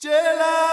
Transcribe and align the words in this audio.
Jela! 0.00 0.67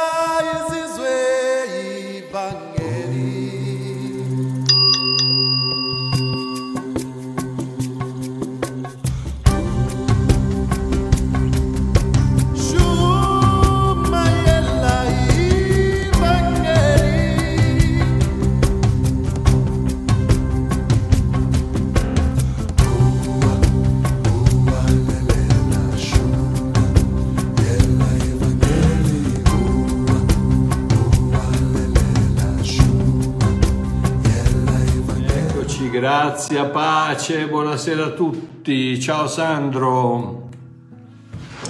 Grazie, 36.05 36.65
pace, 36.65 37.47
buonasera 37.47 38.05
a 38.05 38.09
tutti. 38.11 39.01
Ciao 39.01 39.25
Sandro. 39.25 40.49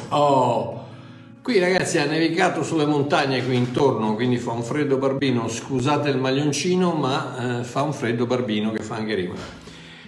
Oh, 0.10 0.88
qui 1.42 1.58
ragazzi 1.58 2.00
ha 2.00 2.06
nevicato 2.06 2.62
sulle 2.62 2.86
montagne 2.86 3.46
qui 3.46 3.56
intorno, 3.56 4.14
quindi 4.16 4.36
fa 4.36 4.52
un 4.52 4.62
freddo 4.62 4.98
barbino. 4.98 5.48
Scusate 5.48 6.10
il 6.10 6.18
maglioncino, 6.18 6.92
ma 6.92 7.60
eh, 7.60 7.64
fa 7.64 7.84
un 7.84 7.94
freddo 7.94 8.26
barbino 8.26 8.74
che 8.74 8.84
fa 8.84 8.96
anche 8.96 9.16
rima. 9.16 9.36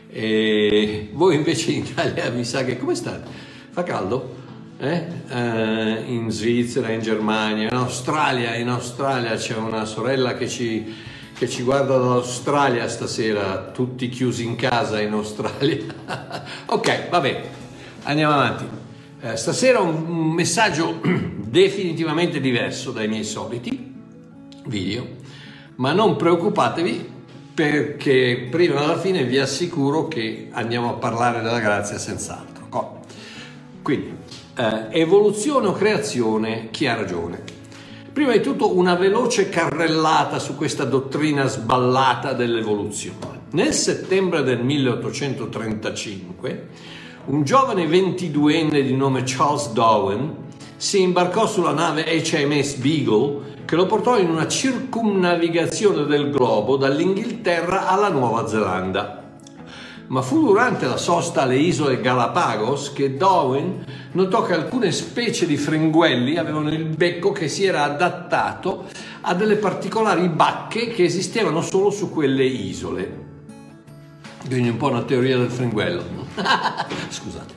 E 0.10 1.10
voi 1.14 1.36
invece 1.36 1.72
in 1.72 1.86
Italia 1.86 2.30
mi 2.30 2.44
sa 2.44 2.66
che 2.66 2.78
come 2.78 2.96
state? 2.96 3.30
Fa 3.70 3.84
caldo? 3.84 4.36
Eh? 4.78 5.06
Eh, 5.30 6.04
in 6.06 6.30
Svizzera, 6.32 6.92
in 6.92 7.00
Germania, 7.00 7.70
in 7.70 7.78
Australia, 7.78 8.56
in 8.56 8.68
Australia 8.68 9.36
c'è 9.36 9.56
una 9.56 9.86
sorella 9.86 10.36
che 10.36 10.50
ci, 10.50 10.94
che 11.38 11.48
ci 11.48 11.62
guarda 11.62 11.98
dall'Australia 11.98 12.88
stasera, 12.88 13.70
tutti 13.72 14.10
chiusi 14.10 14.44
in 14.44 14.56
casa 14.56 15.00
in 15.00 15.14
Australia. 15.14 15.86
ok, 16.66 17.10
va 17.10 17.20
bene, 17.20 17.44
andiamo 18.04 18.34
avanti. 18.34 18.66
Eh, 19.22 19.36
stasera 19.38 19.80
un, 19.80 20.32
messaggio 20.34 21.00
definitivamente 21.38 22.40
diverso 22.40 22.92
dai 22.92 23.08
miei 23.08 23.24
soliti 23.24 23.94
video, 24.66 25.08
ma 25.76 25.94
non 25.94 26.16
preoccupatevi 26.16 27.16
perché 27.54 28.48
prima 28.50 28.84
alla 28.84 28.98
fine 28.98 29.24
vi 29.24 29.38
assicuro 29.38 30.08
che 30.08 30.50
andiamo 30.52 30.90
a 30.90 30.94
parlare 30.94 31.42
della 31.42 31.60
grazia 31.60 32.00
senz'altro. 32.00 32.56
Quindi, 33.84 34.14
eh, 34.58 34.88
evoluzione 34.90 35.68
o 35.68 35.72
creazione, 35.72 36.70
chi 36.72 36.88
ha 36.88 36.96
ragione? 36.96 37.57
Prima 38.18 38.32
di 38.32 38.42
tutto 38.42 38.76
una 38.76 38.96
veloce 38.96 39.48
carrellata 39.48 40.40
su 40.40 40.56
questa 40.56 40.86
dottrina 40.86 41.46
sballata 41.46 42.34
dell'evoluzione. 42.34 43.42
Nel 43.52 43.74
settembre 43.74 44.42
del 44.42 44.64
1835 44.64 46.68
un 47.26 47.44
giovane 47.44 47.86
22enne 47.86 48.82
di 48.82 48.96
nome 48.96 49.22
Charles 49.24 49.72
Darwin 49.72 50.34
si 50.78 51.04
imbarcò 51.04 51.46
sulla 51.46 51.74
nave 51.74 52.06
HMS 52.06 52.78
Beagle 52.78 53.54
che 53.66 53.76
lo 53.76 53.86
portò 53.86 54.18
in 54.18 54.32
una 54.32 54.48
circumnavigazione 54.48 56.06
del 56.06 56.32
globo 56.32 56.76
dall'Inghilterra 56.76 57.86
alla 57.86 58.10
Nuova 58.10 58.48
Zelanda. 58.48 59.17
Ma 60.08 60.22
fu 60.22 60.46
durante 60.46 60.86
la 60.86 60.96
sosta 60.96 61.42
alle 61.42 61.58
isole 61.58 62.00
Galapagos 62.00 62.94
che 62.94 63.18
Darwin 63.18 63.84
notò 64.14 64.44
che 64.44 64.54
alcune 64.54 64.92
specie 64.94 65.46
di 65.46 65.58
fringuelli 65.58 66.38
avevano 66.38 66.70
il 66.70 66.86
becco 66.86 67.34
che 67.34 67.50
si 67.50 67.66
era 67.66 67.84
adattato 67.84 68.86
a 69.22 69.34
delle 69.34 69.58
particolari 69.58 70.30
bacche 70.30 70.88
che 70.88 71.04
esistevano 71.04 71.62
solo 71.62 71.90
su 71.90 72.10
quelle 72.10 72.46
isole. 72.46 73.26
Quindi 74.48 74.70
un 74.70 74.78
po' 74.78 74.88
una 74.88 75.04
teoria 75.04 75.38
del 75.38 75.50
fringuello. 75.50 76.04
Scusate. 77.10 77.56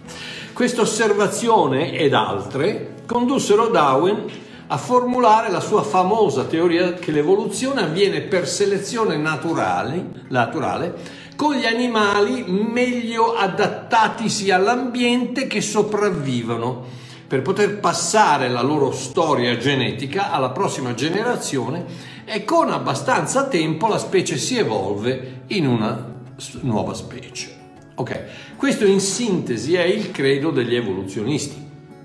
Questa 0.52 0.80
osservazione 0.80 1.92
ed 1.92 2.12
altre 2.12 2.96
condussero 3.06 3.68
Darwin 3.68 4.24
a 4.66 4.76
formulare 4.76 5.50
la 5.50 5.60
sua 5.60 5.82
famosa 5.82 6.44
teoria 6.44 6.94
che 6.94 7.12
l'evoluzione 7.12 7.82
avviene 7.82 8.22
per 8.22 8.48
selezione 8.48 9.16
naturale, 9.16 10.24
naturale 10.28 11.19
con 11.40 11.54
gli 11.54 11.64
animali 11.64 12.44
meglio 12.46 13.32
adattatisi 13.34 14.50
all'ambiente 14.50 15.46
che 15.46 15.62
sopravvivono 15.62 16.84
per 17.26 17.40
poter 17.40 17.78
passare 17.78 18.50
la 18.50 18.60
loro 18.60 18.92
storia 18.92 19.56
genetica 19.56 20.32
alla 20.32 20.50
prossima 20.50 20.92
generazione 20.92 21.86
e 22.26 22.44
con 22.44 22.70
abbastanza 22.70 23.48
tempo 23.48 23.88
la 23.88 23.96
specie 23.96 24.36
si 24.36 24.58
evolve 24.58 25.44
in 25.46 25.66
una 25.66 26.12
nuova 26.60 26.92
specie. 26.92 27.56
Ok, 27.94 28.56
questo 28.56 28.84
in 28.84 29.00
sintesi 29.00 29.76
è 29.76 29.84
il 29.84 30.10
credo 30.10 30.50
degli 30.50 30.74
evoluzionisti. 30.74 31.56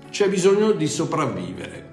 C'è 0.08 0.30
bisogno 0.30 0.72
di 0.72 0.86
sopravvivere. 0.86 1.88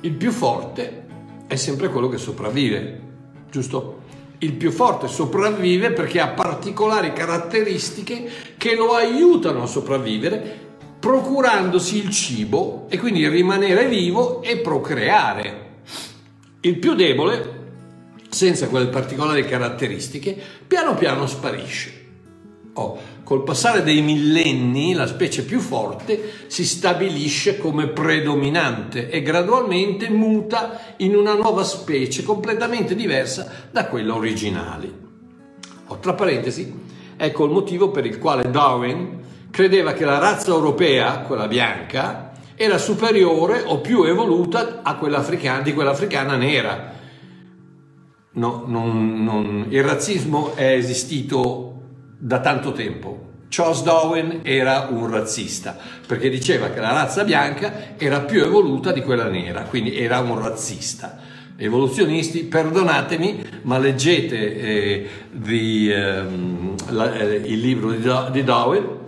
Il 0.00 0.14
più 0.14 0.32
forte 0.32 1.06
è 1.46 1.54
sempre 1.54 1.90
quello 1.90 2.08
che 2.08 2.18
sopravvive, 2.18 3.00
giusto? 3.48 3.99
Il 4.42 4.54
più 4.54 4.70
forte 4.70 5.06
sopravvive 5.06 5.92
perché 5.92 6.18
ha 6.18 6.28
particolari 6.28 7.12
caratteristiche 7.12 8.30
che 8.56 8.74
lo 8.74 8.94
aiutano 8.94 9.62
a 9.62 9.66
sopravvivere 9.66 10.68
procurandosi 10.98 11.98
il 11.98 12.10
cibo 12.10 12.86
e 12.88 12.98
quindi 12.98 13.28
rimanere 13.28 13.86
vivo 13.86 14.42
e 14.42 14.58
procreare. 14.58 15.68
Il 16.60 16.78
più 16.78 16.94
debole, 16.94 17.58
senza 18.30 18.68
quelle 18.68 18.88
particolari 18.88 19.44
caratteristiche, 19.44 20.38
piano 20.66 20.94
piano 20.94 21.26
sparisce. 21.26 21.99
Oh, 22.72 22.98
col 23.24 23.42
passare 23.42 23.82
dei 23.82 24.00
millenni 24.00 24.94
la 24.94 25.08
specie 25.08 25.44
più 25.44 25.58
forte 25.58 26.44
si 26.46 26.64
stabilisce 26.64 27.58
come 27.58 27.88
predominante 27.88 29.10
e 29.10 29.22
gradualmente 29.22 30.08
muta 30.08 30.94
in 30.98 31.16
una 31.16 31.34
nuova 31.34 31.64
specie 31.64 32.22
completamente 32.22 32.94
diversa 32.94 33.68
da 33.72 33.86
quella 33.86 34.14
originale. 34.14 35.08
Oh, 35.88 35.98
tra 35.98 36.14
parentesi, 36.14 36.72
ecco 37.16 37.44
il 37.44 37.50
motivo 37.50 37.90
per 37.90 38.06
il 38.06 38.18
quale 38.18 38.48
Darwin 38.48 39.18
credeva 39.50 39.92
che 39.92 40.04
la 40.04 40.18
razza 40.18 40.52
europea, 40.52 41.20
quella 41.20 41.48
bianca, 41.48 42.30
era 42.54 42.78
superiore 42.78 43.62
o 43.66 43.80
più 43.80 44.04
evoluta 44.04 44.80
a 44.82 44.94
quella 44.94 45.18
africana, 45.18 45.62
di 45.62 45.74
quella 45.74 45.90
africana 45.90 46.36
nera. 46.36 46.92
No, 48.32 48.62
non, 48.66 49.24
non, 49.24 49.66
il 49.70 49.82
razzismo 49.82 50.54
è 50.54 50.72
esistito 50.74 51.69
da 52.20 52.40
tanto 52.40 52.72
tempo. 52.72 53.28
Charles 53.48 53.82
Darwin 53.82 54.40
era 54.42 54.88
un 54.90 55.10
razzista 55.10 55.76
perché 56.06 56.28
diceva 56.28 56.68
che 56.68 56.78
la 56.78 56.92
razza 56.92 57.24
bianca 57.24 57.96
era 57.96 58.20
più 58.20 58.42
evoluta 58.42 58.92
di 58.92 59.00
quella 59.00 59.28
nera, 59.28 59.62
quindi 59.62 59.96
era 59.96 60.20
un 60.20 60.40
razzista. 60.40 61.18
Evoluzionisti, 61.56 62.44
perdonatemi, 62.44 63.44
ma 63.62 63.78
leggete 63.78 64.56
eh, 64.56 65.08
the, 65.32 65.94
ehm, 65.94 66.74
la, 66.90 67.12
eh, 67.12 67.34
il 67.44 67.58
libro 67.58 67.90
di, 67.90 68.08
di 68.30 68.44
Darwin 68.44 68.98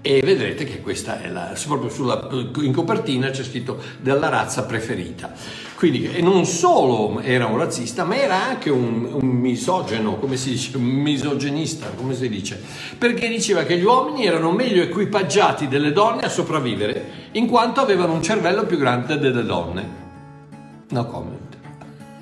e 0.00 0.20
vedrete 0.24 0.64
che 0.64 0.80
questa 0.80 1.20
è 1.20 1.28
la, 1.28 1.54
proprio 1.66 1.90
sulla, 1.90 2.28
in 2.30 2.72
copertina 2.72 3.30
c'è 3.30 3.42
scritto 3.42 3.82
della 4.00 4.28
razza 4.28 4.64
preferita. 4.64 5.32
Quindi 5.74 6.10
e 6.10 6.22
non 6.22 6.44
solo 6.44 7.20
era 7.20 7.46
un 7.46 7.58
razzista, 7.58 8.04
ma 8.04 8.16
era 8.16 8.42
anche 8.42 8.70
un, 8.70 9.08
un 9.12 9.26
misogeno, 9.26 10.16
come 10.16 10.36
si 10.36 10.50
dice, 10.50 10.76
un 10.76 10.82
misogenista, 10.82 11.88
come 11.94 12.14
si 12.14 12.28
dice, 12.28 12.60
perché 12.96 13.28
diceva 13.28 13.62
che 13.62 13.78
gli 13.78 13.84
uomini 13.84 14.26
erano 14.26 14.50
meglio 14.50 14.82
equipaggiati 14.82 15.68
delle 15.68 15.92
donne 15.92 16.22
a 16.22 16.28
sopravvivere, 16.28 17.28
in 17.32 17.46
quanto 17.46 17.80
avevano 17.80 18.12
un 18.14 18.22
cervello 18.22 18.66
più 18.66 18.76
grande 18.76 19.18
delle 19.18 19.44
donne. 19.44 20.06
No 20.90 21.06
comment. 21.06 21.47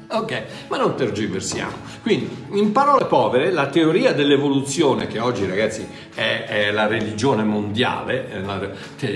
Ok, 0.08 0.42
ma 0.68 0.76
non 0.76 0.94
tergiversiamo. 0.94 1.72
Quindi, 2.00 2.28
in 2.52 2.70
parole 2.70 3.06
povere, 3.06 3.50
la 3.50 3.66
teoria 3.66 4.12
dell'evoluzione, 4.12 5.08
che 5.08 5.18
oggi 5.18 5.44
ragazzi 5.46 5.84
è, 6.14 6.44
è 6.46 6.70
la 6.70 6.86
religione 6.86 7.42
mondiale, 7.42 8.40
la, 8.44 8.70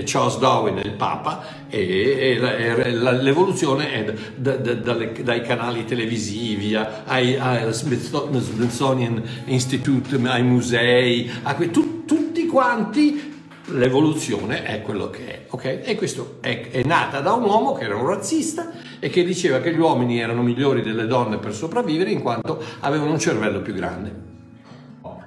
Charles 0.04 0.38
Darwin 0.38 0.76
è 0.78 0.84
il 0.84 0.94
Papa, 0.94 1.58
e, 1.68 2.36
e 2.42 2.90
la, 2.92 3.12
l'evoluzione 3.12 3.92
è 3.92 4.14
da, 4.34 4.56
da, 4.56 4.74
dalle, 4.74 5.12
dai 5.22 5.42
canali 5.42 5.84
televisivi 5.84 6.74
ai, 6.74 7.36
al 7.36 7.72
Smithsonian 7.72 9.22
Institute, 9.44 10.18
ai 10.24 10.42
musei, 10.42 11.30
a 11.42 11.54
que, 11.54 11.70
tu, 11.70 12.04
tutti 12.04 12.46
quanti 12.46 13.29
l'evoluzione 13.72 14.64
è 14.64 14.82
quello 14.82 15.10
che 15.10 15.26
è, 15.26 15.44
ok? 15.48 15.80
E 15.84 15.94
questo 15.96 16.38
è, 16.40 16.70
è, 16.70 16.82
nata 16.84 17.20
da 17.20 17.32
un 17.32 17.44
uomo 17.44 17.72
che 17.72 17.84
era 17.84 17.96
un 17.96 18.06
razzista 18.06 18.72
e 18.98 19.08
che 19.08 19.24
diceva 19.24 19.60
che 19.60 19.74
gli 19.74 19.78
uomini 19.78 20.20
erano 20.20 20.42
migliori 20.42 20.82
delle 20.82 21.06
donne 21.06 21.38
per 21.38 21.54
sopravvivere 21.54 22.10
in 22.10 22.20
quanto 22.20 22.62
avevano 22.80 23.12
un 23.12 23.18
cervello 23.18 23.60
più 23.60 23.74
grande. 23.74 24.28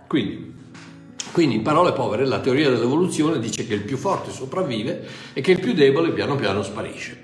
Quindi, 0.07 0.53
Quindi, 1.31 1.55
in 1.55 1.61
parole 1.63 1.91
povere, 1.93 2.25
la 2.27 2.39
teoria 2.39 2.69
dell'evoluzione 2.69 3.39
dice 3.39 3.65
che 3.65 3.73
il 3.73 3.81
più 3.81 3.97
forte 3.97 4.29
sopravvive 4.29 5.07
e 5.33 5.41
che 5.41 5.51
il 5.51 5.59
più 5.59 5.73
debole 5.73 6.11
piano 6.11 6.35
piano 6.35 6.61
sparisce. 6.61 7.21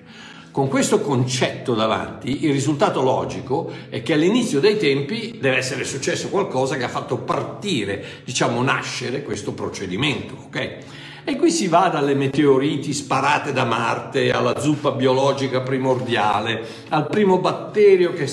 Con 0.51 0.68
questo 0.68 1.00
concetto 1.00 1.75
davanti, 1.75 2.45
il 2.45 2.51
risultato 2.51 3.04
logico 3.04 3.72
è 3.89 4.01
che 4.01 4.13
all'inizio 4.13 4.60
dei 4.60 4.77
tempi 4.77 5.38
deve 5.39 5.57
essere 5.57 5.83
successo 5.83 6.30
qualcosa 6.30 6.75
che 6.75 6.83
ha 6.83 6.89
fatto 6.89 7.18
partire, 7.18 8.04
diciamo, 8.25 8.63
nascere 8.63 9.22
questo 9.22 9.54
procedimento, 9.54 10.36
ok? 10.48 10.77
E 11.24 11.36
qui 11.36 11.51
si 11.51 11.68
va 11.68 11.89
dalle 11.89 12.16
meteoriti 12.16 12.94
sparate 12.94 13.51
da 13.51 13.66
Marte 13.66 14.31
alla 14.31 14.60
zuppa 14.60 14.92
biologica 14.92 15.62
primordiale, 15.62 16.66
al 16.89 17.07
primo 17.07 17.39
batterio 17.39 18.13
che, 18.13 18.25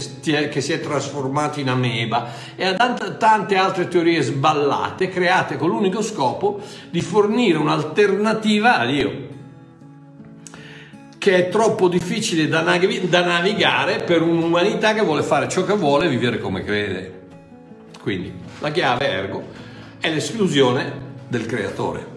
che 0.49 0.61
si 0.61 0.73
è 0.73 0.81
trasformato 0.81 1.61
in 1.61 1.69
ameba 1.69 2.27
e 2.55 2.65
a 2.65 2.75
tant- 2.75 3.17
tante 3.17 3.57
altre 3.57 3.89
teorie 3.89 4.23
sballate 4.23 5.09
create 5.09 5.57
con 5.57 5.69
l'unico 5.69 6.01
scopo 6.03 6.61
di 6.91 7.01
fornire 7.01 7.59
un'alternativa 7.59 8.79
a 8.79 8.87
Dio 8.87 9.35
che 11.27 11.35
è 11.35 11.49
troppo 11.49 11.89
difficile 11.89 12.47
da, 12.47 12.61
navi- 12.61 13.09
da 13.09 13.25
navigare 13.25 13.99
per 14.05 14.23
un'umanità 14.23 14.95
che 14.95 15.03
vuole 15.03 15.23
fare 15.23 15.49
ciò 15.49 15.65
che 15.65 15.75
vuole 15.75 16.07
e 16.07 16.09
vivere 16.09 16.39
come 16.39 16.63
crede. 16.63 17.25
Quindi 18.01 18.33
la 18.61 18.71
chiave 18.71 19.09
ergo 19.09 19.43
è 19.99 20.09
l'esclusione 20.09 20.93
del 21.27 21.47
creatore. 21.47 22.16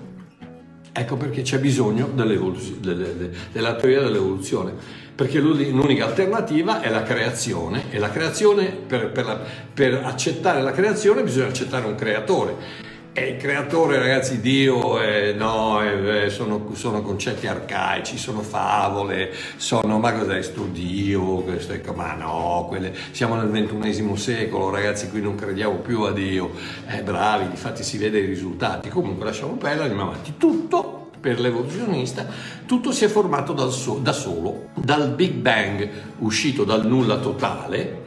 Ecco 1.00 1.16
perché 1.16 1.44
c'è 1.44 1.60
bisogno 1.60 2.10
delle- 2.14 3.30
della 3.54 3.76
teoria 3.76 4.02
dell'evoluzione, 4.02 4.74
perché 5.16 5.40
l'unica 5.40 6.06
alternativa 6.06 6.82
è 6.82 6.90
la 6.90 7.04
creazione 7.04 7.84
e 7.90 8.00
la 8.00 8.10
creazione, 8.10 8.66
per, 8.66 9.10
per 9.12 9.26
la- 9.26 9.40
per 9.74 10.02
accettare 10.04 10.62
la 10.62 10.72
creazione 10.72 11.24
bisogna 11.24 11.48
accettare 11.48 11.86
un 11.86 11.96
creatore. 11.96 12.56
E 13.12 13.30
il 13.30 13.38
creatore, 13.38 13.98
ragazzi, 13.98 14.40
Dio, 14.40 15.02
eh, 15.02 15.34
no, 15.34 15.82
eh, 15.82 16.30
sono, 16.30 16.70
sono 16.74 17.02
concetti 17.02 17.48
arcaici, 17.48 18.18
sono 18.20 18.42
favole, 18.42 19.34
sono, 19.58 19.98
ma 19.98 20.14
cos'è 20.14 20.40
sto 20.44 20.66
Dio? 20.66 21.38
Questo, 21.38 21.74
ecco, 21.74 21.94
ma 21.94 22.14
no, 22.14 22.66
quelle, 22.68 22.94
siamo 23.12 23.36
nel 23.36 23.50
ventunesimo 23.50 24.16
secolo, 24.16 24.70
ragazzi, 24.70 25.10
qui 25.10 25.22
non 25.22 25.34
crediamo 25.34 25.78
più 25.78 26.04
a 26.04 26.12
Dio. 26.12 26.52
Eh, 26.88 27.02
bravi, 27.02 27.46
infatti 27.46 27.84
si 27.84 27.98
vede 27.98 28.20
i 28.20 28.26
risultati. 28.26 28.90
Comunque 28.90 29.26
lasciamo 29.26 29.54
perdere, 29.54 29.90
andiamo 29.90 30.12
avanti. 30.12 30.36
Tutto 30.38 31.10
per 31.20 31.40
l'evoluzionista, 31.40 32.28
tutto 32.66 32.92
si 32.92 33.06
è 33.06 33.08
formato 33.08 33.70
so- 33.72 34.00
da 34.02 34.14
solo, 34.14 34.70
dal 34.76 35.10
Big 35.10 35.34
Bang 35.34 35.90
uscito 36.20 36.64
dal 36.64 36.86
nulla 36.86 37.18
totale, 37.18 38.06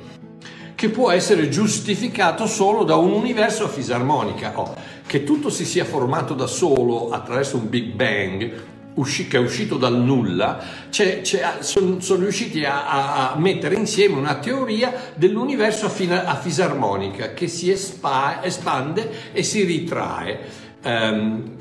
che 0.74 0.88
può 0.88 1.10
essere 1.10 1.48
giustificato 1.48 2.46
solo 2.46 2.82
da 2.82 2.96
un 2.96 3.12
universo 3.12 3.64
a 3.64 3.68
fisarmonica. 3.68 4.58
Oh, 4.58 4.74
che 5.12 5.24
tutto 5.24 5.50
si 5.50 5.66
sia 5.66 5.84
formato 5.84 6.32
da 6.32 6.46
solo 6.46 7.10
attraverso 7.10 7.58
un 7.58 7.68
Big 7.68 7.92
Bang 7.92 8.50
usci- 8.94 9.28
che 9.28 9.36
è 9.36 9.40
uscito 9.40 9.76
dal 9.76 9.94
nulla, 9.94 10.58
sono 10.88 12.20
riusciti 12.20 12.64
a, 12.64 13.32
a- 13.32 13.36
mettere 13.36 13.74
insieme 13.74 14.14
una 14.14 14.36
teoria 14.36 15.12
dell'universo 15.14 15.84
a, 15.84 15.90
fina- 15.90 16.24
a 16.24 16.34
fisarmonica 16.36 17.34
che 17.34 17.46
si 17.46 17.70
espa- 17.70 18.42
espande 18.42 19.34
e 19.34 19.42
si 19.42 19.64
ritrae. 19.64 20.38
Ehm, 20.82 21.60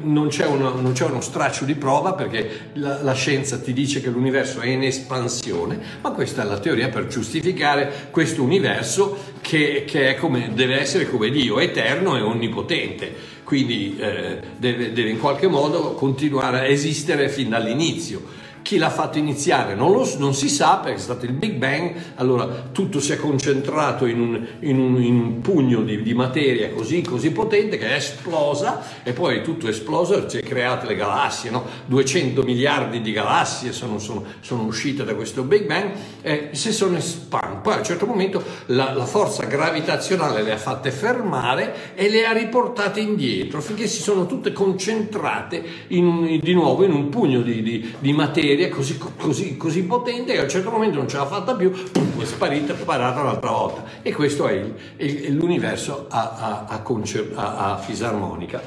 non 0.00 0.28
c'è, 0.28 0.46
uno, 0.46 0.80
non 0.80 0.92
c'è 0.92 1.06
uno 1.06 1.20
straccio 1.20 1.64
di 1.64 1.74
prova 1.74 2.12
perché 2.12 2.70
la, 2.74 3.02
la 3.02 3.14
scienza 3.14 3.58
ti 3.58 3.72
dice 3.72 4.00
che 4.00 4.10
l'universo 4.10 4.60
è 4.60 4.68
in 4.68 4.84
espansione, 4.84 5.80
ma 6.00 6.12
questa 6.12 6.42
è 6.42 6.44
la 6.44 6.60
teoria 6.60 6.88
per 6.88 7.08
giustificare 7.08 8.08
questo 8.12 8.42
universo 8.42 9.34
che, 9.48 9.84
che 9.86 10.14
come, 10.16 10.52
deve 10.52 10.78
essere 10.78 11.08
come 11.08 11.30
Dio, 11.30 11.58
eterno 11.58 12.18
e 12.18 12.20
onnipotente, 12.20 13.14
quindi 13.44 13.96
eh, 13.98 14.40
deve, 14.58 14.92
deve 14.92 15.08
in 15.08 15.18
qualche 15.18 15.46
modo 15.46 15.94
continuare 15.94 16.58
a 16.58 16.66
esistere 16.66 17.30
fin 17.30 17.48
dall'inizio. 17.48 18.22
Chi 18.68 18.76
l'ha 18.76 18.90
fatto 18.90 19.16
iniziare 19.16 19.74
non, 19.74 19.92
lo, 19.92 20.06
non, 20.18 20.34
si 20.34 20.50
sa 20.50 20.76
perché 20.76 20.98
è 20.98 21.00
stato 21.00 21.24
il 21.24 21.32
Big 21.32 21.54
Bang, 21.54 21.90
allora 22.16 22.68
tutto 22.70 23.00
si 23.00 23.12
è 23.12 23.16
concentrato 23.16 24.04
in 24.04 24.20
un, 24.20 24.46
in 24.60 24.78
un, 24.78 25.02
in 25.02 25.18
un 25.18 25.40
pugno 25.40 25.80
di, 25.80 26.02
di, 26.02 26.12
materia 26.12 26.68
così, 26.68 27.00
così 27.00 27.30
potente 27.30 27.78
che 27.78 27.88
è 27.88 27.94
esplosa 27.94 28.82
e 29.02 29.14
poi 29.14 29.42
tutto 29.42 29.68
è 29.68 29.70
esploso 29.70 30.28
si 30.28 30.36
è 30.36 30.42
create 30.42 30.86
le 30.86 30.96
galassie, 30.96 31.48
no? 31.48 31.64
200 31.86 32.42
miliardi 32.42 33.00
di 33.00 33.10
galassie 33.10 33.72
sono, 33.72 33.98
sono, 33.98 34.22
sono, 34.40 34.64
uscite 34.64 35.02
da 35.02 35.14
questo 35.14 35.44
Big 35.44 35.64
Bang 35.64 35.90
e 36.20 36.50
si 36.52 36.70
sono 36.70 36.98
espandute. 36.98 37.60
Poi 37.62 37.72
a 37.72 37.78
un 37.78 37.84
certo 37.84 38.04
momento 38.04 38.44
la, 38.66 38.92
la 38.92 39.06
forza 39.06 39.46
gravitazionale 39.46 40.42
le 40.42 40.52
ha 40.52 40.58
fatte 40.58 40.90
fermare 40.90 41.94
e 41.94 42.10
le 42.10 42.26
ha 42.26 42.32
riportate 42.32 43.00
indietro 43.00 43.62
finché 43.62 43.86
si 43.86 44.02
sono 44.02 44.26
tutte 44.26 44.52
concentrate 44.52 45.64
in, 45.86 46.38
di 46.42 46.52
nuovo 46.52 46.84
in 46.84 46.92
un 46.92 47.08
pugno 47.08 47.40
di, 47.40 47.62
di, 47.62 47.94
di 47.98 48.12
materia 48.12 48.56
così, 48.66 48.98
così, 48.98 49.56
così, 49.56 49.84
potente 49.84 50.32
che 50.32 50.40
a 50.40 50.42
un 50.42 50.48
certo 50.48 50.70
momento 50.70 50.96
non 50.96 51.08
ce 51.08 51.16
l'ha 51.16 51.26
fatta 51.26 51.54
più, 51.54 51.70
pum, 51.70 52.20
è 52.20 52.24
sparita, 52.24 52.74
parata 52.74 53.20
un'altra 53.20 53.50
volta. 53.50 53.84
E 54.02 54.12
questo 54.12 54.48
è, 54.48 54.52
il, 54.54 54.74
è 54.96 55.28
l'universo 55.28 56.06
a, 56.08 56.32
a, 56.32 56.64
a, 56.66 56.80
concer- 56.80 57.32
a, 57.36 57.78
fisarmonica. 57.78 58.60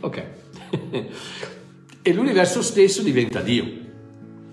Ok. 0.00 0.24
e 2.02 2.12
l'universo 2.12 2.62
stesso 2.62 3.02
diventa 3.02 3.40
Dio, 3.40 3.64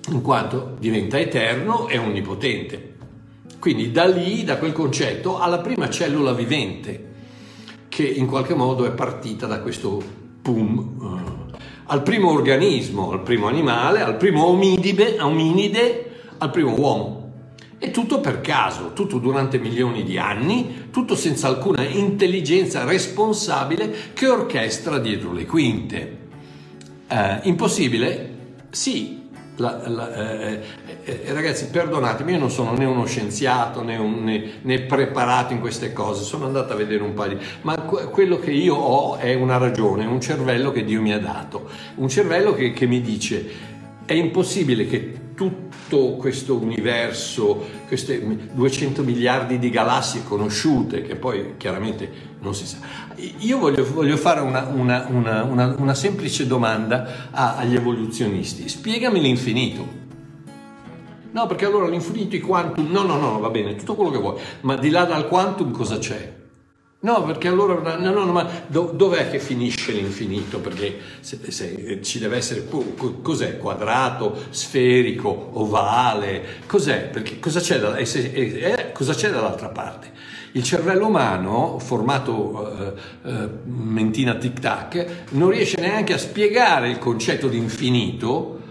in 0.09 0.21
quanto 0.21 0.75
diventa 0.77 1.17
eterno 1.17 1.87
e 1.87 1.97
onnipotente. 1.97 2.91
Quindi 3.57 3.91
da 3.91 4.05
lì, 4.05 4.43
da 4.43 4.57
quel 4.57 4.73
concetto, 4.73 5.39
alla 5.39 5.57
prima 5.59 5.89
cellula 5.89 6.33
vivente, 6.33 7.11
che 7.89 8.03
in 8.03 8.27
qualche 8.27 8.53
modo 8.53 8.85
è 8.85 8.91
partita 8.91 9.47
da 9.47 9.59
questo 9.59 10.03
boom 10.41 11.22
al 11.93 12.01
primo 12.01 12.31
organismo, 12.31 13.11
al 13.11 13.21
primo 13.21 13.47
animale, 13.47 14.01
al 14.01 14.17
primo 14.17 14.47
ominide, 14.47 15.17
ominide 15.19 16.11
al 16.39 16.49
primo 16.49 16.73
uomo. 16.75 17.21
E 17.77 17.91
tutto 17.91 18.19
per 18.19 18.41
caso, 18.41 18.93
tutto 18.93 19.19
durante 19.19 19.59
milioni 19.59 20.03
di 20.03 20.17
anni, 20.17 20.87
tutto 20.89 21.15
senza 21.15 21.47
alcuna 21.47 21.83
intelligenza 21.83 22.83
responsabile 22.83 23.93
che 24.13 24.27
orchestra 24.27 24.97
dietro 24.97 25.33
le 25.33 25.45
quinte. 25.45 26.17
Eh, 27.07 27.39
impossibile? 27.43 28.37
Sì, 28.71 29.29
la, 29.57 29.87
la, 29.87 30.15
eh, 30.15 30.61
eh, 31.05 31.33
ragazzi, 31.33 31.67
perdonatemi, 31.67 32.33
io 32.33 32.39
non 32.39 32.49
sono 32.49 32.73
né 32.73 32.85
uno 32.85 33.05
scienziato 33.05 33.83
né, 33.83 33.97
un, 33.97 34.23
né, 34.23 34.51
né, 34.61 34.79
preparato 34.81 35.53
in 35.53 35.59
queste 35.59 35.91
cose, 35.93 36.23
sono 36.23 36.45
andato 36.45 36.73
a 36.73 36.75
vedere 36.75 37.03
un 37.03 37.13
paio 37.13 37.37
di... 37.37 37.45
ma 37.61 37.75
que- 37.81 38.05
quello 38.05 38.39
che 38.39 38.51
io 38.51 38.75
ho 38.75 39.17
è 39.17 39.33
una 39.33 39.57
ragione, 39.57 40.05
un 40.05 40.21
cervello 40.21 40.71
che 40.71 40.83
Dio 40.83 41.01
mi 41.01 41.13
ha 41.13 41.19
dato, 41.19 41.69
un 41.95 42.07
cervello 42.07 42.53
che, 42.53 42.71
che 42.71 42.85
mi 42.85 43.01
dice 43.01 43.71
è 44.05 44.13
impossibile 44.13 44.85
che 44.87 45.21
tutto 45.35 46.15
questo 46.15 46.55
universo, 46.55 47.65
queste 47.87 48.49
200 48.53 49.03
miliardi 49.03 49.59
di 49.59 49.69
galassie 49.69 50.23
conosciute, 50.23 51.01
che 51.01 51.15
poi 51.15 51.55
chiaramente 51.57 52.31
non 52.39 52.53
si 52.53 52.65
sa. 52.65 52.77
Io 53.39 53.57
voglio, 53.57 53.85
voglio 53.91 54.17
fare 54.17 54.41
una, 54.41 54.67
una, 54.67 55.07
una, 55.09 55.75
una, 55.77 55.93
semplice 55.93 56.45
domanda 56.45 57.29
agli 57.31 57.75
evoluzionisti. 57.75 58.67
Spiegami 58.67 59.21
l'infinito. 59.21 60.01
No, 61.33 61.47
perché 61.47 61.65
allora 61.65 61.87
l'infinito, 61.87 62.35
i 62.35 62.39
quantum, 62.39 62.91
no, 62.91 63.01
no, 63.01 63.17
no, 63.17 63.39
va 63.39 63.49
bene, 63.49 63.75
tutto 63.75 63.95
quello 63.95 64.11
che 64.11 64.19
vuoi, 64.19 64.39
ma 64.61 64.75
di 64.75 64.91
là 64.91 65.03
dal 65.03 65.27
quantum 65.27 65.71
cosa 65.71 65.97
c'è? 65.97 66.41
No, 66.99 67.23
perché 67.23 67.47
allora, 67.47 67.97
no, 67.97 68.11
no, 68.11 68.23
no, 68.23 68.31
ma 68.31 68.47
dov'è 68.67 69.29
che 69.31 69.39
finisce 69.39 69.91
l'infinito? 69.91 70.59
Perché 70.59 70.99
se, 71.21 71.39
se, 71.49 72.01
ci 72.03 72.19
deve 72.19 72.37
essere, 72.37 72.65
cos'è? 73.21 73.57
Quadrato, 73.57 74.45
sferico, 74.51 75.49
ovale, 75.53 76.61
cos'è? 76.67 77.09
Perché 77.09 77.39
cosa 77.39 77.59
c'è, 77.59 77.79
da, 77.79 77.97
eh, 77.97 78.91
cosa 78.93 79.13
c'è 79.13 79.31
dall'altra 79.31 79.69
parte? 79.69 80.11
Il 80.51 80.63
cervello 80.63 81.07
umano, 81.07 81.79
formato 81.79 82.77
eh, 82.77 82.93
eh, 83.27 83.49
mentina 83.65 84.35
tic-tac, 84.35 85.25
non 85.31 85.49
riesce 85.49 85.81
neanche 85.81 86.13
a 86.13 86.17
spiegare 86.19 86.89
il 86.89 86.99
concetto 86.99 87.47
di 87.47 87.57
infinito. 87.57 88.61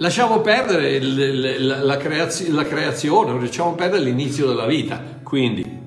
Lasciamo 0.00 0.40
perdere 0.40 0.92
il, 0.92 1.66
la, 1.66 1.84
la, 1.84 1.96
la 2.48 2.64
creazione, 2.64 3.38
lasciamo 3.38 3.74
perdere 3.74 4.02
l'inizio 4.02 4.46
della 4.46 4.64
vita. 4.64 5.20
Quindi, 5.22 5.78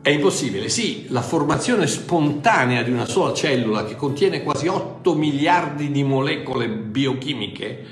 è 0.00 0.08
impossibile, 0.08 0.68
sì, 0.68 1.06
la 1.08 1.20
formazione 1.20 1.88
spontanea 1.88 2.84
di 2.84 2.92
una 2.92 3.06
sola 3.06 3.34
cellula 3.34 3.84
che 3.84 3.96
contiene 3.96 4.44
quasi 4.44 4.68
8 4.68 5.14
miliardi 5.14 5.90
di 5.90 6.04
molecole 6.04 6.68
biochimiche 6.68 7.84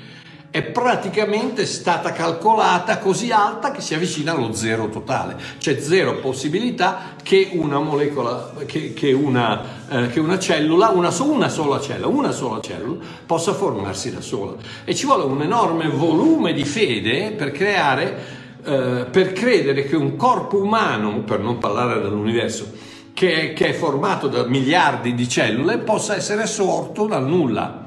è 0.51 0.63
praticamente 0.63 1.67
stata 1.67 2.11
calcolata 2.11 2.97
così 2.97 3.31
alta 3.31 3.69
che 3.71 3.81
si 3.81 3.93
avvicina 3.93 4.31
allo 4.31 4.53
zero 4.53 4.89
totale. 4.89 5.37
C'è 5.59 5.79
zero 5.79 6.17
possibilità 6.19 7.13
che 7.21 7.49
una 7.53 7.79
molecola, 7.79 8.53
che, 8.65 8.93
che, 8.93 9.11
una, 9.11 9.61
eh, 9.87 10.07
che 10.09 10.19
una, 10.19 10.39
cellula, 10.39 10.89
una, 10.89 11.13
una, 11.21 11.49
sola 11.49 11.79
cellula, 11.79 12.07
una 12.07 12.31
sola 12.31 12.59
cellula 12.61 13.03
possa 13.25 13.53
formarsi 13.53 14.11
da 14.11 14.21
sola. 14.21 14.55
E 14.85 14.95
ci 14.95 15.05
vuole 15.05 15.23
un 15.23 15.41
enorme 15.41 15.87
volume 15.87 16.53
di 16.53 16.65
fede 16.65 17.31
per 17.31 17.51
creare, 17.51 18.17
eh, 18.63 19.05
per 19.09 19.33
credere 19.33 19.83
che 19.83 19.95
un 19.95 20.15
corpo 20.15 20.57
umano, 20.57 21.19
per 21.19 21.41
non 21.41 21.59
parlare 21.59 22.01
dell'universo, 22.01 22.71
che, 23.13 23.53
che 23.53 23.67
è 23.67 23.73
formato 23.73 24.27
da 24.27 24.47
miliardi 24.47 25.13
di 25.13 25.29
cellule 25.29 25.77
possa 25.77 26.15
essere 26.15 26.47
sorto 26.47 27.05
dal 27.05 27.27
nulla 27.27 27.78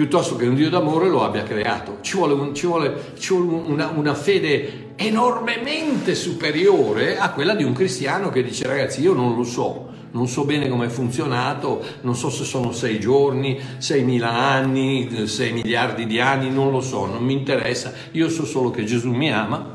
piuttosto 0.00 0.34
che 0.34 0.46
un 0.46 0.54
Dio 0.54 0.70
d'amore 0.70 1.10
lo 1.10 1.22
abbia 1.22 1.42
creato. 1.42 1.98
Ci 2.00 2.16
vuole, 2.16 2.32
un- 2.32 2.54
ci 2.54 2.64
vuole- 2.64 3.12
ci 3.18 3.34
vuole 3.34 3.64
una, 3.66 3.92
una 3.94 4.14
fede 4.14 4.94
enormemente 4.96 6.14
superiore 6.14 7.18
a 7.18 7.32
quella 7.32 7.54
di 7.54 7.64
un 7.64 7.74
cristiano 7.74 8.30
che 8.30 8.42
dice 8.42 8.66
ragazzi 8.66 9.02
io 9.02 9.12
non 9.12 9.36
lo 9.36 9.44
so, 9.44 9.88
non 10.12 10.26
so 10.26 10.46
bene 10.46 10.70
come 10.70 10.86
è 10.86 10.88
funzionato, 10.88 11.84
non 12.00 12.16
so 12.16 12.30
se 12.30 12.44
sono 12.44 12.72
sei 12.72 12.98
giorni, 12.98 13.60
sei 13.76 14.02
mila 14.02 14.30
anni, 14.30 15.26
sei 15.26 15.52
miliardi 15.52 16.06
di 16.06 16.18
anni, 16.18 16.50
non 16.50 16.70
lo 16.70 16.80
so, 16.80 17.04
non 17.04 17.22
mi 17.22 17.34
interessa, 17.34 17.92
io 18.12 18.30
so 18.30 18.46
solo 18.46 18.70
che 18.70 18.84
Gesù 18.84 19.10
mi 19.10 19.30
ama 19.30 19.72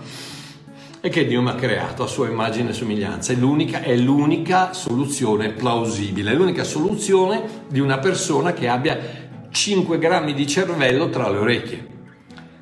e 1.01 1.09
che 1.09 1.27
Dio 1.27 1.39
mi 1.43 1.49
ha 1.49 1.53
creato 1.53 2.01
a 2.01 2.07
sua 2.07 2.27
immagine 2.27 2.71
e 2.71 2.73
somiglianza. 2.73 3.31
È 3.31 3.35
l'unica, 3.35 3.83
è 3.83 3.95
l'unica 3.95 4.73
soluzione 4.73 5.49
plausibile, 5.51 6.31
è 6.31 6.33
l'unica 6.33 6.63
soluzione 6.63 7.43
di 7.69 7.79
una 7.79 7.99
persona 7.99 8.53
che 8.53 8.67
abbia 8.67 9.24
5 9.55 9.97
grammi 9.97 10.33
di 10.33 10.45
cervello 10.45 11.09
tra 11.09 11.29
le 11.29 11.37
orecchie. 11.37 11.87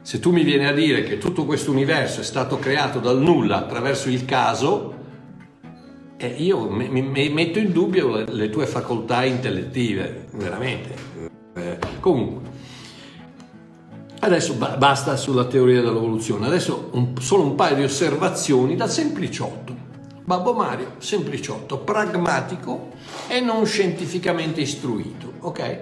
Se 0.03 0.19
tu 0.19 0.31
mi 0.31 0.43
vieni 0.43 0.65
a 0.67 0.73
dire 0.73 1.03
che 1.03 1.17
tutto 1.17 1.43
questo 1.43 1.71
universo 1.71 2.21
è 2.21 2.23
stato 2.23 2.59
creato 2.59 2.99
dal 2.99 3.19
nulla 3.19 3.57
attraverso 3.57 4.09
il 4.09 4.25
caso, 4.25 4.93
eh, 6.17 6.27
io 6.37 6.69
mi, 6.69 6.87
mi- 6.89 7.29
metto 7.29 7.57
in 7.57 7.71
dubbio 7.71 8.15
le, 8.15 8.25
le 8.27 8.49
tue 8.49 8.67
facoltà 8.67 9.23
intellettive, 9.25 10.27
veramente. 10.33 10.93
Eh, 11.55 11.77
comunque, 11.99 12.51
adesso 14.19 14.53
ba- 14.53 14.77
basta 14.77 15.15
sulla 15.17 15.45
teoria 15.45 15.81
dell'evoluzione, 15.81 16.45
adesso 16.45 16.89
un- 16.93 17.13
solo 17.19 17.43
un 17.43 17.55
paio 17.55 17.75
di 17.75 17.83
osservazioni 17.83 18.75
da 18.75 18.87
sempliciotto. 18.87 19.75
Babbo 20.25 20.53
Mario, 20.53 20.93
sempliciotto, 20.99 21.79
pragmatico 21.79 22.89
e 23.27 23.39
non 23.39 23.65
scientificamente 23.65 24.61
istruito, 24.61 25.33
ok? 25.39 25.81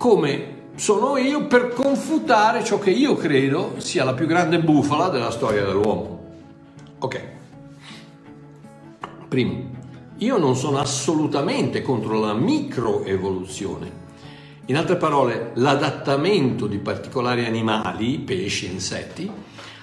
Come 0.00 0.70
sono 0.76 1.18
io 1.18 1.46
per 1.46 1.74
confutare 1.74 2.64
ciò 2.64 2.78
che 2.78 2.88
io 2.88 3.16
credo 3.16 3.74
sia 3.76 4.02
la 4.02 4.14
più 4.14 4.24
grande 4.24 4.58
bufala 4.58 5.10
della 5.10 5.30
storia 5.30 5.62
dell'uomo. 5.62 6.24
Ok. 7.00 7.22
Primo, 9.28 9.70
io 10.16 10.38
non 10.38 10.56
sono 10.56 10.78
assolutamente 10.78 11.82
contro 11.82 12.18
la 12.18 12.32
microevoluzione. 12.32 13.92
In 14.68 14.78
altre 14.78 14.96
parole, 14.96 15.50
l'adattamento 15.56 16.66
di 16.66 16.78
particolari 16.78 17.44
animali, 17.44 18.20
pesci, 18.20 18.72
insetti, 18.72 19.30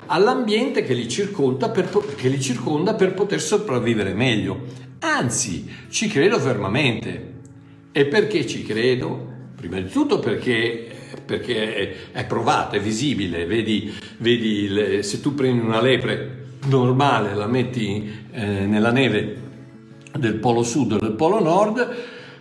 all'ambiente 0.07 0.81
che 0.81 0.95
li 0.95 1.07
per, 1.07 2.15
che 2.15 2.27
li 2.27 2.41
circonda 2.41 2.95
per 2.95 3.13
poter 3.13 3.39
sopravvivere 3.39 4.15
meglio. 4.15 4.63
Anzi, 4.97 5.71
ci 5.89 6.07
credo 6.07 6.39
fermamente. 6.39 7.33
E 7.91 8.07
perché 8.07 8.47
ci 8.47 8.63
credo? 8.63 9.35
Prima 9.57 9.79
di 9.79 9.89
tutto 9.89 10.19
perché, 10.19 10.87
perché 11.25 12.11
è, 12.11 12.25
provato, 12.25 12.75
è 12.75 12.79
visibile. 12.79 13.47
Vedi, 13.47 13.91
vedi 14.17 14.67
le- 14.67 15.01
se 15.01 15.19
tu 15.19 15.33
prendi 15.33 15.65
una 15.65 15.81
lepre 15.81 16.45
normale, 16.67 17.33
la 17.33 17.47
metti 17.47 18.07
eh, 18.31 18.45
nella 18.67 18.91
neve 18.91 19.35
del 20.15 20.35
polo 20.35 20.61
sud 20.61 20.91
o 20.91 20.97
del 20.99 21.13
polo 21.13 21.39
nord, 21.41 21.95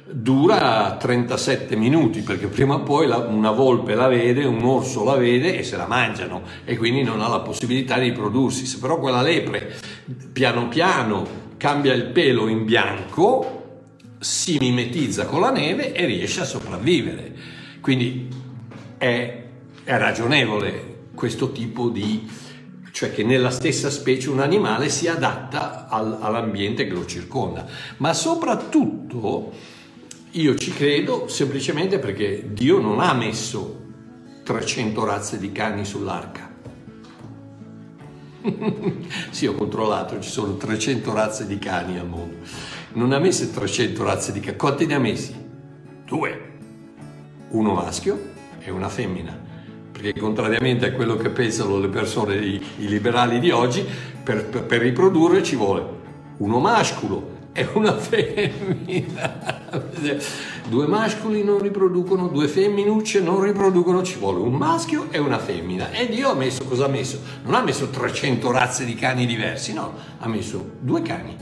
dura 0.08 0.96
37 1.00 1.75
minuti 1.75 2.20
perché 2.20 2.49
prima 2.49 2.75
o 2.75 2.82
poi 2.82 3.06
la- 3.06 3.16
una 3.16 3.50
volpe 3.50 3.94
la 3.94 4.08
vede, 4.08 4.44
un 4.44 4.62
orso 4.62 5.02
la 5.02 5.16
vede 5.16 5.56
e 5.58 5.62
se 5.62 5.78
la 5.78 5.87
mangiano 5.87 6.42
e 6.66 6.76
quindi 6.76 7.02
non 7.02 7.23
ha 7.23 7.28
la 7.28 7.40
possibilità 7.40 7.99
di 7.99 8.11
riprodursi. 8.11 8.66
Se 8.66 8.78
però 8.78 8.99
quella 9.00 9.23
lepre 9.23 9.75
piano 10.35 10.68
piano 10.68 11.26
cambia 11.56 11.94
il 11.94 12.04
pelo 12.04 12.46
in 12.49 12.66
bianco, 12.66 13.55
si 14.26 14.59
mimetizza 14.59 15.25
con 15.25 15.40
la 15.40 15.52
neve 15.52 15.92
e 15.92 16.04
riesce 16.04 16.40
a 16.40 16.45
sopravvivere. 16.45 17.33
Quindi 17.80 18.28
è, 18.99 19.45
è 19.85 19.97
ragionevole 19.97 21.04
questo 21.14 21.52
tipo 21.52 21.88
di, 21.88 22.28
cioè 22.90 23.12
che 23.12 23.23
nella 23.23 23.50
stessa 23.50 23.88
specie 23.88 24.28
un 24.28 24.40
animale 24.40 24.88
si 24.88 25.06
adatta 25.06 25.87
al- 25.88 26.18
all'ambiente 26.21 26.88
che 26.88 26.92
lo 26.92 27.06
circonda. 27.06 27.66
Ma 27.99 28.12
soprattutto 28.12 29.52
io 30.33 30.54
ci 30.56 30.73
credo 30.73 31.28
semplicemente 31.28 32.00
perché 32.00 32.52
Dio 32.52 32.80
non 32.80 32.99
ha 32.99 33.14
messo 33.14 33.85
300 34.42 35.04
razze 35.04 35.38
di 35.38 35.52
cani 35.52 35.85
sull'arca. 35.85 36.55
Sì, 39.30 39.46
ho 39.46 39.54
controllato, 39.54 40.20
ci 40.20 40.30
sono 40.30 40.56
300 40.56 41.12
razze 41.12 41.46
di 41.46 41.58
cani 41.58 41.98
al 41.98 42.08
mondo. 42.08 42.36
Non 42.94 43.12
ha 43.12 43.18
messo 43.18 43.48
300 43.48 44.04
razze 44.04 44.32
di 44.32 44.40
cani. 44.40 44.56
Quanti 44.56 44.86
ne 44.86 44.94
ha 44.94 44.98
messi? 44.98 45.34
Due. 46.04 46.40
Uno 47.50 47.74
maschio 47.74 48.18
e 48.58 48.70
una 48.70 48.88
femmina. 48.88 49.38
Perché 49.92 50.18
contrariamente 50.18 50.86
a 50.86 50.92
quello 50.92 51.16
che 51.16 51.30
pensano 51.30 51.78
le 51.78 51.88
persone, 51.88 52.36
i, 52.36 52.62
i 52.78 52.88
liberali 52.88 53.38
di 53.38 53.50
oggi, 53.50 53.84
per, 54.22 54.44
per- 54.44 54.64
per 54.64 54.80
riprodurre 54.80 55.42
ci 55.42 55.56
vuole 55.56 55.96
uno 56.38 56.58
mascolo 56.58 57.34
e 57.56 57.66
una 57.72 57.96
femmina. 57.96 59.64
Due 60.68 60.86
mascoli 60.86 61.42
non 61.42 61.58
riproducono, 61.58 62.28
due 62.28 62.48
femminucce 62.48 63.20
non 63.20 63.40
riproducono, 63.40 64.02
ci 64.02 64.18
vuole 64.18 64.40
un 64.40 64.52
maschio 64.52 65.06
e 65.10 65.18
una 65.18 65.38
femmina. 65.38 65.90
E 65.90 66.06
Dio 66.06 66.28
ha 66.28 66.34
messo, 66.34 66.64
cosa 66.64 66.84
ha 66.84 66.88
messo? 66.88 67.18
Non 67.44 67.54
ha 67.54 67.62
messo 67.62 67.88
300 67.88 68.50
razze 68.50 68.84
di 68.84 68.94
cani 68.94 69.25
diversi, 69.25 69.72
no, 69.72 69.94
ha 70.18 70.28
messo 70.28 70.72
due 70.80 71.00
cani, 71.00 71.34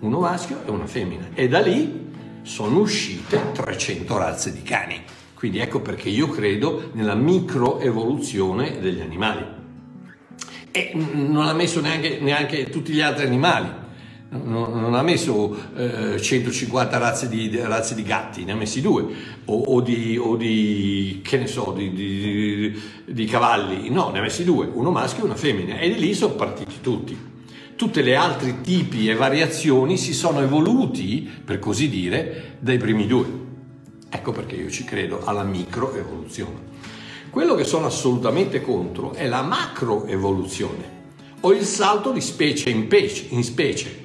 uno 0.00 0.18
maschio 0.18 0.62
e 0.66 0.70
una 0.70 0.86
femmina. 0.86 1.28
E 1.32 1.46
da 1.46 1.60
lì 1.60 2.10
sono 2.42 2.80
uscite 2.80 3.52
300 3.52 4.18
razze 4.18 4.52
di 4.52 4.62
cani. 4.62 5.00
Quindi 5.34 5.60
ecco 5.60 5.80
perché 5.80 6.08
io 6.08 6.28
credo 6.28 6.90
nella 6.92 7.14
microevoluzione 7.14 8.80
degli 8.80 9.00
animali. 9.00 9.44
E 10.72 10.92
non 10.94 11.46
ha 11.46 11.52
messo 11.52 11.80
neanche, 11.80 12.18
neanche 12.20 12.68
tutti 12.68 12.92
gli 12.92 13.00
altri 13.00 13.26
animali. 13.26 13.81
Non, 14.34 14.94
ha 14.94 15.02
messo 15.02 15.54
eh, 15.76 16.18
150 16.18 16.96
razze 16.96 17.28
di, 17.28 17.54
razze 17.60 17.94
di 17.94 18.02
gatti, 18.02 18.44
ne 18.44 18.52
ha 18.52 18.56
messi 18.56 18.80
due, 18.80 19.04
o, 19.44 19.58
o 19.58 19.80
di, 19.82 20.16
o 20.16 20.36
di, 20.36 21.20
che 21.22 21.36
ne 21.36 21.46
so, 21.46 21.74
di, 21.76 21.92
di- 23.04 23.24
cavalli, 23.26 23.90
no, 23.90 24.08
ne 24.08 24.20
ha 24.20 24.22
messi 24.22 24.42
due, 24.42 24.70
uno 24.72 24.90
maschio 24.90 25.24
e 25.24 25.26
una 25.26 25.34
femmina, 25.34 25.78
e 25.78 25.88
lì 25.88 26.14
sono 26.14 26.32
partiti 26.32 26.80
tutti. 26.80 27.30
Tutti 27.76 28.02
gli 28.02 28.12
altri 28.12 28.62
tipi 28.62 29.10
e 29.10 29.14
variazioni 29.14 29.98
si 29.98 30.14
sono 30.14 30.40
evoluti, 30.40 31.28
per 31.44 31.58
così 31.58 31.90
dire, 31.90 32.56
dai 32.58 32.78
primi 32.78 33.06
due. 33.06 33.26
Ecco 34.08 34.32
perché 34.32 34.56
io 34.56 34.70
ci 34.70 34.84
credo 34.84 35.20
alla 35.24 35.42
microevoluzione. 35.42 36.70
Quello 37.28 37.54
che 37.54 37.64
sono 37.64 37.84
assolutamente 37.84 38.62
contro 38.62 39.12
è 39.12 39.26
la 39.26 39.42
macroevoluzione, 39.42 41.00
o 41.40 41.52
il 41.52 41.64
salto 41.64 42.12
di 42.12 42.20
specie 42.22 42.70
in, 42.70 42.88
pece- 42.88 43.26
in 43.28 43.44
specie, 43.44 44.01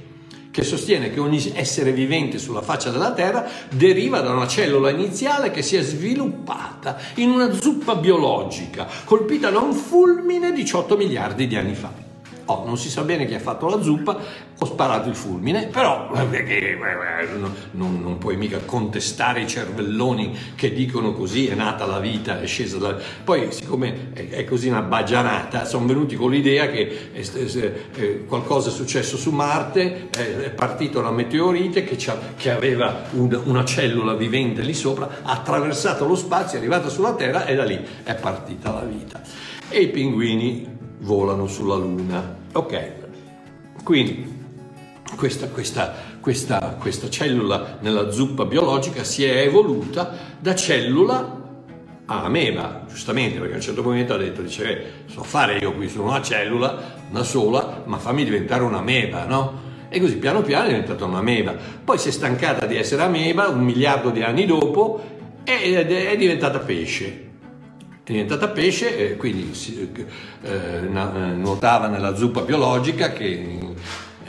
che 0.58 0.64
sostiene 0.64 1.12
che 1.12 1.20
ogni 1.20 1.52
essere 1.54 1.92
vivente 1.92 2.40
sulla 2.40 2.64
faccia 2.64 2.90
della 2.90 3.12
Terra 3.12 3.48
deriva 3.70 4.22
da 4.22 4.32
una 4.32 4.48
cellula 4.48 4.90
iniziale 4.90 5.52
che 5.52 5.62
si 5.62 5.76
è 5.76 5.84
sviluppata 5.84 6.98
in 7.18 7.30
una 7.30 7.54
zuppa 7.54 7.94
biologica, 7.94 8.88
colpita 9.04 9.52
da 9.52 9.60
un 9.60 9.76
fulmine 9.76 10.52
18 10.52 10.98
miliardi 10.98 11.46
di 11.46 11.56
anni 11.56 11.76
fa. 11.76 12.07
Oh, 12.50 12.64
non 12.66 12.78
si 12.78 12.90
sa 12.90 13.02
bene 13.02 13.26
chi 13.26 13.34
ha 13.34 13.40
fatto 13.40 13.68
la 13.68 13.82
zuppa, 13.82 14.18
ho 14.58 14.66
sparato 14.66 15.10
il 15.10 15.16
fulmine, 15.16 15.68
però 15.68 16.10
eh, 16.16 16.38
eh, 16.38 16.72
eh, 16.72 16.78
non, 17.72 18.00
non- 18.02 18.18
puoi 18.18 18.38
mica 18.38 18.60
contestare 18.60 19.42
i 19.42 19.48
cervelloni 19.48 20.34
che 20.56 20.72
dicono 20.72 21.12
così 21.12 21.48
è 21.48 21.56
nata 21.56 21.86
la 21.86 22.00
vita, 22.00 22.40
è 22.40 22.46
scesa 22.46 22.78
da... 22.78 22.96
Poi 23.24 23.52
siccome 23.52 24.12
è, 24.14 24.30
è 24.30 24.46
così 24.46 24.70
una 24.70 24.82
bagianata, 24.82 25.66
sono 25.66 25.86
venuti 25.88 26.16
con 26.16 26.32
l'idea 26.32 26.70
che 26.70 27.10
st- 27.20 27.72
eh, 27.96 28.26
qualcosa 28.26 28.70
è 28.70 28.72
successo 28.72 29.18
su 29.18 29.32
Marte, 29.32 30.10
è 30.10 30.50
partita 30.52 31.00
una 31.00 31.12
meteorite 31.12 31.84
che, 31.84 31.98
che 32.38 32.50
aveva 32.50 33.04
un- 33.12 33.42
una 33.44 33.66
cellula 33.66 34.14
vivente 34.14 34.62
lì 34.62 34.74
sopra, 34.74 35.20
ha 35.24 35.34
attraversato 35.34 36.08
lo 36.08 36.16
spazio, 36.16 36.58
è 36.58 36.62
arrivata 36.62 36.88
sulla 36.88 37.14
Terra 37.14 37.46
e 37.46 37.56
da 37.56 37.66
lì 37.66 37.78
è 38.04 38.16
partita 38.16 38.72
la 38.72 38.84
vita. 38.86 39.22
E 39.70 39.82
i 39.82 39.88
pinguini 39.90 40.76
volano 41.00 41.48
sulla 41.48 41.76
Luna. 41.76 42.36
Ok, 42.54 42.92
quindi 43.84 44.36
questa, 45.16 45.48
questa- 45.48 45.94
questa- 46.20 46.76
questa 46.80 47.10
cellula 47.10 47.78
nella 47.82 48.12
zuppa 48.12 48.46
biologica 48.46 49.04
si 49.04 49.24
è 49.24 49.38
evoluta 49.42 50.12
da 50.40 50.56
cellula 50.56 51.36
a 52.10 52.24
ameba, 52.24 52.86
giustamente, 52.88 53.38
perché 53.38 53.54
a 53.54 53.58
un 53.58 53.62
certo 53.62 53.84
momento 53.84 54.14
ha 54.14 54.18
detto, 54.18 54.42
dice, 54.42 54.64
eh, 54.70 54.86
so 55.08 55.24
fare 55.24 55.58
io 55.58 55.74
qui, 55.74 55.90
sono 55.90 56.06
una 56.08 56.22
cellula, 56.22 56.96
una 57.10 57.24
sola, 57.24 57.84
ma 57.86 57.98
fammi 57.98 58.24
diventare 58.24 58.64
un'ameba, 58.64 59.26
no? 59.26 59.66
E 59.90 60.00
così 60.00 60.18
piano 60.18 60.42
piano 60.42 60.66
è 60.66 60.70
diventata 60.70 61.06
un'ameba. 61.06 61.56
Poi 61.84 61.98
si 61.98 62.10
è 62.10 62.12
stancata 62.12 62.66
di 62.66 62.76
essere 62.78 63.04
ameba 63.04 63.48
un 63.48 63.64
miliardo 63.64 64.10
di 64.10 64.22
anni 64.22 64.46
dopo 64.46 65.02
ed 65.44 65.76
è 65.92 66.10
è 66.10 66.18
diventata 66.18 66.60
pesce 66.60 67.27
diventata 68.08 68.48
pesce 68.48 68.98
e 69.12 69.18
quindi 69.18 69.54
si- 69.54 69.90
eh, 70.44 70.80
na- 70.90 71.14
eh, 71.14 71.34
nuotava 71.36 71.88
nella 71.88 72.16
zuppa 72.16 72.42
biologica 72.42 73.12
che, 73.12 73.26
eh, 73.26 73.67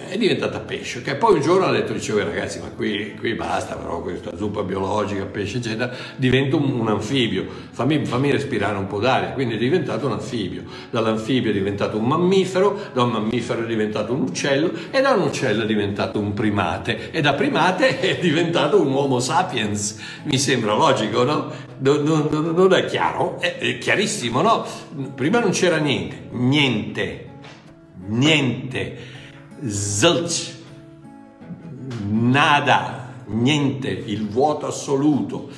è 0.09 0.17
diventata 0.17 0.61
pesce, 0.61 1.03
che 1.03 1.15
poi 1.15 1.35
un 1.35 1.41
giorno 1.43 1.67
ha 1.67 1.71
detto, 1.71 1.93
dicevo 1.93 2.19
ragazzi, 2.21 2.59
ma 2.61 2.69
qui, 2.69 3.15
qui 3.15 3.35
basta, 3.35 3.77
però 3.77 4.00
questa 4.00 4.37
zuppa 4.37 4.62
biologica, 4.62 5.25
pesce, 5.25 5.59
eccetera, 5.59 5.91
diventa 6.17 6.57
un, 6.57 6.81
un 6.81 6.88
anfibio, 6.88 7.47
fammi, 7.71 8.05
fammi, 8.07 8.31
respirare 8.31 8.79
un 8.79 8.87
po' 8.87 8.99
d'aria, 8.99 9.31
quindi 9.31 9.55
è 9.55 9.59
diventato 9.59 10.07
un 10.07 10.12
anfibio, 10.12 10.62
dall'anfibio 10.91 11.50
è 11.50 11.53
diventato 11.53 11.99
un 11.99 12.07
mammifero, 12.07 12.79
da 12.95 13.03
un 13.03 13.11
mammifero 13.11 13.62
è 13.62 13.67
diventato 13.67 14.15
un 14.15 14.23
uccello 14.23 14.73
e 14.91 15.00
da 15.00 15.11
un 15.11 15.23
uccello 15.23 15.62
è 15.62 15.67
diventato 15.67 16.19
un 16.19 16.33
primate. 16.33 17.11
E 17.11 17.21
da 17.21 17.35
primate 17.35 18.00
è 18.00 18.19
diventato 18.19 18.81
un 18.81 18.91
uomo 18.91 19.21
sapiens, 19.21 20.00
mi 20.25 20.38
sembra 20.38 20.75
logico, 20.75 21.23
no? 21.23 21.53
Non, 21.81 22.03
non, 22.03 22.53
non 22.55 22.73
è 22.73 22.87
chiaro? 22.87 23.38
È, 23.38 23.59
è 23.59 23.79
chiarissimo, 23.79 24.41
no? 24.41 24.65
Prima 25.15 25.38
non 25.38 25.50
c'era 25.50 25.77
niente, 25.77 26.29
niente, 26.31 27.27
niente 28.07 29.17
zilch, 29.67 30.55
nada, 32.09 33.12
niente, 33.27 33.88
il 33.88 34.29
vuoto 34.29 34.67
assoluto. 34.67 35.50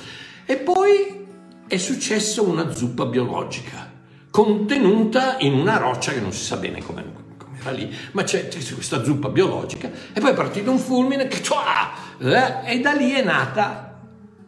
E 0.45 0.57
poi 0.57 1.27
è 1.67 1.77
successo 1.77 2.43
una 2.43 2.73
zuppa 2.73 3.05
biologica 3.05 3.89
contenuta 4.29 5.37
in 5.39 5.53
una 5.53 5.77
roccia 5.77 6.13
che 6.13 6.21
non 6.21 6.31
si 6.31 6.43
sa 6.43 6.55
bene 6.57 6.81
come 6.81 7.19
era 7.61 7.71
lì, 7.71 7.93
ma 8.13 8.23
c'è, 8.23 8.47
c'è, 8.47 8.73
questa 8.73 9.03
zuppa 9.03 9.29
biologica 9.29 9.91
e 10.13 10.19
poi 10.19 10.31
è 10.31 10.33
partito 10.33 10.71
un 10.71 10.79
fulmine 10.79 11.27
che, 11.27 11.43
eh, 12.19 12.73
e 12.73 12.79
da 12.79 12.93
lì 12.93 13.11
è 13.11 13.23
nata, 13.23 13.99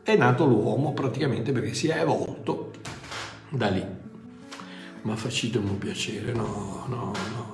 è 0.01 0.15
nato 0.15 0.45
l'uomo 0.45 0.93
praticamente 0.93 1.51
perché 1.51 1.73
si 1.75 1.89
è 1.89 1.99
evolto 1.99 2.71
da 3.49 3.67
lì. 3.67 3.85
Ma 5.03 5.15
facitemi 5.15 5.69
un 5.69 5.77
piacere, 5.77 6.31
no, 6.31 6.85
no, 6.87 7.11
no, 7.35 7.52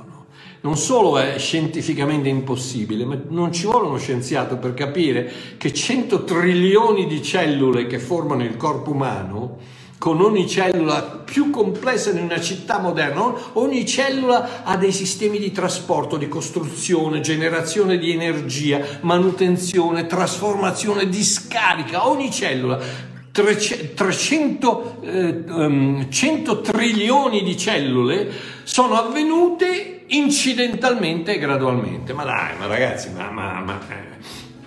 non 0.61 0.75
solo 0.75 1.17
è 1.17 1.37
scientificamente 1.37 2.27
impossibile, 2.27 3.05
ma 3.05 3.17
non 3.29 3.53
ci 3.53 3.65
vuole 3.65 3.87
uno 3.87 3.97
scienziato 3.97 4.57
per 4.57 4.73
capire 4.73 5.31
che 5.57 5.73
100 5.73 6.25
trilioni 6.25 7.07
di 7.07 7.21
cellule 7.23 7.87
che 7.87 7.99
formano 7.99 8.43
il 8.43 8.57
corpo 8.57 8.91
umano, 8.91 9.57
con 9.97 10.21
ogni 10.21 10.47
cellula 10.47 11.01
più 11.01 11.49
complessa 11.49 12.11
di 12.11 12.21
una 12.21 12.39
città 12.39 12.79
moderna, 12.79 13.33
ogni 13.53 13.85
cellula 13.85 14.63
ha 14.63 14.77
dei 14.77 14.93
sistemi 14.93 15.39
di 15.39 15.51
trasporto, 15.51 16.17
di 16.17 16.29
costruzione, 16.29 17.19
generazione 17.19 17.97
di 17.97 18.11
energia, 18.11 18.81
manutenzione, 19.01 20.07
trasformazione, 20.07 21.07
discarica, 21.07 22.07
ogni 22.07 22.31
cellula. 22.31 23.07
300 23.31 24.97
eh, 25.01 25.43
um, 25.47 26.09
100 26.09 26.61
trilioni 26.61 27.43
di 27.43 27.55
cellule 27.55 28.29
sono 28.63 28.95
avvenute 28.95 29.99
incidentalmente 30.09 31.33
e 31.35 31.39
gradualmente. 31.39 32.13
Ma 32.13 32.23
dai, 32.23 32.57
ma 32.57 32.65
ragazzi, 32.65 33.09
ma, 33.11 33.29
ma, 33.29 33.59
ma, 33.61 33.79
eh, 33.89 34.17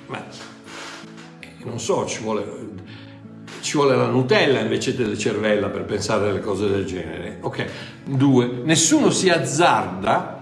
ma 0.07 0.25
eh, 1.41 1.49
non 1.65 1.79
so, 1.79 2.07
ci 2.07 2.23
vuole, 2.23 2.45
ci 3.61 3.77
vuole 3.77 3.97
la 3.97 4.07
Nutella 4.07 4.61
invece 4.61 4.95
delle 4.95 5.17
cervella 5.17 5.69
per 5.69 5.85
pensare 5.85 6.29
alle 6.29 6.41
cose 6.41 6.69
del 6.69 6.85
genere. 6.85 7.39
Ok, 7.41 7.67
due, 8.05 8.63
nessuno 8.65 9.11
si 9.11 9.29
azzarda 9.29 10.41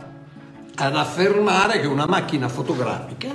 ad 0.75 0.97
affermare 0.97 1.81
che 1.81 1.87
una 1.87 2.07
macchina 2.07 2.49
fotografica 2.49 3.29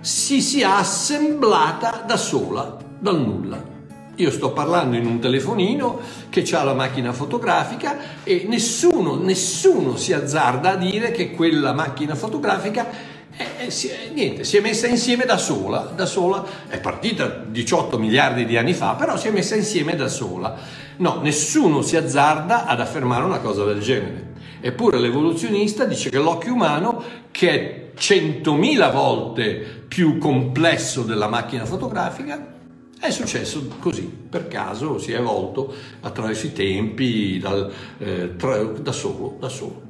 si 0.00 0.40
sia 0.40 0.76
assemblata 0.76 2.02
da 2.06 2.16
sola 2.16 2.76
dal 2.98 3.20
nulla. 3.20 3.77
Io 4.18 4.32
sto 4.32 4.50
parlando 4.50 4.96
in 4.96 5.06
un 5.06 5.20
telefonino 5.20 6.00
che 6.28 6.44
ha 6.50 6.64
la 6.64 6.74
macchina 6.74 7.12
fotografica 7.12 8.24
e 8.24 8.46
nessuno, 8.48 9.14
nessuno 9.14 9.96
si 9.96 10.12
azzarda 10.12 10.72
a 10.72 10.76
dire 10.76 11.12
che 11.12 11.30
quella 11.30 11.72
macchina 11.72 12.16
fotografica 12.16 12.88
è, 13.30 13.68
si, 13.68 13.86
è, 13.86 14.10
niente, 14.12 14.42
si 14.42 14.56
è 14.56 14.60
messa 14.60 14.88
insieme 14.88 15.24
da 15.24 15.36
sola, 15.36 15.92
da 15.94 16.04
sola, 16.04 16.44
è 16.66 16.80
partita 16.80 17.26
18 17.28 17.96
miliardi 17.96 18.44
di 18.44 18.56
anni 18.56 18.74
fa, 18.74 18.94
però 18.94 19.16
si 19.16 19.28
è 19.28 19.30
messa 19.30 19.54
insieme 19.54 19.94
da 19.94 20.08
sola. 20.08 20.56
No, 20.96 21.20
nessuno 21.22 21.82
si 21.82 21.96
azzarda 21.96 22.66
ad 22.66 22.80
affermare 22.80 23.22
una 23.22 23.38
cosa 23.38 23.64
del 23.64 23.80
genere. 23.80 24.32
Eppure 24.60 24.98
l'evoluzionista 24.98 25.84
dice 25.84 26.10
che 26.10 26.18
l'occhio 26.18 26.54
umano, 26.54 27.00
che 27.30 27.50
è 27.50 27.90
100.000 27.96 28.92
volte 28.92 29.84
più 29.86 30.18
complesso 30.18 31.02
della 31.02 31.28
macchina 31.28 31.64
fotografica, 31.64 32.56
è 33.00 33.10
successo 33.10 33.68
così, 33.78 34.02
per 34.02 34.48
caso 34.48 34.98
si 34.98 35.12
è 35.12 35.18
evolto 35.18 35.72
attraverso 36.00 36.46
i 36.46 36.52
tempi, 36.52 37.38
dal, 37.38 37.70
eh, 37.98 38.36
tra, 38.36 38.62
da 38.62 38.92
solo, 38.92 39.36
da 39.38 39.48
solo. 39.48 39.82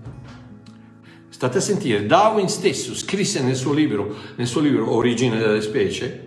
State 1.28 1.58
a 1.58 1.60
sentire, 1.60 2.04
Darwin 2.04 2.48
stesso 2.48 2.94
scrisse 2.94 3.42
nel 3.42 3.56
suo 3.56 3.72
libro, 3.72 4.14
nel 4.36 4.46
suo 4.46 4.60
libro 4.60 4.92
Origine 4.92 5.38
delle 5.38 5.60
specie, 5.60 6.26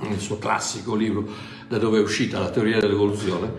nel 0.00 0.18
suo 0.18 0.38
classico 0.38 0.94
libro 0.94 1.26
da 1.68 1.78
dove 1.78 1.98
è 1.98 2.02
uscita 2.02 2.38
la 2.38 2.50
teoria 2.50 2.80
dell'evoluzione, 2.80 3.52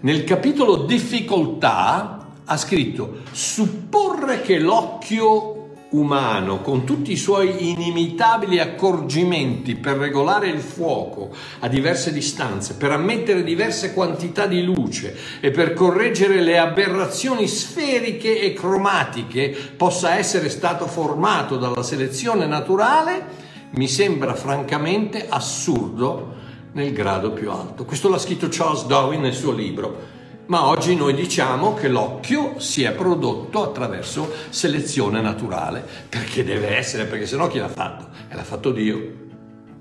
nel 0.00 0.24
capitolo 0.24 0.84
difficoltà 0.84 2.28
ha 2.44 2.56
scritto 2.56 3.18
supporre 3.30 4.40
che 4.42 4.58
l'occhio 4.58 5.51
umano, 5.92 6.60
con 6.60 6.84
tutti 6.84 7.12
i 7.12 7.16
suoi 7.16 7.70
inimitabili 7.70 8.58
accorgimenti 8.58 9.76
per 9.76 9.96
regolare 9.96 10.48
il 10.48 10.60
fuoco 10.60 11.30
a 11.60 11.68
diverse 11.68 12.12
distanze, 12.12 12.74
per 12.74 12.92
ammettere 12.92 13.42
diverse 13.42 13.92
quantità 13.92 14.46
di 14.46 14.62
luce 14.62 15.16
e 15.40 15.50
per 15.50 15.72
correggere 15.72 16.40
le 16.40 16.58
aberrazioni 16.58 17.46
sferiche 17.46 18.40
e 18.40 18.52
cromatiche, 18.52 19.54
possa 19.76 20.16
essere 20.16 20.48
stato 20.48 20.86
formato 20.86 21.56
dalla 21.56 21.82
selezione 21.82 22.46
naturale, 22.46 23.50
mi 23.70 23.88
sembra 23.88 24.34
francamente 24.34 25.26
assurdo 25.28 26.40
nel 26.72 26.92
grado 26.92 27.32
più 27.32 27.50
alto. 27.50 27.84
Questo 27.84 28.08
l'ha 28.08 28.18
scritto 28.18 28.48
Charles 28.50 28.86
Darwin 28.86 29.20
nel 29.20 29.34
suo 29.34 29.52
libro 29.52 30.11
ma 30.46 30.66
oggi 30.66 30.96
noi 30.96 31.14
diciamo 31.14 31.74
che 31.74 31.88
l'occhio 31.88 32.58
si 32.58 32.82
è 32.82 32.92
prodotto 32.92 33.62
attraverso 33.62 34.30
selezione 34.50 35.20
naturale, 35.20 35.86
perché 36.08 36.44
deve 36.44 36.76
essere, 36.76 37.04
perché 37.04 37.26
sennò 37.26 37.46
chi 37.46 37.58
l'ha 37.58 37.68
fatto? 37.68 38.08
E 38.28 38.34
l'ha 38.34 38.44
fatto 38.44 38.70
Dio, 38.70 39.20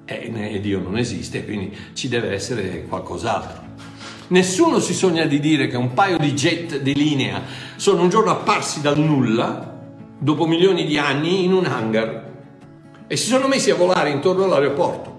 e 0.05 0.59
Dio 0.61 0.79
non 0.79 0.97
esiste, 0.97 1.43
quindi 1.45 1.75
ci 1.93 2.07
deve 2.07 2.31
essere 2.31 2.85
qualcos'altro. 2.87 3.69
Nessuno 4.27 4.79
si 4.79 4.93
sogna 4.93 5.25
di 5.25 5.39
dire 5.39 5.67
che 5.67 5.75
un 5.75 5.93
paio 5.93 6.17
di 6.17 6.33
jet 6.33 6.79
di 6.79 6.93
linea 6.93 7.41
sono 7.75 8.03
un 8.03 8.09
giorno 8.09 8.31
apparsi 8.31 8.79
dal 8.79 8.97
nulla, 8.97 9.77
dopo 10.17 10.45
milioni 10.45 10.85
di 10.85 10.97
anni, 10.97 11.43
in 11.43 11.53
un 11.53 11.65
hangar, 11.65 12.29
e 13.07 13.17
si 13.17 13.27
sono 13.27 13.47
messi 13.47 13.71
a 13.71 13.75
volare 13.75 14.09
intorno 14.09 14.45
all'aeroporto. 14.45 15.10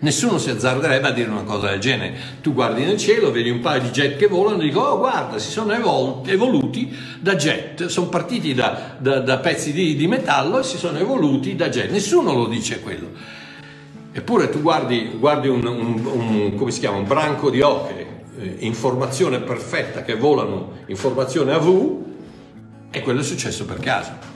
Nessuno 0.00 0.38
si 0.38 0.50
azzarderebbe 0.50 1.08
a 1.08 1.10
dire 1.10 1.28
una 1.28 1.42
cosa 1.42 1.70
del 1.70 1.80
genere. 1.80 2.16
Tu 2.40 2.54
guardi 2.54 2.84
nel 2.84 2.96
cielo, 2.96 3.32
vedi 3.32 3.50
un 3.50 3.58
paio 3.58 3.80
di 3.80 3.88
jet 3.88 4.16
che 4.16 4.28
volano 4.28 4.62
e 4.62 4.66
dico, 4.66 4.80
oh 4.80 4.98
guarda, 4.98 5.38
si 5.38 5.50
sono 5.50 5.72
evol- 5.72 6.22
evoluti 6.26 6.96
da 7.18 7.34
jet, 7.34 7.86
sono 7.86 8.08
partiti 8.08 8.54
da, 8.54 8.96
da, 8.98 9.18
da 9.18 9.38
pezzi 9.38 9.72
di, 9.72 9.96
di, 9.96 10.06
metallo 10.06 10.60
e 10.60 10.62
si 10.62 10.76
sono 10.76 10.98
evoluti 10.98 11.56
da 11.56 11.68
jet. 11.68 11.90
Nessuno 11.90 12.32
lo 12.32 12.46
dice 12.46 12.80
quello. 12.80 13.08
Eppure 14.12 14.50
tu 14.50 14.62
guardi, 14.62 15.16
guardi 15.18 15.48
un, 15.48 15.66
un, 15.66 16.54
un, 16.56 16.68
chiama, 16.68 16.98
un, 16.98 17.06
branco 17.06 17.50
di 17.50 17.60
oche, 17.60 18.06
eh, 18.38 18.56
informazione 18.60 19.40
perfetta, 19.40 20.02
che 20.02 20.14
volano 20.14 20.78
informazione 20.86 21.52
a 21.52 21.58
V, 21.58 22.04
e 22.90 23.02
quello 23.02 23.20
è 23.20 23.24
successo 23.24 23.64
per 23.64 23.78
caso. 23.80 24.27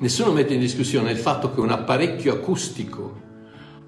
Nessuno 0.00 0.30
mette 0.30 0.54
in 0.54 0.60
discussione 0.60 1.10
il 1.10 1.18
fatto 1.18 1.52
che 1.52 1.58
un 1.58 1.70
apparecchio 1.70 2.32
acustico 2.34 3.26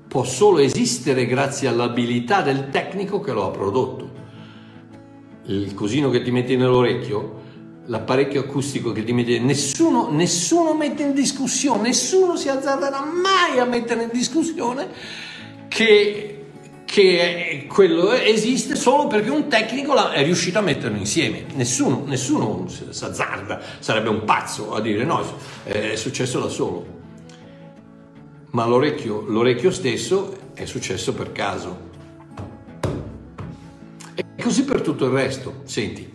può 0.08 0.24
solo 0.24 0.58
esistere 0.58 1.24
grazie 1.24 1.68
all'abilità 1.68 2.42
del 2.42 2.68
tecnico 2.68 3.20
che 3.20 3.32
lo 3.32 3.46
ha 3.46 3.50
prodotto. 3.50 4.10
Il 5.44 5.72
cosino 5.72 6.10
che 6.10 6.22
ti 6.22 6.32
metti 6.32 6.56
nell'orecchio, 6.56 7.38
l'apparecchio 7.86 8.40
acustico 8.40 8.90
che 8.90 9.04
ti 9.04 9.12
metti, 9.12 9.38
nessuno, 9.38 10.10
nessuno 10.10 10.74
mette 10.74 11.04
in 11.04 11.14
discussione, 11.14 11.82
nessuno 11.82 12.34
si 12.34 12.48
azzarderà 12.48 13.04
mai 13.04 13.60
a 13.60 13.64
mettere 13.64 14.02
in 14.02 14.10
discussione 14.12 14.88
che 15.68 16.39
che 16.90 17.66
quello 17.68 18.10
esiste 18.10 18.74
solo 18.74 19.06
perché 19.06 19.30
un 19.30 19.46
tecnico 19.46 20.10
è 20.10 20.24
riuscito 20.24 20.58
a 20.58 20.60
metterlo 20.60 20.98
insieme. 20.98 21.44
Nessuno, 21.54 22.02
nessuno 22.04 22.66
si 22.66 23.04
azzarda, 23.04 23.60
sarebbe 23.78 24.08
un 24.08 24.24
pazzo 24.24 24.74
a 24.74 24.80
dire 24.80 25.04
no, 25.04 25.24
è 25.62 25.94
successo 25.94 26.40
da 26.40 26.48
solo. 26.48 26.98
Ma 28.50 28.66
l'orecchio, 28.66 29.22
l'orecchio 29.28 29.70
stesso 29.70 30.36
è 30.52 30.64
successo 30.64 31.14
per 31.14 31.30
caso. 31.30 31.88
E 34.16 34.24
così 34.42 34.64
per 34.64 34.80
tutto 34.80 35.04
il 35.04 35.12
resto. 35.12 35.60
Senti, 35.66 36.12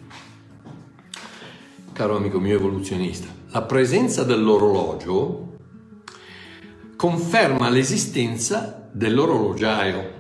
caro 1.94 2.18
amico 2.18 2.38
mio 2.38 2.56
evoluzionista, 2.56 3.28
la 3.52 3.62
presenza 3.62 4.26
dell'orologio 4.26 5.54
conferma 6.98 7.70
l'esistenza 7.70 8.90
dell'orologiaio 8.92 10.15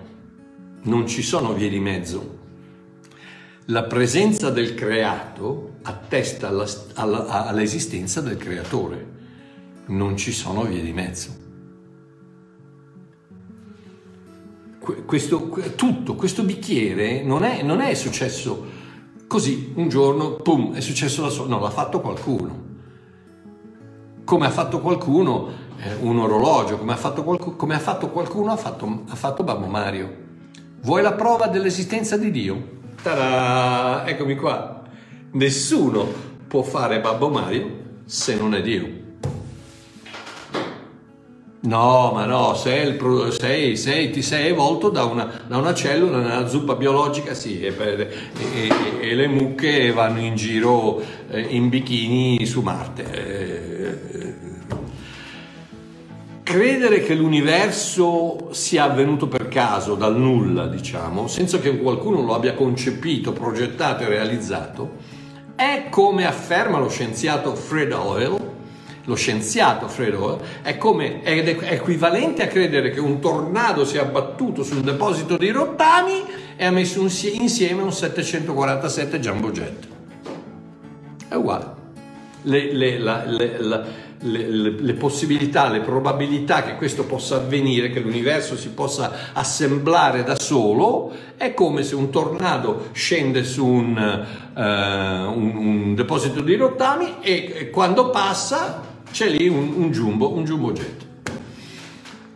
non 0.86 1.08
ci 1.08 1.21
sono 1.21 1.54
vie 1.54 1.69
di 1.69 1.80
mezzo. 1.80 2.39
La 3.65 3.84
presenza 3.84 4.50
del 4.50 4.74
creato 4.76 5.78
attesta 5.84 6.48
alla- 6.50 6.67
alla- 6.93 7.48
all'esistenza 7.48 8.21
del 8.21 8.38
creatore. 8.38 9.13
Non 9.88 10.17
ci 10.17 10.32
sono 10.32 10.63
vie 10.63 10.82
di 10.82 10.93
mezzo. 10.93 11.43
Que- 14.80 15.04
Questo, 15.06 15.48
que- 15.50 15.76
tutto, 15.76 16.13
questo 16.15 16.43
bicchiere 16.43 17.24
non 17.24 17.43
è, 17.43 17.63
non 17.63 17.82
è 17.82 17.93
successo 17.95 18.84
così 19.28 19.74
un 19.76 19.89
giorno, 19.89 20.34
pum, 20.36 20.74
è 20.76 20.80
successo 20.82 21.24
da 21.24 21.30
solo. 21.30 21.50
No, 21.50 21.60
l'ha 21.60 21.71
fatto 21.71 22.02
qualcuno. 22.02 22.63
Come 24.24 24.45
ha 24.45 24.52
fatto 24.52 24.80
qualcuno 24.82 25.50
eh, 25.80 25.93
un 26.02 26.19
orologio, 26.19 26.78
come 26.78 26.93
ha 26.93 26.98
fatto, 26.98 27.24
qualcu- 27.24 27.56
come 27.56 27.74
ha 27.76 27.80
fatto 27.80 28.10
qualcuno 28.10 28.52
ha 28.52 28.58
fatto, 28.58 29.04
ha 29.08 29.15
fatto 29.15 29.43
Babbo 29.43 29.65
Mario. 29.65 30.24
Vuoi 30.86 31.02
la 31.02 31.13
prova 31.13 31.48
dell'esistenza 31.48 32.15
di 32.15 32.30
Dio? 32.30 32.67
Tada! 33.02 34.06
Eccomi 34.06 34.36
qua. 34.36 34.84
Nessuno 35.32 36.08
può 36.48 36.62
fare 36.62 37.02
Babbo 37.02 37.28
Mario 37.30 37.69
se 38.06 38.36
non 38.36 38.54
è 38.54 38.62
Dio. 38.62 38.88
No, 41.62 42.12
ma 42.13 42.26
no, 42.26 42.54
sei, 42.54 42.89
il 42.89 43.36
sei- 43.36 43.76
sei- 43.76 44.12
ti 44.12 44.21
sei 44.21 44.50
evolto 44.50 44.89
da 44.89 45.06
una, 45.06 45.28
da 45.48 45.58
una 45.58 45.74
cellula 45.74 46.19
nella 46.19 46.45
zuppa 46.48 46.76
biologica, 46.76 47.34
sì, 47.34 47.62
e, 47.62 47.74
e- 47.76 48.08
e- 48.43 49.10
e 49.10 49.15
le 49.15 49.26
mucche 49.26 49.91
vanno 49.91 50.19
in 50.19 50.36
giro 50.36 51.02
eh, 51.32 51.39
in 51.41 51.69
bikini 51.69 52.45
su 52.45 52.62
Marte. 52.62 54.43
Credere 56.45 57.01
che 57.01 57.15
l'universo 57.15 58.49
sia 58.51 58.84
avvenuto 58.84 59.27
per 59.27 59.47
caso, 59.47 59.95
dal 59.95 60.15
nulla, 60.15 60.67
diciamo, 60.67 61.25
senza 61.27 61.58
che 61.58 61.75
qualcuno 61.79 62.21
lo 62.21 62.36
abbia 62.36 62.53
concepito, 62.53 63.34
progettato 63.34 64.03
e 64.03 64.10
realizzato, 64.10 64.91
è 65.55 65.88
come 65.89 66.27
afferma 66.27 66.77
lo 66.77 66.88
scienziato 66.88 67.55
Fred 67.55 67.91
Hoyle, 67.93 68.53
lo 69.05 69.15
scienziato 69.15 69.88
Fred 69.88 70.13
Hoyle, 70.13 70.38
è, 70.62 70.77
come, 70.77 71.23
ed 71.23 71.47
è 71.49 71.73
equivalente 71.73 72.43
a 72.43 72.47
credere 72.47 72.91
che 72.91 72.99
un 72.99 73.19
tornado 73.19 73.84
sia 73.84 74.03
abbattuto 74.03 74.62
sul 74.62 74.81
deposito 74.81 75.38
dei 75.38 75.49
rottami 75.49 76.21
e 76.55 76.63
ha 76.63 76.69
messo 76.71 77.01
un- 77.01 77.10
insieme 77.39 77.81
un 77.81 77.91
747 77.91 79.19
Jumbo 79.19 79.49
Jet. 79.49 79.88
È 81.27 81.34
uguale. 81.34 81.73
Le, 82.43 82.71
le- 82.71 82.99
la- 82.99 83.23
le- 83.25 83.58
la- 83.60 83.84
le- 84.21 84.49
le- 84.49 84.75
le 84.80 84.93
possibilità, 84.93 85.69
le 85.69 85.82
probabilità 85.82 86.63
che 86.63 86.75
questo 86.75 87.06
possa 87.06 87.36
avvenire, 87.36 87.89
che 87.89 87.99
l'universo 87.99 88.56
si 88.56 88.69
possa 88.69 89.34
assemblare 89.34 90.23
da 90.23 90.39
solo, 90.39 91.12
è 91.38 91.54
come 91.54 91.84
se 91.84 91.95
un 91.95 92.10
tornado 92.10 92.88
scende 92.93 93.43
su 93.43 93.65
un, 93.65 93.97
eh, 93.97 94.62
un- 94.62 95.56
un 95.56 95.95
deposito 95.95 96.41
di 96.41 96.56
rottami 96.56 97.15
e, 97.21 97.54
e 97.56 97.69
quando 97.69 98.10
passa 98.10 98.84
c'è 99.12 99.28
lì 99.30 99.47
un, 99.47 99.73
un 99.75 99.91
jumbo, 99.91 100.34
un 100.34 100.43
jumbo 100.43 100.71
jet. 100.71 101.06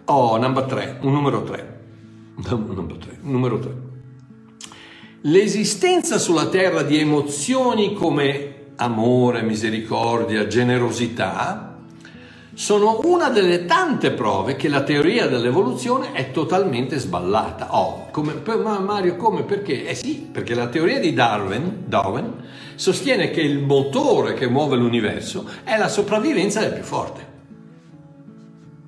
Oh, 0.05 0.37
number 0.37 0.63
3, 0.63 0.97
un 1.01 1.11
numero 1.13 1.43
3. 1.43 1.77
Number 2.49 2.95
3, 2.97 3.17
numero 3.21 3.59
3. 3.59 3.71
L'esistenza 5.23 6.17
sulla 6.17 6.47
terra 6.47 6.83
di 6.83 6.97
emozioni 6.97 7.93
come 7.93 8.53
amore, 8.77 9.41
misericordia, 9.41 10.47
generosità 10.47 11.68
sono 12.59 12.99
una 13.05 13.29
delle 13.29 13.63
tante 13.63 14.11
prove 14.11 14.57
che 14.57 14.67
la 14.67 14.83
teoria 14.83 15.27
dell'evoluzione 15.27 16.11
è 16.11 16.31
totalmente 16.31 16.97
sballata. 16.97 17.73
Oh, 17.77 18.07
come, 18.11 18.33
ma 18.61 18.79
Mario, 18.79 19.15
come? 19.15 19.43
Perché? 19.43 19.87
Eh 19.87 19.95
sì, 19.95 20.27
perché 20.29 20.53
la 20.55 20.67
teoria 20.67 20.99
di 20.99 21.13
Darwin, 21.13 21.83
Darwin 21.85 22.33
sostiene 22.75 23.31
che 23.31 23.39
il 23.39 23.59
motore 23.59 24.33
che 24.33 24.49
muove 24.49 24.75
l'universo 24.75 25.47
è 25.63 25.77
la 25.77 25.87
sopravvivenza 25.87 26.59
del 26.59 26.73
più 26.73 26.83
forte. 26.83 27.27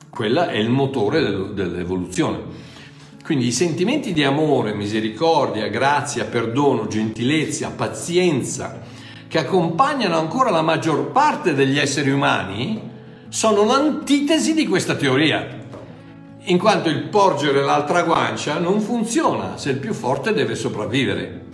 Quella 0.10 0.49
è 0.49 0.57
il 0.57 0.69
motore 0.69 1.21
del- 1.21 1.53
dell'evoluzione. 1.53 2.39
Quindi 3.23 3.47
i 3.47 3.53
sentimenti 3.53 4.12
di 4.12 4.25
amore, 4.25 4.73
misericordia, 4.73 5.69
grazia, 5.69 6.25
perdono, 6.25 6.88
gentilezza, 6.88 7.71
pazienza 7.73 8.81
che 9.29 9.38
accompagnano 9.38 10.17
ancora 10.17 10.49
la 10.49 10.62
maggior 10.62 11.12
parte 11.13 11.53
degli 11.53 11.79
esseri 11.79 12.12
umani 12.12 12.89
sono 13.31 13.63
l'antitesi 13.63 14.53
di 14.53 14.67
questa 14.67 14.95
teoria, 14.95 15.47
in 16.43 16.57
quanto 16.57 16.89
il 16.89 17.03
porgere 17.03 17.63
l'altra 17.63 18.03
guancia 18.03 18.59
non 18.59 18.81
funziona 18.81 19.57
se 19.57 19.69
il 19.69 19.77
più 19.77 19.93
forte 19.93 20.33
deve 20.33 20.53
sopravvivere. 20.53 21.45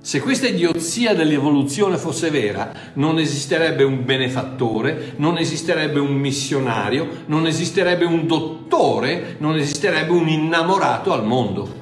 Se 0.00 0.18
questa 0.18 0.48
idiozia 0.48 1.14
dell'evoluzione 1.14 1.96
fosse 1.96 2.30
vera, 2.30 2.72
non 2.94 3.20
esisterebbe 3.20 3.84
un 3.84 4.04
benefattore, 4.04 5.12
non 5.18 5.38
esisterebbe 5.38 6.00
un 6.00 6.12
missionario, 6.12 7.08
non 7.26 7.46
esisterebbe 7.46 8.04
un 8.04 8.26
dottore, 8.26 9.36
non 9.38 9.54
esisterebbe 9.54 10.10
un 10.10 10.26
innamorato 10.26 11.12
al 11.12 11.24
mondo. 11.24 11.72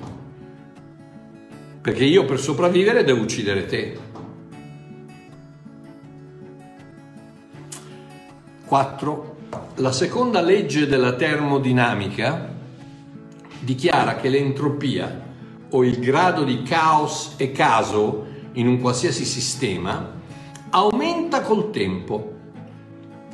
Perché 1.80 2.04
io 2.04 2.26
per 2.26 2.38
sopravvivere 2.38 3.04
devo 3.04 3.22
uccidere 3.22 3.64
te. 3.64 4.07
4. 8.68 9.36
La 9.76 9.92
seconda 9.92 10.42
legge 10.42 10.86
della 10.86 11.14
termodinamica 11.14 12.54
dichiara 13.60 14.16
che 14.16 14.28
l'entropia 14.28 15.26
o 15.70 15.84
il 15.84 15.98
grado 15.98 16.44
di 16.44 16.62
caos 16.62 17.32
e 17.38 17.50
caso 17.50 18.26
in 18.52 18.68
un 18.68 18.78
qualsiasi 18.78 19.24
sistema 19.24 20.16
aumenta 20.68 21.40
col 21.40 21.70
tempo 21.70 22.34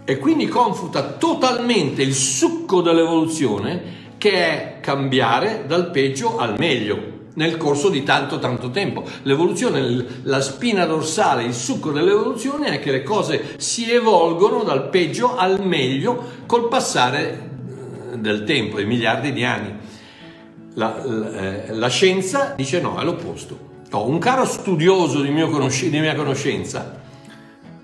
e 0.04 0.18
quindi 0.18 0.46
confuta 0.46 1.02
totalmente 1.02 2.02
il 2.02 2.14
succo 2.14 2.80
dell'evoluzione 2.80 4.02
che 4.18 4.30
è 4.30 4.80
cambiare 4.80 5.64
dal 5.66 5.90
peggio 5.90 6.36
al 6.36 6.56
meglio 6.58 7.13
nel 7.34 7.56
corso 7.56 7.88
di 7.88 8.02
tanto 8.02 8.38
tanto 8.38 8.70
tempo. 8.70 9.04
L'evoluzione, 9.22 10.04
la 10.22 10.40
spina 10.40 10.84
dorsale, 10.84 11.44
il 11.44 11.54
succo 11.54 11.90
dell'evoluzione 11.90 12.68
è 12.68 12.80
che 12.80 12.90
le 12.90 13.02
cose 13.02 13.54
si 13.56 13.90
evolgono 13.90 14.62
dal 14.62 14.88
peggio 14.88 15.36
al 15.36 15.64
meglio 15.64 16.22
col 16.46 16.68
passare 16.68 17.50
eh, 18.12 18.18
del 18.18 18.44
tempo, 18.44 18.76
dei 18.76 18.86
miliardi 18.86 19.32
di 19.32 19.44
anni. 19.44 19.74
La, 20.74 21.00
la- 21.04 21.32
eh, 21.32 21.74
la 21.74 21.88
scienza 21.88 22.54
dice 22.56 22.80
no, 22.80 22.98
è 22.98 23.04
l'opposto. 23.04 23.72
Oh, 23.92 24.08
un 24.08 24.18
caro 24.18 24.44
studioso 24.44 25.20
di, 25.20 25.30
mio 25.30 25.48
conosci- 25.48 25.88
di 25.88 26.00
mia 26.00 26.16
conoscenza, 26.16 27.02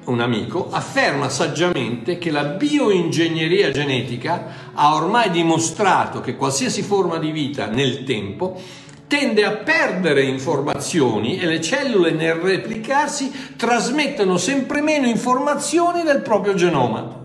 un 0.07 0.21
amico, 0.21 0.69
afferma 0.71 1.29
saggiamente 1.29 2.19
che 2.19 2.33
la 2.33 2.43
bioingegneria 2.43 3.71
genetica 3.71 4.73
ha 4.75 4.95
ormai 4.97 5.31
dimostrato 5.31 6.21
che 6.21 6.35
qualsiasi 6.35 6.83
forma 6.83 7.19
di 7.19 7.31
vita 7.31 7.67
nel 7.67 8.03
tempo 8.03 8.61
tende 9.11 9.45
a 9.45 9.51
perdere 9.51 10.23
informazioni 10.23 11.37
e 11.41 11.47
le 11.47 11.61
cellule 11.61 12.13
nel 12.13 12.35
replicarsi 12.35 13.57
trasmettono 13.57 14.37
sempre 14.37 14.81
meno 14.83 15.09
informazioni 15.09 16.05
del 16.05 16.21
proprio 16.21 16.55
genoma. 16.55 17.19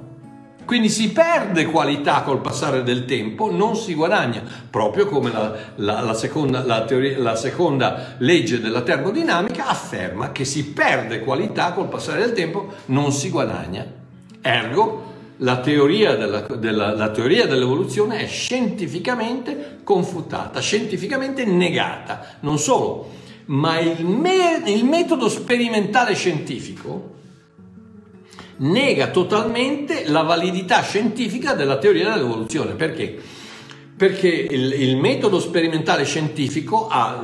Quindi 0.65 0.89
si 0.89 1.11
perde 1.11 1.67
qualità 1.67 2.23
col 2.23 2.41
passare 2.41 2.81
del 2.81 3.05
tempo, 3.05 3.51
non 3.51 3.75
si 3.75 3.93
guadagna, 3.93 4.41
proprio 4.67 5.05
come 5.05 5.31
la, 5.31 5.55
la- 5.75 6.01
la 6.01 6.13
seconda, 6.15 6.63
la 6.65 6.85
teoria- 6.85 7.35
seconda 7.35 8.15
legge 8.17 8.59
della 8.59 8.81
termodinamica 8.81 9.67
afferma 9.67 10.31
che 10.31 10.43
si 10.43 10.65
perde 10.69 11.19
qualità 11.19 11.71
col 11.73 11.87
passare 11.87 12.21
del 12.21 12.33
tempo, 12.33 12.65
non 12.85 13.11
si 13.11 13.29
guadagna. 13.29 13.85
Ergo, 14.41 15.13
la 15.37 15.59
teoria, 15.59 16.15
della- 16.15 16.41
della- 16.41 16.95
la 16.95 17.09
teoria 17.11 17.45
dell'evoluzione 17.45 18.19
è 18.19 18.27
scientificamente 18.27 19.79
confutata, 19.83 20.59
scientificamente 20.59 21.45
negata. 21.45 22.37
Non 22.41 22.57
solo, 22.57 23.09
ma 23.47 23.79
il, 23.79 24.05
me- 24.05 24.61
il 24.65 24.85
metodo 24.85 25.27
sperimentale 25.29 26.13
scientifico 26.15 27.13
nega 28.57 29.07
totalmente 29.07 30.07
la 30.07 30.21
validità 30.21 30.81
scientifica 30.81 31.53
della 31.53 31.77
teoria 31.77 32.11
dell'evoluzione. 32.13 32.73
Perché? 32.73 33.21
Perché 33.97 34.27
il, 34.27 34.73
il 34.73 34.97
metodo 34.97 35.39
sperimentale 35.39 36.03
scientifico 36.03 36.87
ha 36.89 37.21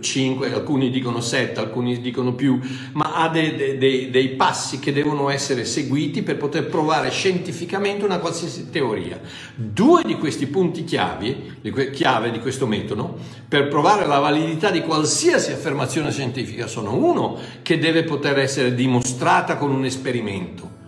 5, 0.00 0.52
alcuni 0.52 0.90
dicono 0.90 1.20
7, 1.20 1.58
alcuni 1.60 2.00
dicono 2.00 2.34
più, 2.34 2.58
ma 2.92 3.14
ha 3.16 3.28
de- 3.28 3.56
de- 3.56 3.78
de- 3.78 4.10
dei 4.10 4.28
passi 4.30 4.78
che 4.78 4.92
devono 4.92 5.28
essere 5.28 5.64
seguiti 5.64 6.22
per 6.22 6.36
poter 6.36 6.66
provare 6.66 7.10
scientificamente 7.10 8.04
una 8.04 8.18
qualsiasi 8.18 8.70
teoria. 8.70 9.20
Due 9.54 10.02
di 10.04 10.14
questi 10.16 10.46
punti 10.46 10.84
chiavi, 10.84 11.56
di 11.60 11.70
que- 11.70 11.90
chiave 11.90 12.30
di 12.30 12.38
questo 12.38 12.66
metodo, 12.66 13.18
per 13.48 13.68
provare 13.68 14.06
la 14.06 14.18
validità 14.18 14.70
di 14.70 14.82
qualsiasi 14.82 15.52
affermazione 15.52 16.12
scientifica 16.12 16.66
sono 16.66 16.94
uno 16.94 17.38
che 17.62 17.78
deve 17.78 18.04
poter 18.04 18.38
essere 18.38 18.74
dimostrata 18.74 19.56
con 19.56 19.72
un 19.72 19.84
esperimento. 19.84 20.78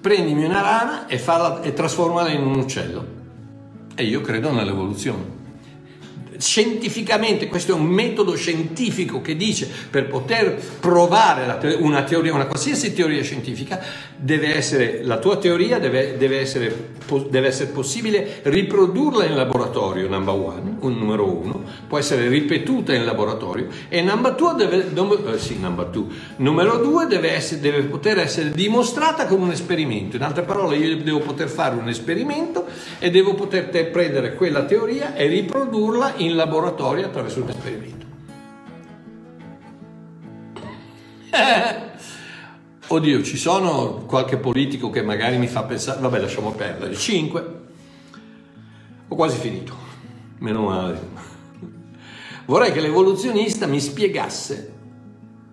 Prendimi 0.00 0.44
una 0.44 0.62
rana 0.62 1.06
e, 1.06 1.18
farla, 1.18 1.60
e 1.62 1.72
trasformala 1.74 2.30
in 2.30 2.42
un 2.42 2.58
uccello. 2.58 3.04
E 3.94 4.04
io 4.04 4.22
credo 4.22 4.50
nell'evoluzione. 4.50 5.39
Scientificamente, 6.40 7.48
questo 7.48 7.72
è 7.72 7.74
un 7.74 7.84
metodo 7.84 8.34
scientifico 8.34 9.20
che 9.20 9.36
dice 9.36 9.68
per 9.90 10.08
poter 10.08 10.60
provare 10.80 11.76
una 11.78 12.02
teoria, 12.02 12.34
una 12.34 12.46
qualsiasi 12.46 12.94
teoria 12.94 13.22
scientifica, 13.22 13.80
deve 14.16 14.54
essere, 14.54 15.02
la 15.02 15.18
tua 15.18 15.36
teoria 15.36 15.78
deve, 15.78 16.16
deve, 16.16 16.40
essere, 16.40 16.94
deve 17.28 17.48
essere 17.48 17.70
possibile 17.70 18.40
riprodurla 18.42 19.24
in 19.24 19.34
laboratorio, 19.34 20.08
number 20.08 20.34
one, 20.34 20.76
un 20.80 20.98
numero 20.98 21.30
uno, 21.30 21.62
può 21.86 21.98
essere 21.98 22.28
ripetuta 22.28 22.94
in 22.94 23.04
laboratorio 23.04 23.68
e 23.88 24.00
number 24.02 24.34
two 24.34 24.54
deve, 24.54 24.86
num- 24.92 25.18
eh, 25.26 25.38
sì, 25.38 25.58
number 25.58 25.86
two, 25.86 26.06
numero 26.36 26.78
due 26.78 27.06
deve, 27.06 27.32
essere, 27.34 27.60
deve 27.60 27.82
poter 27.82 28.18
essere 28.18 28.50
dimostrata 28.50 29.26
con 29.26 29.40
un 29.40 29.50
esperimento. 29.50 30.16
In 30.16 30.22
altre 30.22 30.42
parole, 30.42 30.76
io 30.76 30.96
devo 31.02 31.20
poter 31.20 31.48
fare 31.48 31.76
un 31.76 31.88
esperimento 31.88 32.66
e 32.98 33.10
devo 33.10 33.34
poter 33.34 33.68
te- 33.68 33.84
prendere 33.86 34.34
quella 34.34 34.64
teoria 34.64 35.14
e 35.14 35.26
riprodurla 35.26 36.14
in 36.16 36.29
laboratorio 36.34 37.06
attraverso 37.06 37.42
un 37.42 37.48
esperimento. 37.48 38.06
Eh, 41.32 41.88
Oddio, 42.92 43.22
ci 43.22 43.36
sono 43.36 44.04
qualche 44.04 44.36
politico 44.36 44.90
che 44.90 45.00
magari 45.00 45.38
mi 45.38 45.46
fa 45.46 45.62
pensare, 45.62 46.00
vabbè 46.00 46.18
lasciamo 46.18 46.50
perdere, 46.50 46.96
5, 46.96 47.60
ho 49.06 49.14
quasi 49.14 49.38
finito, 49.38 49.72
meno 50.38 50.64
male. 50.64 51.00
Vorrei 52.46 52.72
che 52.72 52.80
l'evoluzionista 52.80 53.66
mi 53.66 53.78
spiegasse 53.78 54.72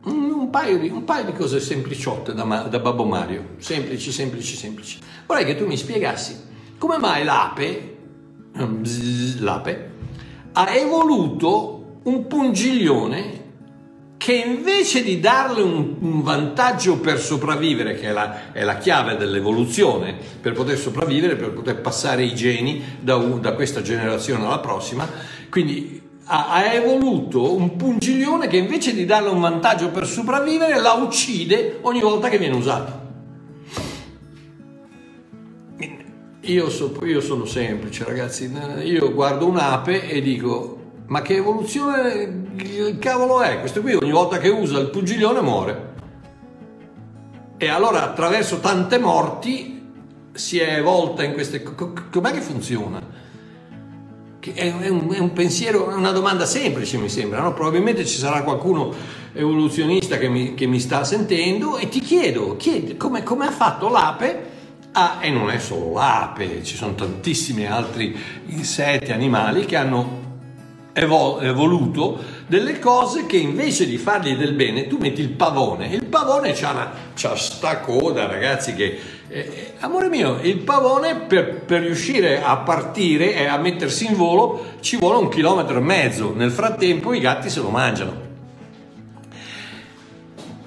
un, 0.05 0.49
paio, 0.49 0.79
di, 0.79 0.89
un 0.89 1.03
paio 1.03 1.25
di 1.25 1.33
cose 1.33 1.59
sempliciotte 1.59 2.33
da, 2.33 2.43
da 2.43 2.79
Babbo 2.79 3.05
Mario, 3.05 3.49
semplici, 3.57 4.11
semplici, 4.11 4.55
semplici. 4.55 4.97
Vorrei 5.27 5.45
che 5.45 5.55
tu 5.55 5.67
mi 5.67 5.77
spiegassi 5.77 6.35
come 6.79 6.97
mai 6.97 7.23
l'ape, 7.23 7.97
bzz, 8.51 9.39
l'ape 9.41 9.91
ha 10.57 10.73
evoluto 10.73 11.99
un 12.03 12.25
pungiglione 12.25 13.45
che 14.17 14.33
invece 14.33 15.03
di 15.03 15.19
darle 15.19 15.61
un, 15.61 15.95
un 15.99 16.23
vantaggio 16.23 16.97
per 16.97 17.19
sopravvivere, 17.19 17.93
che 17.93 18.07
è 18.07 18.11
la, 18.11 18.51
è 18.51 18.63
la, 18.63 18.77
chiave 18.77 19.17
dell'evoluzione, 19.17 20.15
per 20.41 20.53
poter 20.53 20.79
sopravvivere, 20.79 21.35
per 21.35 21.51
poter 21.51 21.79
passare 21.79 22.23
i 22.23 22.33
geni 22.33 22.81
da, 22.99 23.17
da 23.17 23.53
questa 23.53 23.83
generazione 23.83 24.47
alla 24.47 24.57
prossima, 24.57 25.07
quindi 25.51 26.01
ha, 26.23 26.49
ha, 26.49 26.73
evoluto 26.73 27.55
un 27.55 27.75
pungiglione 27.75 28.47
che 28.47 28.57
invece 28.57 28.95
di 28.95 29.05
darle 29.05 29.29
un 29.29 29.39
vantaggio 29.39 29.89
per 29.89 30.07
sopravvivere, 30.07 30.81
la 30.81 30.93
uccide 30.93 31.77
ogni 31.81 32.01
volta 32.01 32.29
che 32.29 32.39
viene 32.39 32.55
usato. 32.55 33.06
Io, 36.47 36.69
so, 36.69 36.93
io 37.03 37.19
sono 37.19 37.45
semplice, 37.45 38.05
ragazzi, 38.05 38.49
io 38.83 39.13
guardo 39.13 39.47
un'ape 39.47 40.07
e 40.07 40.21
dico 40.21 40.77
ma 41.07 41.21
che 41.21 41.35
evoluzione 41.35 42.45
il 42.57 42.97
cavolo 42.99 43.41
è? 43.41 43.59
Questo 43.59 43.81
qui 43.81 43.93
ogni 43.93 44.11
volta 44.11 44.37
che 44.39 44.49
usa 44.49 44.79
il 44.79 44.89
pungiglione 44.89 45.41
muore. 45.41 45.95
E 47.57 47.67
allora 47.67 48.03
attraverso 48.03 48.59
tante 48.59 48.97
morti 48.97 49.81
si 50.33 50.59
è 50.59 50.77
evolta 50.77 51.23
in 51.23 51.33
queste... 51.33 51.63
Com'è 51.63 52.31
che 52.31 52.41
funziona? 52.41 53.01
È 54.39 54.89
un, 54.89 55.13
è 55.13 55.19
un 55.19 55.33
pensiero, 55.33 55.89
è 55.89 55.93
una 55.93 56.11
domanda 56.11 56.45
semplice 56.45 56.97
mi 56.97 57.09
sembra, 57.09 57.41
no? 57.41 57.53
probabilmente 57.53 58.05
ci 58.05 58.17
sarà 58.17 58.43
qualcuno 58.43 58.93
evoluzionista 59.33 60.17
che 60.17 60.29
mi, 60.29 60.53
che 60.53 60.65
mi 60.65 60.79
sta 60.79 61.03
sentendo 61.03 61.77
e 61.77 61.89
ti 61.89 61.99
chiedo, 61.99 62.55
chiedi, 62.55 62.95
come, 62.95 63.23
come 63.23 63.47
ha 63.47 63.51
fatto 63.51 63.89
l'ape 63.89 64.55
Ah, 64.93 65.19
e 65.21 65.29
non 65.29 65.51
è 65.51 65.59
solo 65.59 65.93
l'ape, 65.93 66.63
ci 66.63 66.75
sono 66.75 66.95
tantissimi 66.95 67.67
altri 67.67 68.17
insetti, 68.47 69.11
animali 69.11 69.65
che 69.65 69.75
hanno 69.75 70.25
evoluto 70.99 72.17
delle 72.47 72.79
cose 72.79 73.27
che 73.27 73.37
invece 73.37 73.85
di 73.85 73.97
fargli 73.97 74.35
del 74.35 74.53
bene 74.53 74.87
tu 74.87 74.97
metti 74.97 75.21
il 75.21 75.29
pavone. 75.29 75.87
Il 75.87 76.05
pavone 76.05 76.53
c'ha, 76.53 76.71
una, 76.71 76.91
c'ha 77.15 77.35
sta 77.35 77.79
coda 77.79 78.25
ragazzi 78.25 78.73
che 78.73 78.99
eh, 79.27 79.73
amore 79.81 80.09
mio 80.09 80.39
il 80.41 80.57
pavone 80.57 81.15
per, 81.15 81.61
per, 81.61 81.81
riuscire 81.81 82.41
a 82.41 82.57
partire 82.57 83.35
e 83.35 83.45
a 83.45 83.57
mettersi 83.57 84.07
in 84.07 84.15
volo 84.15 84.77
ci 84.79 84.97
vuole 84.97 85.17
un 85.17 85.29
chilometro 85.29 85.77
e 85.77 85.81
mezzo. 85.81 86.33
Nel 86.33 86.51
frattempo 86.51 87.13
i 87.13 87.19
gatti 87.19 87.49
se 87.49 87.59
lo 87.59 87.69
mangiano 87.69 88.26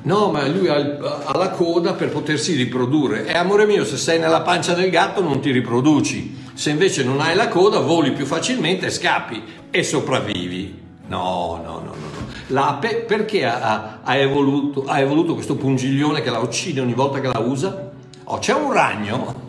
No, 0.03 0.31
ma 0.31 0.47
lui 0.49 0.69
ha, 0.69 0.77
ha, 1.25 1.37
la 1.37 1.51
coda 1.51 1.93
per 1.93 2.09
potersi 2.09 2.55
riprodurre. 2.55 3.27
E 3.27 3.37
amore 3.37 3.67
mio, 3.67 3.85
se 3.85 3.97
sei 3.97 4.19
nella 4.19 4.41
pancia 4.41 4.73
del 4.73 4.91
gatto 4.91 5.23
non 5.23 5.41
ti 5.41 5.51
riproduci. 5.51 6.39
Se 6.55 6.71
invece 6.71 7.05
non 7.05 7.21
hai 7.21 7.35
la 7.35 7.49
coda, 7.49 7.81
voli 7.81 8.13
più 8.13 8.25
facilmente, 8.25 8.91
scappi 8.91 9.43
e 9.71 9.83
sopravvivi. 9.83 10.79
No, 11.09 11.61
no, 11.63 11.73
no, 11.73 11.81
no. 11.81 11.95
no. 11.95 12.29
L'ape 12.49 13.05
perché 13.07 13.45
ha, 13.45 14.01
ha, 14.03 14.17
evoluto, 14.17 14.85
ha 14.87 15.01
evoluto 15.01 15.35
questo 15.35 15.57
pungiglione 15.57 16.23
che 16.23 16.31
la 16.31 16.39
uccide 16.39 16.81
ogni 16.81 16.95
volta 16.95 17.21
che 17.21 17.29
la 17.29 17.39
usa? 17.39 17.91
Oh, 18.25 18.39
c'è 18.39 18.55
un 18.55 18.73
ragno. 18.73 19.49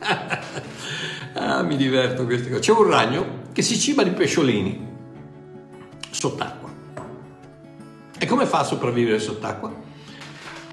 ah, 1.34 1.62
mi 1.62 1.76
diverto 1.76 2.24
queste 2.24 2.48
cose. 2.48 2.60
C'è 2.60 2.72
un 2.72 2.88
ragno 2.88 3.26
che 3.52 3.62
si 3.62 3.78
ciba 3.78 4.02
di 4.02 4.10
pesciolini 4.10 4.86
sott'acqua. 6.10 6.65
Come 8.26 8.46
fa 8.46 8.58
a 8.58 8.64
sopravvivere 8.64 9.18
sott'acqua? 9.18 9.72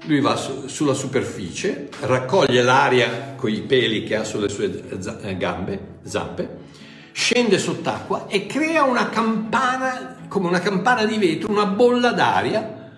Lui 0.06 0.20
va 0.20 0.36
su, 0.36 0.66
sulla 0.66 0.92
superficie, 0.92 1.88
raccoglie 2.00 2.62
l'aria 2.62 3.34
con 3.36 3.50
i 3.50 3.60
peli 3.62 4.04
che 4.04 4.16
ha 4.16 4.24
sulle 4.24 4.50
sue 4.50 4.82
gambe, 5.38 5.98
zampe, 6.02 6.58
scende 7.12 7.58
sott'acqua 7.58 8.26
e 8.26 8.46
crea 8.46 8.82
una 8.82 9.08
campana, 9.08 10.16
come 10.28 10.48
una 10.48 10.60
campana 10.60 11.04
di 11.06 11.16
vetro, 11.16 11.50
una 11.50 11.64
bolla 11.64 12.10
d'aria, 12.10 12.90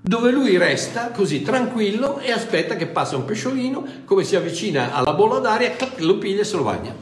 dove 0.00 0.30
lui 0.30 0.56
resta 0.56 1.10
così 1.10 1.42
tranquillo 1.42 2.18
e 2.18 2.30
aspetta 2.32 2.76
che 2.76 2.86
passa 2.86 3.16
un 3.16 3.24
pesciolino, 3.24 3.84
come 4.04 4.24
si 4.24 4.36
avvicina 4.36 4.92
alla 4.92 5.14
bolla 5.14 5.38
d'aria, 5.38 5.74
lo 5.98 6.18
piglia 6.18 6.42
e 6.42 6.44
se 6.44 6.56
lo 6.56 6.62
bagna. 6.62 6.94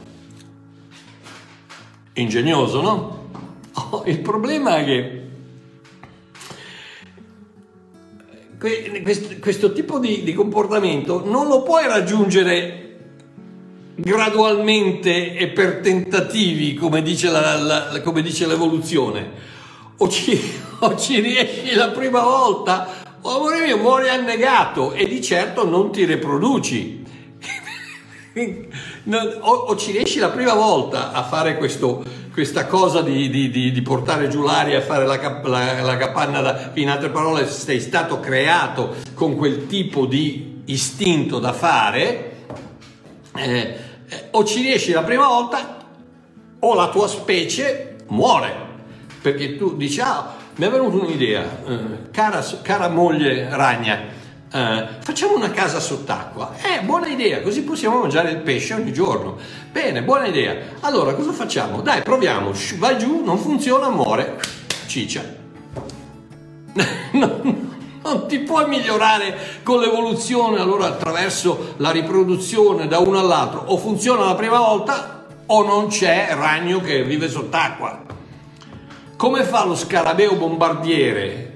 Ingegnoso, 2.13 2.81
no? 2.81 3.29
Oh, 3.73 4.03
il 4.07 4.19
problema 4.19 4.77
è 4.77 4.85
che 4.85 5.20
questo 9.39 9.73
tipo 9.73 9.97
di, 9.97 10.21
di, 10.21 10.33
comportamento 10.33 11.23
non 11.25 11.47
lo 11.47 11.63
puoi 11.63 11.87
raggiungere 11.87 12.89
gradualmente 13.95 15.35
e 15.35 15.47
per 15.47 15.79
tentativi, 15.79 16.75
come 16.75 17.01
dice, 17.01 17.31
la, 17.31 17.55
la, 17.55 18.01
come 18.01 18.21
dice 18.21 18.45
l'evoluzione. 18.45 19.49
O 19.97 20.07
ci, 20.07 20.39
o 20.79 20.95
ci, 20.95 21.19
riesci 21.19 21.73
la 21.73 21.89
prima 21.89 22.21
volta, 22.21 23.17
o 23.21 23.37
amore 23.37 23.61
mio, 23.61 23.77
muori 23.77 24.09
annegato 24.09 24.93
e 24.93 25.07
di 25.07 25.21
certo 25.21 25.67
non 25.67 25.91
ti 25.91 26.05
riproduci. 26.05 27.03
o, 29.09 29.51
o, 29.51 29.75
ci 29.75 29.91
riesci 29.91 30.19
la 30.19 30.29
prima 30.29 30.53
volta 30.53 31.11
a 31.11 31.23
fare 31.23 31.57
questo, 31.57 32.03
questa 32.31 32.67
cosa 32.67 33.01
di, 33.01 33.29
di, 33.29 33.49
di, 33.49 33.71
di, 33.71 33.81
portare 33.81 34.27
giù 34.27 34.43
l'aria 34.43 34.77
e 34.77 34.81
fare 34.81 35.05
la, 35.05 35.17
la, 35.43 35.81
la 35.81 35.97
capanna, 35.97 36.41
da, 36.41 36.71
in 36.75 36.89
altre 36.89 37.09
parole 37.09 37.47
sei 37.47 37.79
stato 37.79 38.19
creato 38.19 38.95
con 39.15 39.35
quel 39.35 39.65
tipo 39.65 40.05
di 40.05 40.61
istinto 40.65 41.39
da 41.39 41.51
fare, 41.51 42.31
eh, 43.35 43.77
eh, 44.07 44.27
o 44.31 44.43
ci 44.43 44.61
riesci 44.61 44.91
la 44.91 45.03
prima 45.03 45.27
volta 45.27 45.77
o 46.59 46.73
la 46.75 46.89
tua 46.89 47.07
specie 47.07 47.95
muore, 48.09 48.53
perché 49.21 49.57
tu 49.57 49.75
dici, 49.75 49.99
ah, 49.99 50.35
mi 50.55 50.65
è 50.65 50.69
venuta 50.69 51.03
un'idea, 51.03 51.43
eh, 51.65 52.11
cara, 52.11 52.45
cara 52.61 52.87
moglie 52.87 53.47
ragna, 53.49 54.19
Uh, 54.53 54.85
facciamo 54.99 55.33
una 55.33 55.51
casa 55.51 55.79
sott'acqua. 55.79 56.55
Eh, 56.61 56.81
buona 56.81 57.07
idea, 57.07 57.41
così 57.41 57.63
possiamo 57.63 58.01
mangiare 58.01 58.31
il 58.31 58.39
pesce 58.39 58.73
ogni 58.73 58.91
giorno. 58.91 59.37
Bene, 59.71 60.03
buona 60.03 60.25
idea. 60.25 60.57
Allora, 60.81 61.13
cosa 61.13 61.31
facciamo? 61.31 61.79
Dai, 61.79 62.01
proviamo. 62.01 62.51
Vai 62.75 62.97
giù, 62.97 63.23
non 63.23 63.37
funziona, 63.37 63.89
muore. 63.89 64.39
Ciccia. 64.87 65.23
non, 67.13 67.69
non 68.03 68.27
ti 68.27 68.39
puoi 68.39 68.67
migliorare 68.67 69.61
con 69.63 69.79
l'evoluzione, 69.79 70.59
allora 70.59 70.87
attraverso 70.87 71.75
la 71.77 71.91
riproduzione 71.91 72.89
da 72.89 72.99
uno 72.99 73.19
all'altro. 73.19 73.63
O 73.67 73.77
funziona 73.77 74.25
la 74.25 74.35
prima 74.35 74.57
volta 74.59 75.27
o 75.45 75.63
non 75.63 75.87
c'è 75.87 76.27
ragno 76.33 76.81
che 76.81 77.05
vive 77.05 77.29
sott'acqua. 77.29 78.01
Come 79.15 79.43
fa 79.43 79.63
lo 79.63 79.75
scarabeo 79.75 80.35
bombardiere 80.35 81.50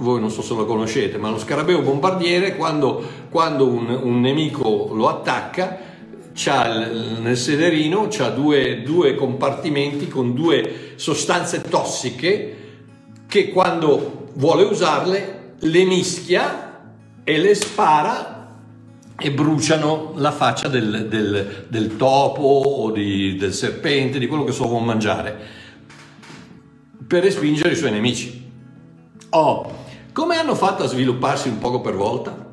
voi 0.00 0.20
non 0.20 0.30
so 0.30 0.42
se 0.42 0.54
lo 0.54 0.64
conoscete, 0.64 1.18
ma 1.18 1.30
lo 1.30 1.38
scarabeo 1.38 1.82
bombardiere 1.82 2.56
quando, 2.56 3.02
quando 3.30 3.66
un, 3.66 3.88
un, 4.02 4.20
nemico 4.20 4.90
lo 4.92 5.08
attacca, 5.08 5.78
il, 6.32 7.18
nel 7.20 7.36
sederino 7.36 8.08
ha 8.18 8.30
due, 8.30 8.82
due 8.82 9.14
compartimenti 9.14 10.08
con 10.08 10.34
due 10.34 10.92
sostanze 10.96 11.60
tossiche 11.60 12.56
che 13.26 13.50
quando 13.50 14.28
vuole 14.34 14.64
usarle 14.64 15.54
le 15.58 15.84
mischia 15.84 16.80
e 17.22 17.38
le 17.38 17.54
spara 17.54 18.38
e 19.18 19.30
bruciano 19.32 20.14
la 20.16 20.32
faccia 20.32 20.68
del, 20.68 21.08
del, 21.08 21.66
del 21.68 21.96
topo 21.96 22.42
o 22.42 22.90
di, 22.90 23.36
del 23.36 23.52
serpente, 23.52 24.18
di 24.18 24.26
quello 24.26 24.44
che 24.44 24.52
so 24.52 24.66
mangiare 24.78 25.58
per 27.06 27.24
respingere 27.24 27.72
i 27.72 27.76
suoi 27.76 27.90
nemici. 27.90 28.48
Oh, 29.30 29.88
come 30.12 30.36
hanno 30.36 30.54
fatto 30.54 30.82
a 30.82 30.88
svilupparsi 30.88 31.48
un 31.48 31.58
poco 31.58 31.80
per 31.80 31.94
volta? 31.94 32.48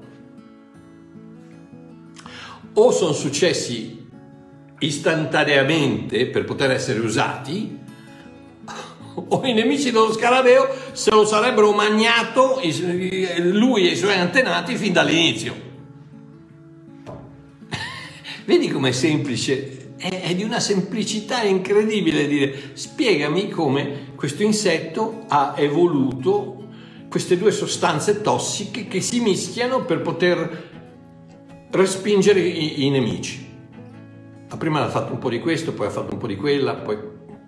O 2.74 2.92
sono 2.92 3.14
successi 3.14 4.08
istantaneamente 4.80 6.28
per 6.28 6.44
poter 6.44 6.72
essere 6.72 7.00
usati, 7.00 7.80
o 9.16 9.46
i 9.46 9.54
nemici 9.54 9.92
dello 9.92 10.12
scarabeo 10.12 10.68
se 10.92 11.10
lo 11.10 11.26
sarebbero 11.26 11.72
magnato 11.72 12.62
lui 13.40 13.88
e 13.88 13.92
i 13.92 13.96
suoi 13.96 14.16
antenati 14.16 14.76
fin 14.76 14.94
dall'inizio. 14.94 15.56
Vedi 18.46 18.68
com'è 18.70 18.92
semplice? 18.92 19.94
È, 19.98 20.36
di 20.36 20.44
una 20.44 20.60
semplicità 20.60 21.42
incredibile 21.42 22.28
dire 22.28 22.72
spiegami 22.74 23.50
come 23.50 24.14
questo 24.16 24.44
insetto 24.44 25.24
ha 25.28 25.56
evoluto 25.58 26.67
queste 27.10 27.38
due 27.38 27.52
sostanze 27.52 28.22
tossiche 28.22 28.88
che 28.88 29.02
si 29.02 29.20
mischiano 29.20 29.86
per 29.86 30.02
poter 30.02 30.70
respingere 31.72 32.40
i, 32.40 32.86
i 32.86 32.90
nemici. 32.90 33.46
Ma 34.50 34.58
prima 34.58 34.84
ha 34.84 34.90
fatto 34.90 35.14
un 35.14 35.20
po' 35.20 35.30
di 35.30 35.40
questo, 35.40 35.74
poi 35.74 35.88
ha 35.88 35.90
fatto 35.90 36.14
un 36.14 36.20
po' 36.20 36.28
di 36.28 36.36
quella, 36.36 36.76
poi 36.76 36.98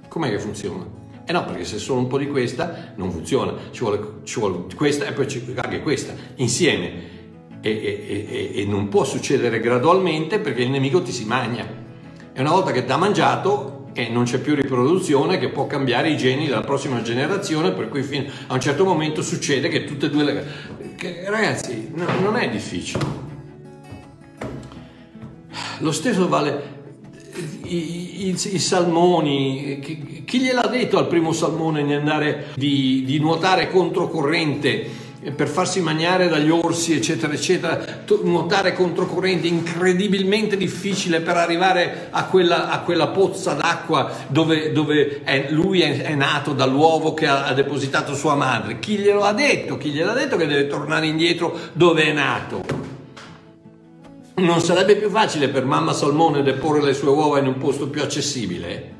com'è 0.07 0.29
che 0.29 0.39
funziona? 0.39 0.97
Eh 1.25 1.31
no, 1.31 1.45
perché 1.45 1.63
se 1.63 1.77
solo 1.77 1.99
un 1.99 2.07
po' 2.07 2.17
di 2.17 2.27
questa 2.27 2.93
non 2.95 3.11
funziona, 3.11 3.53
ci 3.71 3.81
vuole, 3.81 4.21
ci 4.23 4.39
vuole 4.39 4.65
questa 4.75 5.05
e 5.05 5.13
poi 5.13 5.53
anche 5.55 5.81
questa, 5.81 6.13
insieme. 6.35 7.17
E, 7.61 7.69
e, 7.69 8.25
e, 8.53 8.61
e, 8.61 8.65
non 8.65 8.87
può 8.87 9.03
succedere 9.03 9.59
gradualmente 9.59 10.39
perché 10.39 10.61
il 10.61 10.69
nemico 10.69 11.01
ti 11.01 11.11
si 11.11 11.25
magna. 11.25 11.67
E 12.33 12.41
una 12.41 12.51
volta 12.51 12.71
che 12.71 12.85
ti 12.85 12.91
ha 12.91 12.97
mangiato 12.97 13.78
e 13.99 14.09
non 14.09 14.23
c'è 14.23 14.39
più 14.39 14.55
riproduzione 14.55 15.37
che 15.37 15.49
può 15.49 15.67
cambiare 15.67 16.09
i 16.09 16.17
geni 16.17 16.45
della 16.45 16.61
prossima 16.61 17.01
generazione, 17.01 17.71
per 17.71 17.89
cui 17.89 18.01
fino 18.01 18.31
a 18.47 18.53
un 18.53 18.61
certo 18.61 18.85
momento 18.85 19.21
succede 19.21 19.67
che 19.67 19.83
tutte 19.83 20.05
e 20.05 20.09
due 20.09 20.23
le... 20.23 20.45
Che, 20.95 21.23
ragazzi, 21.27 21.91
no, 21.93 22.05
non 22.21 22.37
è 22.37 22.49
difficile. 22.49 23.27
Lo 25.79 25.91
stesso 25.91 26.27
vale 26.27 26.77
i, 27.63 28.27
i, 28.27 28.29
i 28.29 28.59
salmoni, 28.59 29.79
chi, 29.81 30.23
chi, 30.25 30.39
gliel'ha 30.39 30.67
detto 30.67 30.97
al 30.97 31.07
primo 31.07 31.31
salmone 31.31 31.85
di 31.85 31.93
andare 31.93 32.47
di, 32.55 33.03
di 33.05 33.19
nuotare 33.19 33.69
controcorrente? 33.69 34.98
Per 35.35 35.49
farsi 35.49 35.81
mangiare 35.81 36.29
dagli 36.29 36.49
orsi, 36.49 36.93
eccetera, 36.93 37.33
eccetera, 37.33 38.03
nuotare 38.23 38.73
controcorrente 38.73 39.47
incredibilmente 39.47 40.55
difficile 40.55 41.19
per 41.19 41.35
arrivare 41.35 42.07
a 42.09 42.25
quella, 42.25 42.69
a 42.69 42.79
quella 42.79 43.07
pozza 43.07 43.53
d'acqua 43.53 44.09
dove, 44.27 44.71
dove 44.71 45.21
è, 45.23 45.47
lui 45.49 45.81
è, 45.81 46.03
è, 46.03 46.15
nato 46.15 46.53
dall'uovo 46.53 47.13
che 47.13 47.27
ha, 47.27 47.45
ha, 47.45 47.53
depositato 47.53 48.15
sua 48.15 48.35
madre. 48.35 48.79
Chi 48.79 48.95
glielo 48.95 49.23
ha 49.23 49.33
detto? 49.33 49.77
Chi 49.77 49.89
glielo 49.89 50.11
ha 50.11 50.15
detto 50.15 50.37
che 50.37 50.47
deve 50.47 50.67
tornare 50.67 51.07
indietro 51.07 51.57
dove 51.73 52.03
è 52.03 52.13
nato? 52.13 52.87
non 54.35 54.61
sarebbe 54.61 54.95
più 54.95 55.09
facile 55.09 55.49
per 55.49 55.65
mamma 55.65 55.91
salmone 55.91 56.41
deporre 56.41 56.81
le 56.81 56.93
sue 56.93 57.09
uova 57.09 57.39
in 57.39 57.47
un 57.47 57.57
posto 57.57 57.89
più 57.89 58.01
accessibile? 58.01 58.93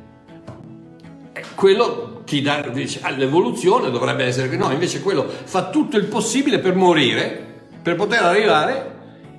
Eh, 1.32 1.44
quello 1.56 2.19
ti 2.30 2.44
dà, 2.44 2.62
dice, 2.72 3.02
l'evoluzione 3.18 3.90
dovrebbe 3.90 4.24
essere 4.24 4.50
che 4.50 4.56
no, 4.56 4.72
invece 4.72 5.02
quello 5.02 5.28
fa 5.28 5.72
tutto 5.72 5.98
il 5.98 6.06
possibile 6.06 6.60
per 6.60 6.76
morire, 6.76 7.44
per 7.82 7.96
poter 7.96 8.22
arrivare 8.22 8.98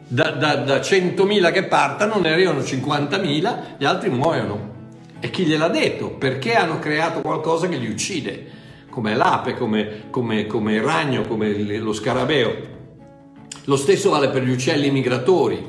da, 0.08 0.30
da, 0.32 0.56
da 0.56 0.78
100.000 0.78 1.52
che 1.52 1.66
partano, 1.66 2.18
ne 2.18 2.32
arrivano 2.32 2.58
50.000, 2.58 3.58
gli 3.78 3.84
altri 3.84 4.10
muoiono. 4.10 4.78
E 5.20 5.30
chi 5.30 5.44
gliel'ha 5.44 5.68
detto? 5.68 6.10
Perché 6.10 6.54
hanno 6.54 6.80
creato 6.80 7.20
qualcosa 7.20 7.68
che 7.68 7.76
li 7.76 7.88
uccide, 7.88 8.46
come 8.90 9.14
l'ape, 9.14 9.54
come, 9.54 10.06
come, 10.10 10.48
come 10.48 10.74
il 10.74 10.82
ragno, 10.82 11.22
come 11.22 11.52
lo 11.78 11.92
scarabeo. 11.92 12.56
Lo 13.66 13.76
stesso 13.76 14.10
vale 14.10 14.30
per 14.30 14.42
gli 14.42 14.50
uccelli 14.50 14.90
migratori 14.90 15.64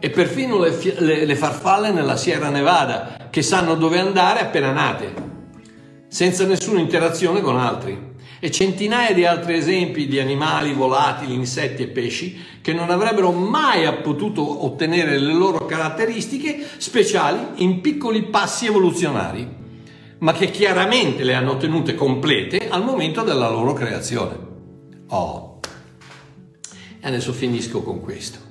e 0.00 0.10
perfino 0.10 0.58
le, 0.58 0.76
le, 0.98 1.24
le 1.24 1.36
farfalle 1.36 1.92
nella 1.92 2.16
Sierra 2.16 2.48
Nevada 2.48 3.28
che 3.30 3.42
sanno 3.42 3.76
dove 3.76 4.00
andare 4.00 4.40
appena 4.40 4.72
nate, 4.72 5.25
senza 6.16 6.46
nessuna 6.46 6.80
interazione 6.80 7.42
con 7.42 7.58
altri. 7.58 8.14
E 8.40 8.50
centinaia 8.50 9.12
di 9.12 9.26
altri 9.26 9.54
esempi 9.54 10.06
di 10.06 10.18
animali 10.18 10.72
volatili, 10.72 11.34
insetti 11.34 11.82
e 11.82 11.88
pesci 11.88 12.42
che 12.62 12.72
non 12.72 12.88
avrebbero 12.88 13.32
mai 13.32 13.86
potuto 14.00 14.64
ottenere 14.64 15.18
le 15.18 15.34
loro 15.34 15.66
caratteristiche 15.66 16.66
speciali 16.78 17.62
in 17.62 17.82
piccoli 17.82 18.22
passi 18.22 18.64
evoluzionari, 18.64 19.46
ma 20.20 20.32
che 20.32 20.50
chiaramente 20.50 21.22
le 21.22 21.34
hanno 21.34 21.50
ottenute 21.50 21.94
complete 21.94 22.66
al 22.70 22.82
momento 22.82 23.20
della 23.20 23.50
loro 23.50 23.74
creazione. 23.74 24.38
Oh, 25.08 25.60
e 26.98 27.06
adesso 27.06 27.34
finisco 27.34 27.82
con 27.82 28.00
questo 28.00 28.45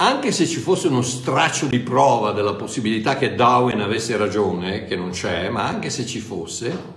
anche 0.00 0.30
se 0.30 0.46
ci 0.46 0.60
fosse 0.60 0.86
uno 0.86 1.02
straccio 1.02 1.66
di 1.66 1.80
prova 1.80 2.30
della 2.30 2.54
possibilità 2.54 3.16
che 3.16 3.34
Darwin 3.34 3.80
avesse 3.80 4.16
ragione, 4.16 4.84
che 4.84 4.94
non 4.94 5.10
c'è, 5.10 5.48
ma 5.48 5.66
anche 5.66 5.90
se 5.90 6.06
ci 6.06 6.20
fosse, 6.20 6.96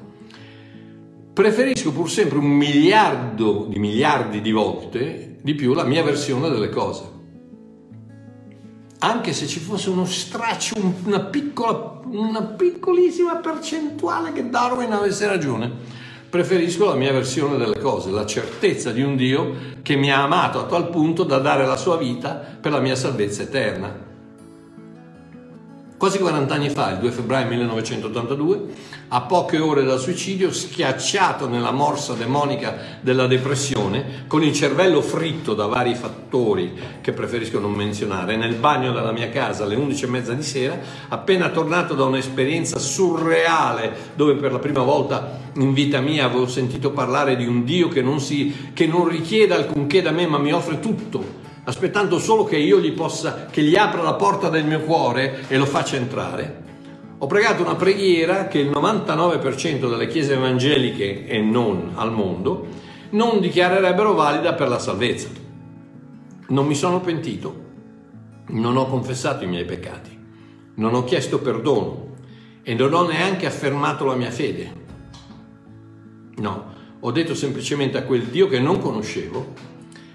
preferisco 1.33 1.91
pur 1.91 2.09
sempre 2.11 2.37
un 2.37 2.45
miliardo 2.45 3.65
di 3.67 3.79
miliardi 3.79 4.39
di 4.41 4.51
volte 4.51 5.37
di 5.41 5.55
più 5.55 5.73
la 5.73 5.83
mia 5.83 6.03
versione 6.03 6.49
delle 6.49 6.69
cose. 6.69 7.19
Anche 8.99 9.33
se 9.33 9.47
ci 9.47 9.59
fosse 9.59 9.89
uno 9.89 10.05
straccio, 10.05 10.75
una, 11.05 11.21
piccola, 11.21 12.01
una 12.05 12.43
piccolissima 12.43 13.37
percentuale 13.37 14.31
che 14.31 14.47
Darwin 14.47 14.91
avesse 14.91 15.25
ragione 15.25 16.00
Preferisco 16.31 16.85
la 16.85 16.95
mia 16.95 17.11
versione 17.11 17.57
delle 17.57 17.77
cose, 17.77 18.09
la 18.09 18.25
certezza 18.25 18.93
di 18.93 19.01
un 19.01 19.17
Dio 19.17 19.53
che 19.81 19.97
mi 19.97 20.13
ha 20.13 20.23
amato 20.23 20.59
a 20.59 20.63
tal 20.63 20.87
punto 20.87 21.23
da 21.23 21.39
dare 21.39 21.65
la 21.65 21.75
sua 21.75 21.97
vita 21.97 22.35
per 22.61 22.71
la 22.71 22.79
mia 22.79 22.95
salvezza 22.95 23.41
eterna. 23.41 24.10
Quasi 26.01 26.17
40 26.17 26.55
anni 26.55 26.69
fa, 26.69 26.93
il 26.93 26.97
2 26.97 27.11
febbraio 27.11 27.47
1982, 27.49 28.61
a 29.09 29.21
poche 29.21 29.59
ore 29.59 29.83
dal 29.83 29.99
suicidio, 29.99 30.51
schiacciato 30.51 31.47
nella 31.47 31.69
morsa 31.69 32.13
demonica 32.13 32.97
della 33.01 33.27
depressione, 33.27 34.23
con 34.25 34.41
il 34.41 34.51
cervello 34.51 35.03
fritto 35.03 35.53
da 35.53 35.67
vari 35.67 35.93
fattori 35.93 36.73
che 37.01 37.11
preferisco 37.11 37.59
non 37.59 37.73
menzionare, 37.73 38.35
nel 38.35 38.55
bagno 38.55 38.91
della 38.91 39.11
mia 39.11 39.29
casa 39.29 39.65
alle 39.65 39.75
11.30 39.75 40.31
di 40.31 40.41
sera, 40.41 40.79
appena 41.09 41.49
tornato 41.49 41.93
da 41.93 42.05
un'esperienza 42.05 42.79
surreale 42.79 43.95
dove 44.15 44.33
per 44.33 44.53
la 44.53 44.57
prima 44.57 44.81
volta 44.81 45.37
in 45.57 45.71
vita 45.71 46.01
mia 46.01 46.25
avevo 46.25 46.47
sentito 46.47 46.89
parlare 46.89 47.35
di 47.35 47.45
un 47.45 47.63
Dio 47.63 47.89
che 47.89 48.01
non, 48.01 48.19
si, 48.19 48.71
che 48.73 48.87
non 48.87 49.07
richiede 49.07 49.53
alcunché 49.53 50.01
da 50.01 50.09
me 50.09 50.25
ma 50.25 50.39
mi 50.39 50.51
offre 50.51 50.79
tutto 50.79 51.40
aspettando 51.63 52.17
solo 52.19 52.43
che 52.43 52.57
io 52.57 52.79
gli 52.79 52.91
possa, 52.91 53.45
che 53.45 53.61
gli 53.61 53.75
apra 53.75 54.01
la 54.01 54.13
porta 54.13 54.49
del 54.49 54.65
mio 54.65 54.81
cuore 54.81 55.45
e 55.47 55.57
lo 55.57 55.65
faccia 55.65 55.95
entrare. 55.95 56.69
Ho 57.19 57.27
pregato 57.27 57.61
una 57.61 57.75
preghiera 57.75 58.47
che 58.47 58.59
il 58.59 58.69
99% 58.69 59.89
delle 59.89 60.07
chiese 60.07 60.33
evangeliche 60.33 61.27
e 61.27 61.39
non 61.39 61.91
al 61.95 62.11
mondo 62.11 62.67
non 63.11 63.39
dichiarerebbero 63.39 64.13
valida 64.13 64.53
per 64.53 64.69
la 64.69 64.79
salvezza. 64.79 65.29
Non 66.47 66.65
mi 66.65 66.73
sono 66.73 66.99
pentito, 66.99 67.69
non 68.47 68.75
ho 68.75 68.87
confessato 68.87 69.43
i 69.43 69.47
miei 69.47 69.65
peccati, 69.65 70.17
non 70.75 70.95
ho 70.95 71.03
chiesto 71.03 71.39
perdono 71.39 72.15
e 72.63 72.73
non 72.73 72.93
ho 72.93 73.05
neanche 73.05 73.45
affermato 73.45 74.03
la 74.05 74.15
mia 74.15 74.31
fede. 74.31 74.79
No, 76.37 76.73
ho 76.99 77.11
detto 77.11 77.35
semplicemente 77.35 77.99
a 77.99 78.03
quel 78.03 78.23
Dio 78.23 78.47
che 78.47 78.59
non 78.59 78.79
conoscevo 78.79 79.69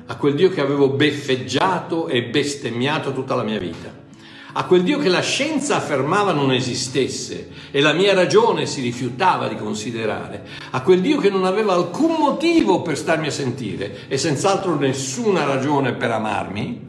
a 0.07 0.17
quel 0.17 0.35
Dio 0.35 0.51
che 0.51 0.61
avevo 0.61 0.91
beffeggiato 0.91 2.09
e 2.09 2.25
bestemmiato 2.25 3.13
tutta 3.13 3.35
la 3.35 3.43
mia 3.43 3.59
vita, 3.59 4.05
a 4.53 4.65
quel 4.65 4.83
Dio 4.83 4.99
che 4.99 5.09
la 5.09 5.21
scienza 5.21 5.77
affermava 5.77 6.33
non 6.33 6.53
esistesse 6.53 7.51
e 7.71 7.81
la 7.81 7.93
mia 7.93 8.15
ragione 8.15 8.67
si 8.67 8.81
rifiutava 8.81 9.49
di 9.49 9.57
considerare, 9.57 10.47
a 10.71 10.81
quel 10.83 11.01
Dio 11.01 11.19
che 11.19 11.29
non 11.29 11.45
aveva 11.45 11.75
alcun 11.75 12.15
motivo 12.19 12.83
per 12.83 12.97
starmi 12.97 13.27
a 13.27 13.33
sentire 13.33 14.09
e 14.09 14.17
senz'altro 14.17 14.77
nessuna 14.77 15.45
ragione 15.45 15.93
per 15.93 16.11
amarmi, 16.11 16.87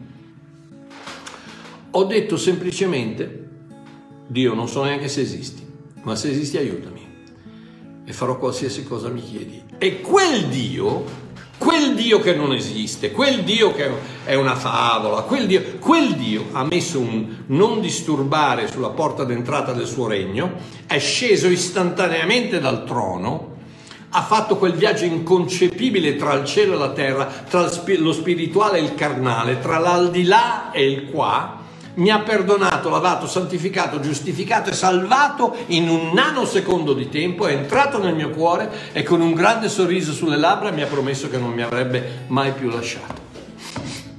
ho 1.91 2.03
detto 2.03 2.38
semplicemente, 2.38 3.49
Dio 4.28 4.53
non 4.53 4.68
so 4.68 4.84
neanche 4.84 5.07
se 5.07 5.22
esisti, 5.22 5.65
ma 6.03 6.15
se 6.15 6.30
esisti 6.30 6.57
aiutami 6.57 7.05
e 8.05 8.13
farò 8.13 8.38
qualsiasi 8.38 8.86
cosa 8.86 9.09
mi 9.09 9.22
chiedi. 9.22 9.61
E 9.78 9.99
quel 9.99 10.45
Dio 10.45 11.03
Quel 11.58 11.95
Dio 11.95 12.20
che 12.20 12.36
non 12.36 12.53
esiste, 12.53 13.12
quel 13.12 13.43
Dio 13.43 13.74
che 13.74 13.89
è 14.24 14.36
una 14.36 14.55
favola, 14.55 15.22
quel 15.22 15.47
Dio, 15.47 15.78
quel 15.80 16.14
Dio 16.14 16.45
ha 16.51 16.64
messo 16.64 16.99
un 16.99 17.43
non 17.47 17.82
disturbare 17.82 18.68
sulla 18.68 18.89
porta 18.89 19.24
d'entrata 19.24 19.74
del 19.74 19.88
suo 19.88 20.08
regno, 20.08 20.53
è 20.86 20.99
sceso 20.99 21.47
istantaneamente 21.47 22.60
dal 22.60 22.86
trono, 22.86 23.55
ha 24.10 24.22
fatto 24.22 24.58
quel 24.58 24.74
viaggio 24.74 25.05
inconcepibile 25.05 26.16
tra 26.16 26.34
il 26.34 26.45
cielo 26.45 26.76
e 26.76 26.78
la 26.78 26.91
terra, 26.91 27.26
tra 27.26 27.70
lo 27.97 28.14
spirituale 28.14 28.78
e 28.78 28.84
il 28.84 28.93
carnale, 28.93 29.60
tra 29.60 29.80
l'aldilà 29.80 30.72
e 30.72 30.86
il 30.88 31.10
qua, 31.10 31.57
mi 31.97 32.09
ha 32.09 32.19
perdonato, 32.19 32.89
lavato, 32.89 33.27
santificato, 33.27 33.99
giustificato 33.99 34.69
e 34.69 34.73
salvato 34.73 35.55
in 35.67 35.89
un 35.89 36.11
nanosecondo 36.13 36.93
di 36.93 37.09
tempo, 37.09 37.47
è 37.47 37.53
entrato 37.53 38.01
nel 38.01 38.15
mio 38.15 38.29
cuore 38.29 38.91
e 38.91 39.03
con 39.03 39.21
un 39.21 39.33
grande 39.33 39.69
sorriso 39.69 40.13
sulle 40.13 40.37
labbra 40.37 40.71
mi 40.71 40.81
ha 40.81 40.87
promesso 40.87 41.29
che 41.29 41.37
non 41.37 41.51
mi 41.51 41.61
avrebbe 41.61 42.25
mai 42.27 42.51
più 42.53 42.69
lasciato. 42.69 43.25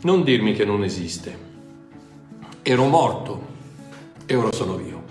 Non 0.03 0.23
dirmi 0.23 0.55
che 0.55 0.65
non 0.65 0.85
esiste. 0.85 1.47
Ero 2.63 2.85
morto 2.85 3.47
e 4.27 4.35
ora 4.35 4.53
sono 4.53 4.79
io. 4.81 5.05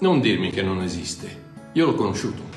Non 0.00 0.20
dirmi 0.20 0.50
che 0.50 0.62
non 0.62 0.82
esiste. 0.82 1.46
Io 1.72 1.86
l'ho 1.86 1.94
conosciuto. 1.94 2.47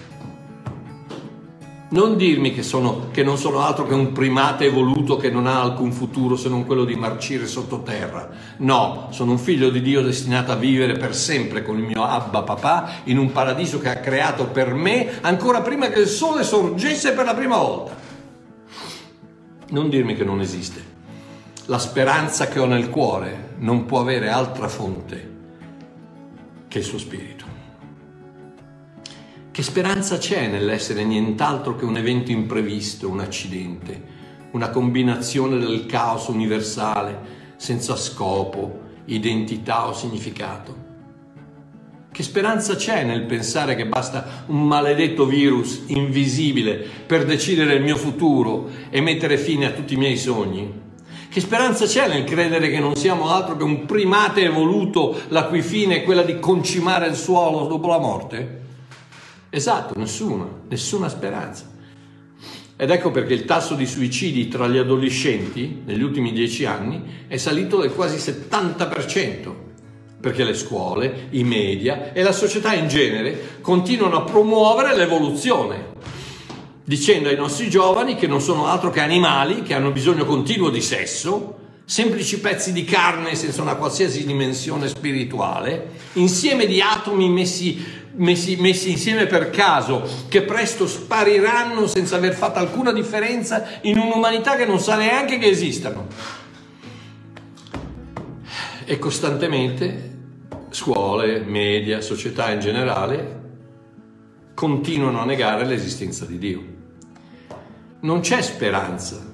Non 1.92 2.16
dirmi 2.16 2.54
che, 2.54 2.64
sono, 2.64 3.10
che, 3.12 3.22
non 3.22 3.38
sono 3.38 3.60
altro 3.60 3.86
che 3.86 3.94
un 3.94 4.14
primate 4.14 4.64
evoluto 4.64 5.18
che 5.18 5.30
non 5.30 5.46
ha 5.46 5.62
alcun 5.62 5.92
futuro 5.92 6.38
se 6.38 6.48
non 6.48 6.66
quello 6.66 6.86
di 6.86 6.96
marcire 6.96 7.46
sottoterra. 7.48 8.30
No, 8.60 9.10
sono 9.12 9.32
un 9.32 9.38
figlio 9.38 9.70
di 9.70 9.82
Dio 9.82 10.02
destinato 10.02 10.54
a 10.54 10.56
vivere 10.56 10.94
per 10.94 11.14
sempre 11.14 11.64
con 11.64 11.78
il 11.78 11.84
mio 11.84 12.04
Abba 12.04 12.44
papà 12.44 13.02
in 13.06 13.18
un 13.18 13.34
paradiso 13.34 13.78
che 13.78 13.89
ha 13.89 13.98
creato 13.98 14.46
per 14.46 14.74
me 14.74 15.20
ancora 15.20 15.60
prima 15.60 15.89
che 15.89 16.00
il 16.00 16.08
sole 16.08 16.44
sorgesse 16.44 17.12
per 17.12 17.26
la 17.26 17.34
prima 17.34 17.58
volta. 17.58 17.94
Non 19.72 19.89
dirmi 19.89 20.16
che 20.16 20.24
non 20.24 20.39
esiste. 20.39 20.82
La 21.66 21.80
speranza 21.80 22.48
che 22.48 22.60
ho 22.60 22.66
nel 22.66 22.89
cuore 22.89 23.56
non 23.58 23.86
può 23.86 24.00
avere 24.00 24.30
altra 24.30 24.70
fonte 24.70 25.32
che 26.70 26.78
il 26.78 26.86
suo 26.86 26.98
spirito. 26.98 27.41
Che 29.52 29.64
speranza 29.64 30.18
c'è 30.18 30.47
nell'essere 30.47 31.04
nient'altro 31.04 31.76
che 31.76 31.84
un 31.84 31.97
evento 31.97 32.32
imprevisto, 32.32 33.10
un 33.10 33.20
accidente, 33.20 34.02
una 34.52 34.70
combinazione 34.70 35.60
del 35.60 35.86
caos 35.88 36.28
universale 36.28 37.20
senza 37.58 37.97
scopo, 37.97 38.80
identità 39.08 39.89
o 39.89 39.93
significato? 39.93 40.76
Che 42.14 42.24
speranza 42.24 42.76
c'è 42.76 43.04
nel 43.04 43.26
pensare 43.26 43.76
che 43.76 43.86
basta 43.88 44.45
un 44.45 44.66
maledetto 44.66 45.26
virus 45.26 45.84
invisibile 45.88 46.88
per 47.06 47.26
decidere 47.26 47.74
il 47.74 47.84
mio 47.84 47.97
futuro 47.97 48.70
e 48.89 49.02
mettere 49.02 49.38
fine 49.38 49.66
a 49.66 49.72
tutti 49.72 49.95
i 49.95 49.97
miei 49.97 50.16
sogni? 50.16 50.80
Che 51.28 51.39
speranza 51.41 51.86
c'è 51.86 52.08
nel 52.08 52.24
credere 52.24 52.70
che 52.70 52.80
non 52.80 52.95
siamo 52.95 53.28
altro 53.28 53.58
che 53.58 53.64
un 53.64 53.86
primate 53.86 54.43
evoluto 54.43 55.14
la 55.28 55.43
cui 55.43 55.62
fine 55.62 55.97
è 55.97 56.04
quella 56.04 56.24
di 56.24 56.39
concimare 56.39 57.08
il 57.08 57.16
suolo 57.16 57.68
dopo 57.68 57.89
la 57.89 57.99
morte? 57.99 58.61
Esatto, 59.54 59.99
nessuna, 59.99 60.47
nessuna 60.70 61.10
speranza. 61.10 61.70
Ed 62.78 62.89
ecco 62.89 63.12
perché 63.12 63.34
il 63.34 63.43
tasso 63.43 63.76
di 63.76 63.86
suicidi 63.86 64.47
tra 64.47 64.66
gli 64.70 64.78
adolescenti 64.78 65.82
negli 65.86 66.02
ultimi 66.02 66.32
dieci 66.32 66.64
anni 66.64 67.26
è 67.28 67.36
salito 67.36 67.82
del 67.82 67.91
quasi 67.91 68.16
70%, 68.16 69.54
perché 70.22 70.45
le 70.45 70.54
scuole, 70.54 71.28
i 71.32 71.43
media 71.43 72.14
e 72.14 72.24
la 72.24 72.32
società 72.32 72.74
in 72.74 72.88
genere 72.88 73.60
continuano 73.60 74.20
a 74.20 74.24
promuovere 74.24 74.95
l'evoluzione, 74.95 75.89
dicendo 76.86 77.28
ai 77.28 77.36
nostri 77.36 77.70
giovani 77.70 78.16
che 78.16 78.28
non 78.28 78.39
sono 78.39 78.68
altro 78.68 78.89
che 78.89 79.02
animali, 79.02 79.64
che 79.64 79.74
hanno 79.74 79.91
bisogno 79.91 80.24
continuo 80.24 80.70
di 80.70 80.82
sesso, 80.82 81.58
semplici 81.84 82.39
pezzi 82.39 82.72
di 82.72 82.86
carne 82.86 83.36
senza 83.36 83.62
una 83.62 83.76
qualsiasi 83.76 84.26
dimensione 84.26 84.88
spirituale, 84.88 85.89
insieme 86.14 86.66
di 86.66 86.80
atomi 86.80 87.30
messi 87.30 87.99
messi, 88.16 88.55
messi, 88.57 88.91
insieme 88.91 89.26
per 89.26 89.49
caso, 89.49 90.07
che 90.28 90.41
presto 90.43 90.88
spariranno 90.88 91.88
senza 91.88 92.16
aver 92.16 92.34
fatto 92.34 92.59
alcuna 92.59 92.91
differenza 92.91 93.80
in 93.82 93.97
un'umanità 93.97 94.55
che 94.55 94.66
non 94.66 94.80
sa 94.80 94.95
neanche 94.97 95.38
che 95.38 95.47
esistano. 95.47 96.07
E 98.86 98.99
costantemente 98.99 100.09
scuole, 100.70 101.39
media, 101.39 102.01
società 102.01 102.51
in 102.51 102.59
generale 102.59 103.39
continuano 104.53 105.20
a 105.20 105.26
negare 105.26 105.66
l'esistenza 105.66 106.26
di 106.26 106.38
Dio. 106.38 106.64
Non 108.01 108.20
c'è 108.22 108.41
speranza 108.41 109.30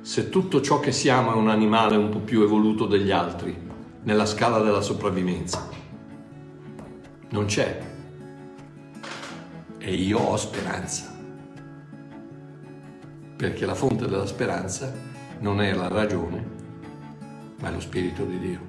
se 0.00 0.28
tutto 0.28 0.60
ciò 0.60 0.78
che 0.78 0.92
siamo 0.92 1.32
è 1.32 1.34
un 1.34 1.48
animale 1.48 1.96
un 1.96 2.10
po' 2.10 2.20
più 2.20 2.42
evoluto 2.42 2.86
degli 2.86 3.10
altri 3.10 3.56
nella 4.04 4.26
scala 4.26 4.60
della 4.60 4.80
sopravvivenza. 4.80 5.68
Non 7.30 7.46
c'è 7.46 7.85
e 9.86 9.94
io 9.94 10.18
ho 10.18 10.36
speranza. 10.36 11.14
Perché 13.36 13.64
la 13.64 13.76
fonte 13.76 14.08
della 14.08 14.26
speranza 14.26 14.92
non 15.38 15.60
è 15.60 15.72
la 15.74 15.86
ragione, 15.86 16.44
ma 17.60 17.68
è 17.68 17.70
lo 17.70 17.78
Spirito 17.78 18.24
di 18.24 18.38
Dio. 18.40 18.60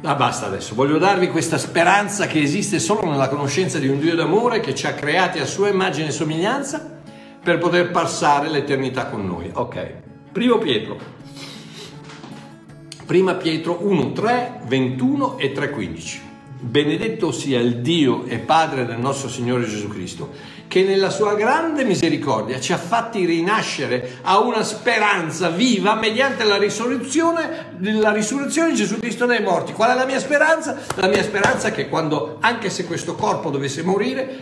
Ma 0.00 0.10
ah, 0.10 0.14
basta 0.14 0.46
adesso, 0.46 0.76
voglio 0.76 0.98
darvi 0.98 1.26
questa 1.30 1.58
speranza 1.58 2.28
che 2.28 2.40
esiste 2.40 2.78
solo 2.78 3.10
nella 3.10 3.28
conoscenza 3.28 3.80
di 3.80 3.88
un 3.88 3.98
Dio 3.98 4.14
d'amore 4.14 4.60
che 4.60 4.72
ci 4.72 4.86
ha 4.86 4.94
creati 4.94 5.40
a 5.40 5.46
sua 5.46 5.68
immagine 5.68 6.06
e 6.06 6.12
somiglianza 6.12 7.00
per 7.42 7.58
poter 7.58 7.90
passare 7.90 8.48
l'eternità 8.48 9.06
con 9.06 9.26
noi. 9.26 9.50
Ok, 9.52 9.94
primo 10.30 10.58
Pietro. 10.58 10.96
Prima 13.04 13.34
Pietro 13.34 13.78
1, 13.80 14.12
3, 14.12 14.60
21 14.64 15.38
e 15.38 15.50
3, 15.50 15.70
15. 15.70 16.27
Benedetto 16.60 17.30
sia 17.30 17.60
il 17.60 17.76
Dio 17.76 18.24
e 18.24 18.38
Padre 18.38 18.84
del 18.84 18.98
nostro 18.98 19.28
Signore 19.28 19.68
Gesù 19.68 19.86
Cristo, 19.86 20.30
che 20.66 20.82
nella 20.82 21.08
sua 21.08 21.34
grande 21.34 21.84
misericordia 21.84 22.58
ci 22.58 22.72
ha 22.72 22.76
fatti 22.76 23.24
rinascere 23.24 24.18
a 24.22 24.40
una 24.40 24.64
speranza 24.64 25.50
viva 25.50 25.94
mediante 25.94 26.42
la 26.42 26.56
risurrezione, 26.56 27.76
la 27.78 28.10
risurrezione 28.10 28.70
di 28.70 28.74
Gesù 28.74 28.98
Cristo 28.98 29.24
dai 29.24 29.40
morti. 29.40 29.72
Qual 29.72 29.88
è 29.88 29.94
la 29.94 30.04
mia 30.04 30.18
speranza? 30.18 30.76
La 30.96 31.06
mia 31.06 31.22
speranza 31.22 31.68
è 31.68 31.72
che 31.72 31.88
quando, 31.88 32.38
anche 32.40 32.70
se 32.70 32.86
questo 32.86 33.14
corpo 33.14 33.50
dovesse 33.50 33.84
morire, 33.84 34.38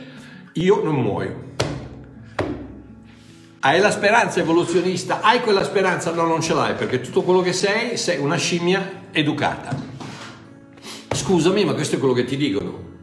io 0.53 0.83
non 0.83 0.95
muoio. 0.95 1.45
Hai 3.61 3.79
la 3.79 3.91
speranza 3.91 4.41
evoluzionista? 4.41 5.21
Hai 5.21 5.43
quella 5.43 5.65
speranza? 5.65 6.13
No, 6.13 6.23
non 6.23 6.41
ce 6.41 6.55
l'hai 6.55 6.75
perché 6.75 7.03
tutto 7.03 7.21
quello 7.21 7.43
che 7.43 7.53
sei, 7.53 7.99
sei 7.99 8.19
una 8.19 8.37
scimmia 8.37 9.03
educata 9.11 9.96
scusami, 11.27 11.65
ma 11.65 11.75
questo 11.75 11.97
è 11.97 11.99
quello 11.99 12.15
che 12.15 12.25
ti 12.25 12.37
dicono. 12.37 12.95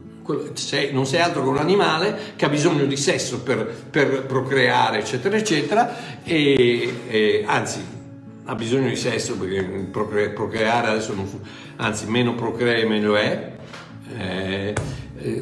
Sei, 0.54 0.90
non 0.94 1.04
sei 1.04 1.20
altro 1.20 1.42
che 1.42 1.48
un 1.48 1.58
animale 1.58 2.32
che 2.36 2.46
ha 2.46 2.48
bisogno 2.48 2.86
di 2.86 2.96
sesso 2.96 3.40
per, 3.40 3.66
per 3.66 4.24
procreare, 4.24 5.00
eccetera, 5.00 5.36
eccetera, 5.36 6.22
e, 6.24 6.94
e, 7.08 7.44
anzi 7.46 7.84
ha 8.46 8.54
bisogno 8.54 8.88
di 8.88 8.96
sesso 8.96 9.36
perché 9.36 9.62
procre, 9.90 10.30
procreare 10.30 10.88
adesso 10.88 11.12
non 11.12 11.26
fu, 11.26 11.38
anzi 11.76 12.06
meno 12.06 12.34
procree 12.34 12.86
meglio 12.86 13.16
è. 13.16 13.52
Eh, 14.16 14.74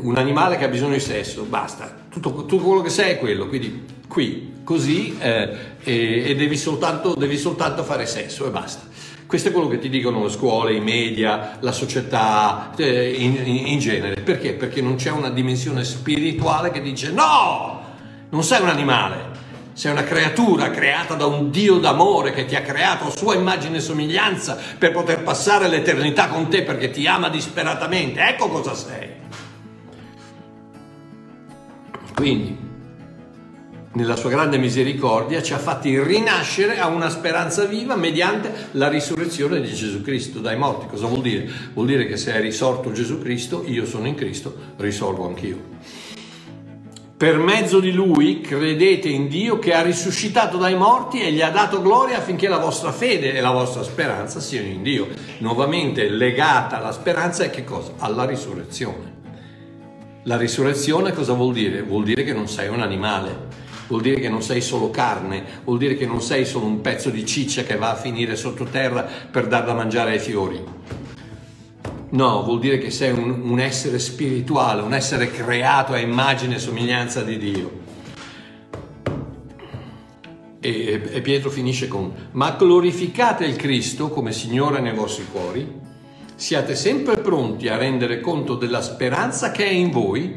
un 0.00 0.16
animale 0.16 0.56
che 0.56 0.64
ha 0.64 0.68
bisogno 0.68 0.94
di 0.94 1.00
sesso, 1.00 1.44
basta, 1.44 2.06
tutto, 2.08 2.44
tutto 2.46 2.64
quello 2.64 2.82
che 2.82 2.90
sei 2.90 3.12
è 3.12 3.18
quello, 3.18 3.46
quindi 3.46 3.84
qui, 4.08 4.54
così, 4.64 5.16
eh, 5.20 5.56
e, 5.82 6.30
e 6.30 6.34
devi, 6.34 6.56
soltanto, 6.56 7.14
devi 7.14 7.36
soltanto 7.36 7.84
fare 7.84 8.06
sesso 8.06 8.46
e 8.46 8.50
basta. 8.50 8.90
Questo 9.32 9.48
è 9.48 9.52
quello 9.52 9.68
che 9.68 9.78
ti 9.78 9.88
dicono 9.88 10.24
le 10.24 10.28
scuole, 10.28 10.74
i 10.74 10.80
media, 10.80 11.56
la 11.60 11.72
società 11.72 12.70
eh, 12.76 13.14
in, 13.14 13.42
in, 13.66 13.78
genere. 13.78 14.20
Perché? 14.20 14.52
Perché 14.52 14.82
non 14.82 14.96
c'è 14.96 15.10
una 15.10 15.30
dimensione 15.30 15.84
spirituale 15.84 16.70
che 16.70 16.82
dice 16.82 17.12
no, 17.12 17.82
non 18.28 18.44
sei 18.44 18.60
un 18.60 18.68
animale, 18.68 19.30
sei 19.72 19.90
una 19.90 20.04
creatura 20.04 20.70
creata 20.70 21.14
da 21.14 21.24
un 21.24 21.50
Dio 21.50 21.78
d'amore 21.78 22.34
che 22.34 22.44
ti 22.44 22.56
ha 22.56 22.60
creato 22.60 23.06
a 23.06 23.16
sua 23.16 23.34
immagine 23.34 23.78
e 23.78 23.80
somiglianza 23.80 24.58
per 24.76 24.92
poter 24.92 25.22
passare 25.22 25.66
l'eternità 25.66 26.28
con 26.28 26.50
te 26.50 26.62
perché 26.62 26.90
ti 26.90 27.06
ama 27.06 27.30
disperatamente. 27.30 28.20
Ecco 28.20 28.50
cosa 28.50 28.74
sei. 28.74 29.08
Quindi 32.14 32.71
nella 33.94 34.16
sua 34.16 34.30
grande 34.30 34.58
misericordia, 34.58 35.42
ci 35.42 35.52
ha 35.52 35.58
fatti 35.58 36.00
rinascere 36.02 36.78
a 36.78 36.86
una 36.86 37.10
speranza 37.10 37.64
viva 37.64 37.94
mediante 37.94 38.68
la 38.72 38.88
risurrezione 38.88 39.60
di 39.60 39.72
Gesù 39.72 40.00
Cristo 40.02 40.40
dai 40.40 40.56
morti. 40.56 40.86
Cosa 40.86 41.06
vuol 41.06 41.20
dire? 41.20 41.48
Vuol 41.74 41.86
dire 41.86 42.06
che 42.06 42.16
se 42.16 42.32
è 42.32 42.40
risorto 42.40 42.92
Gesù 42.92 43.20
Cristo, 43.20 43.64
io 43.66 43.84
sono 43.84 44.06
in 44.06 44.14
Cristo, 44.14 44.54
risorgo 44.76 45.26
anch'io. 45.26 45.70
Per 47.22 47.38
mezzo 47.38 47.78
di 47.78 47.92
Lui 47.92 48.40
credete 48.40 49.08
in 49.08 49.28
Dio 49.28 49.60
che 49.60 49.74
ha 49.74 49.82
risuscitato 49.82 50.56
dai 50.56 50.74
morti 50.74 51.20
e 51.20 51.30
gli 51.30 51.40
ha 51.40 51.50
dato 51.50 51.80
gloria 51.80 52.16
affinché 52.16 52.48
la 52.48 52.58
vostra 52.58 52.90
fede 52.90 53.34
e 53.34 53.40
la 53.40 53.52
vostra 53.52 53.84
speranza 53.84 54.40
siano 54.40 54.66
in 54.66 54.82
Dio. 54.82 55.06
Nuovamente 55.38 56.08
legata 56.08 56.78
alla 56.78 56.90
speranza 56.90 57.44
è 57.44 57.50
che 57.50 57.62
cosa? 57.62 57.92
Alla 57.98 58.24
risurrezione. 58.24 59.20
La 60.24 60.36
risurrezione 60.36 61.12
cosa 61.12 61.34
vuol 61.34 61.52
dire? 61.52 61.82
Vuol 61.82 62.02
dire 62.02 62.24
che 62.24 62.32
non 62.32 62.48
sei 62.48 62.68
un 62.68 62.80
animale, 62.80 63.61
vuol 63.92 64.00
dire 64.00 64.20
che 64.20 64.30
non 64.30 64.40
sei 64.40 64.62
solo 64.62 64.90
carne, 64.90 65.44
vuol 65.64 65.76
dire 65.76 65.96
che 65.96 66.06
non 66.06 66.22
sei 66.22 66.46
solo 66.46 66.64
un 66.64 66.80
pezzo 66.80 67.10
di 67.10 67.26
ciccia 67.26 67.62
che 67.62 67.76
va 67.76 67.90
a 67.90 67.94
finire 67.94 68.36
sottoterra 68.36 69.06
per 69.30 69.46
dar 69.48 69.64
da 69.64 69.74
mangiare 69.74 70.12
ai 70.12 70.18
fiori. 70.18 70.64
No, 72.08 72.42
vuol 72.42 72.58
dire 72.58 72.78
che 72.78 72.90
sei 72.90 73.12
un, 73.12 73.42
un 73.42 73.60
essere 73.60 73.98
spirituale, 73.98 74.80
un 74.80 74.94
essere 74.94 75.30
creato 75.30 75.92
a 75.92 75.98
immagine 75.98 76.54
e 76.54 76.58
somiglianza 76.58 77.22
di 77.22 77.36
Dio. 77.36 77.80
E, 80.58 81.02
e 81.12 81.20
Pietro 81.20 81.50
finisce 81.50 81.86
con, 81.86 82.12
ma 82.30 82.52
glorificate 82.52 83.44
il 83.44 83.56
Cristo 83.56 84.08
come 84.08 84.32
Signore 84.32 84.80
nei 84.80 84.94
vostri 84.94 85.26
cuori 85.30 85.80
siate 86.34 86.74
sempre 86.76 87.18
pronti 87.18 87.68
a 87.68 87.76
rendere 87.76 88.20
conto 88.20 88.54
della 88.54 88.80
speranza 88.80 89.50
che 89.50 89.66
è 89.66 89.70
in 89.70 89.90
voi 89.90 90.34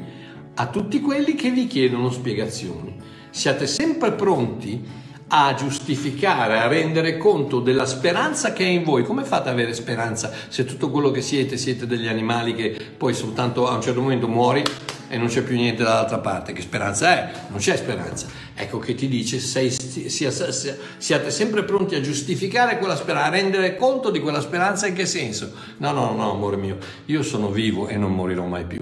a 0.55 0.67
tutti 0.67 0.99
quelli 0.99 1.35
che 1.35 1.51
vi 1.51 1.67
chiedono 1.67 2.11
spiegazioni. 2.11 2.95
Siate 3.36 3.67
sempre 3.67 4.13
pronti 4.13 4.81
a 5.27 5.53
giustificare, 5.55 6.57
a 6.57 6.67
rendere 6.67 7.17
conto 7.17 7.59
della 7.59 7.86
speranza 7.86 8.53
che 8.53 8.63
è 8.63 8.69
in 8.69 8.86
voi. 8.86 9.03
Come 9.03 9.25
fate 9.25 9.49
ad 9.49 9.55
avere 9.55 9.73
speranza 9.73 10.31
se 10.47 10.63
tutto 10.63 10.89
quello 10.89 11.11
che 11.11 11.21
siete 11.21 11.57
siete 11.57 11.86
degli 11.86 12.07
animali 12.07 12.55
che 12.55 12.73
poi 12.97 13.13
soltanto 13.13 13.67
a 13.67 13.75
un 13.75 13.81
certo 13.81 13.99
momento 13.99 14.29
muori 14.29 14.63
e 15.09 15.17
non 15.17 15.27
c'è 15.27 15.41
più 15.41 15.57
niente 15.57 15.83
dall'altra 15.83 16.19
parte? 16.19 16.53
Che 16.53 16.61
speranza 16.61 17.09
è? 17.09 17.31
Non 17.49 17.59
c'è 17.59 17.75
speranza. 17.75 18.27
Ecco 18.55 18.79
che 18.79 18.95
ti 18.95 19.09
dice 19.09 19.39
sei, 19.39 19.69
sia, 19.69 20.31
sia, 20.31 20.77
siate 20.97 21.29
sempre 21.29 21.65
pronti 21.65 21.95
a 21.95 21.99
giustificare 21.99 22.77
quella 22.77 22.95
speranza, 22.95 23.27
a 23.27 23.31
rendere 23.31 23.75
conto 23.75 24.11
di 24.11 24.21
quella 24.21 24.39
speranza 24.39 24.88
in 24.88 24.93
che 24.95 25.05
senso? 25.05 25.51
No, 25.79 25.91
no, 25.91 26.15
no, 26.15 26.31
amore 26.31 26.55
mio, 26.55 26.77
io 27.07 27.21
sono 27.21 27.49
vivo 27.49 27.89
e 27.89 27.97
non 27.97 28.13
morirò 28.13 28.45
mai 28.45 28.63
più. 28.63 28.81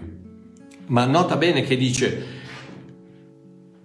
Ma 0.86 1.06
nota 1.06 1.38
bene 1.38 1.64
che 1.64 1.76
dice 1.76 2.42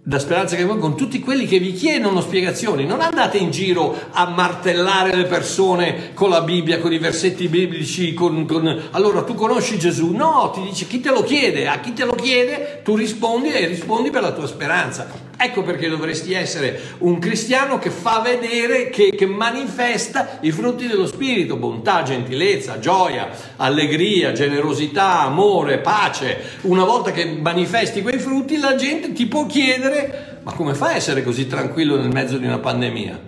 da 0.08 0.18
speranza 0.18 0.56
che 0.56 0.64
voi 0.64 0.78
con 0.78 0.96
tutti 0.96 1.20
quelli 1.20 1.44
che 1.44 1.58
vi 1.58 1.74
chiedono 1.74 2.22
spiegazioni, 2.22 2.86
non 2.86 3.02
andate 3.02 3.36
in 3.36 3.50
giro 3.50 3.94
a 4.12 4.26
martellare 4.30 5.14
le 5.14 5.26
persone 5.26 6.14
con 6.14 6.30
la 6.30 6.40
Bibbia, 6.40 6.78
con 6.78 6.94
i 6.94 6.98
versetti 6.98 7.46
biblici, 7.46 8.14
con, 8.14 8.46
con... 8.46 8.88
allora 8.92 9.22
tu 9.22 9.34
conosci 9.34 9.78
Gesù? 9.78 10.12
No, 10.12 10.50
ti 10.54 10.62
dice 10.62 10.86
chi 10.86 11.00
te 11.00 11.10
lo 11.10 11.22
chiede, 11.22 11.68
a 11.68 11.80
chi 11.80 11.92
te 11.92 12.06
lo 12.06 12.14
chiede 12.14 12.80
tu 12.82 12.96
rispondi 12.96 13.52
e 13.52 13.66
rispondi 13.66 14.08
per 14.08 14.22
la 14.22 14.32
tua 14.32 14.46
speranza. 14.46 15.27
Ecco 15.40 15.62
perché 15.62 15.88
dovresti 15.88 16.32
essere 16.32 16.80
un 16.98 17.20
cristiano 17.20 17.78
che 17.78 17.90
fa 17.90 18.18
vedere, 18.18 18.90
che, 18.90 19.10
che, 19.14 19.24
manifesta 19.24 20.38
i 20.40 20.50
frutti 20.50 20.88
dello 20.88 21.06
Spirito, 21.06 21.54
bontà, 21.54 22.02
gentilezza, 22.02 22.80
gioia, 22.80 23.28
allegria, 23.54 24.32
generosità, 24.32 25.20
amore, 25.20 25.78
pace. 25.78 26.58
Una 26.62 26.82
volta 26.82 27.12
che 27.12 27.24
manifesti 27.24 28.02
quei 28.02 28.18
frutti 28.18 28.58
la 28.58 28.74
gente 28.74 29.12
ti 29.12 29.26
può 29.26 29.46
chiedere, 29.46 30.40
ma 30.42 30.52
come 30.54 30.74
fai 30.74 30.94
a 30.94 30.96
essere 30.96 31.22
così 31.22 31.46
tranquillo 31.46 31.96
nel 31.96 32.10
mezzo 32.12 32.36
di 32.36 32.46
una 32.46 32.58
pandemia? 32.58 33.20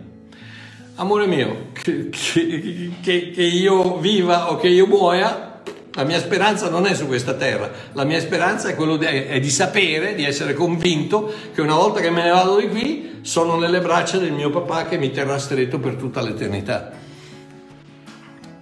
Amore 0.96 1.26
mio, 1.28 1.68
che, 1.72 2.08
che, 2.11 3.30
che 3.30 3.42
io 3.42 3.98
viva 3.98 4.50
o 4.50 4.56
che 4.56 4.66
io 4.66 4.88
muoia, 4.88 5.49
la 5.93 6.05
mia 6.05 6.20
speranza 6.20 6.68
non 6.68 6.86
è 6.86 6.95
su 6.95 7.07
questa 7.07 7.34
terra, 7.34 7.68
la 7.93 8.05
mia 8.05 8.20
speranza 8.20 8.68
è, 8.68 8.76
di, 8.76 9.05
è, 9.05 9.41
di, 9.41 9.51
sapere, 9.51 10.14
di 10.14 10.24
essere 10.24 10.55
convinto 10.55 11.32
che 11.53 11.61
una 11.61 11.74
volta 11.74 12.01
che 12.01 12.11
me 12.11 12.22
ne 12.22 12.30
vado 12.30 12.61
di 12.61 12.68
qui 12.68 13.18
sono 13.22 13.57
nelle 13.57 13.80
braccia 13.80 14.18
del 14.18 14.32
mio 14.32 14.51
papà 14.51 14.86
che 14.86 14.99
mi 14.99 15.11
terrà 15.11 15.36
stretto 15.38 15.80
per 15.80 15.95
tutta 15.95 16.20
l'eternità. 16.20 16.93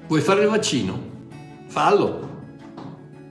Vuoi 0.06 0.20
fare 0.22 0.42
il 0.42 0.48
vaccino? 0.48 0.98
Fallo. 1.66 2.26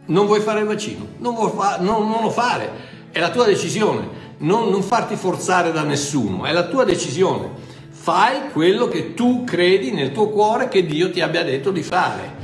Non 0.06 0.28
vuoi 0.28 0.42
fare 0.42 0.60
il 0.60 0.68
vaccino? 0.68 1.08
Non, 1.18 1.36
fa, 1.52 1.78
non, 1.80 2.08
non 2.08 2.22
lo 2.22 2.30
fare, 2.30 2.70
è 3.12 3.20
la 3.20 3.32
tua 3.32 3.46
decisione. 3.46 4.26
Non, 4.40 4.70
non 4.70 4.84
farti 4.84 5.16
forzare 5.16 5.72
da 5.72 5.82
nessuno, 5.82 6.46
è 6.46 6.52
la 6.52 6.68
tua 6.68 6.84
decisione. 6.84 7.50
Fai 7.90 8.52
quello 8.54 8.88
che 8.88 9.16
tu 9.16 9.44
credi 9.44 9.90
nel 9.92 10.12
tuo 10.12 10.30
cuore 10.30 10.68
che 10.68 10.86
Dio 10.86 11.10
ti 11.10 11.20
abbia 11.20 11.44
detto 11.44 11.72
di 11.72 11.82
fare. 11.82 12.37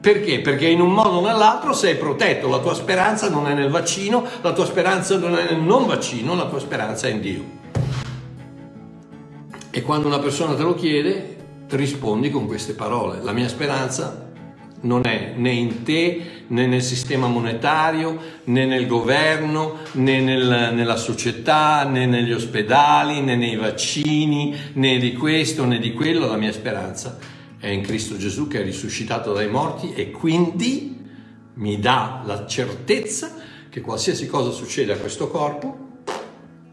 Perché? 0.00 0.40
Perché 0.40 0.66
in 0.66 0.80
un 0.80 0.92
modo 0.92 1.18
o 1.18 1.20
nell'altro 1.20 1.74
sei 1.74 1.96
protetto, 1.96 2.48
la 2.48 2.60
tua 2.60 2.72
speranza 2.72 3.28
non 3.28 3.46
è 3.46 3.52
nel 3.52 3.68
vaccino, 3.68 4.24
la 4.40 4.54
tua 4.54 4.64
speranza 4.64 5.18
non 5.18 5.36
è 5.36 5.44
nel 5.50 5.60
non 5.60 5.86
vaccino, 5.86 6.34
la 6.34 6.46
tua 6.46 6.58
speranza 6.58 7.06
è 7.06 7.10
in 7.10 7.20
Dio. 7.20 7.44
E 9.70 9.82
quando 9.82 10.06
una 10.06 10.18
persona 10.18 10.54
te 10.54 10.62
lo 10.62 10.74
chiede, 10.74 11.36
rispondi 11.68 12.30
con 12.30 12.46
queste 12.46 12.72
parole. 12.72 13.18
La 13.22 13.32
mia 13.32 13.46
speranza 13.46 14.28
non 14.82 15.02
è 15.04 15.34
né 15.36 15.50
in 15.50 15.82
te, 15.82 16.44
né 16.46 16.66
nel 16.66 16.82
sistema 16.82 17.26
monetario, 17.26 18.18
né 18.44 18.64
nel 18.64 18.86
governo, 18.86 19.80
né 19.92 20.18
nel, 20.20 20.70
nella 20.72 20.96
società, 20.96 21.84
né 21.84 22.06
negli 22.06 22.32
ospedali, 22.32 23.20
né 23.20 23.36
nei 23.36 23.56
vaccini, 23.56 24.56
né 24.72 24.96
di 24.96 25.12
questo, 25.12 25.66
né 25.66 25.78
di 25.78 25.92
quello. 25.92 26.26
La 26.26 26.38
mia 26.38 26.52
speranza 26.52 27.18
è 27.60 27.68
in 27.68 27.82
Cristo 27.82 28.16
Gesù 28.16 28.48
che 28.48 28.62
è 28.62 28.64
risuscitato 28.64 29.34
dai 29.34 29.48
morti 29.48 29.92
e 29.92 30.10
quindi 30.10 30.98
mi 31.54 31.78
dà 31.78 32.22
la 32.24 32.46
certezza 32.46 33.34
che 33.68 33.82
qualsiasi 33.82 34.26
cosa 34.26 34.50
succede 34.50 34.94
a 34.94 34.96
questo 34.96 35.28
corpo 35.28 35.88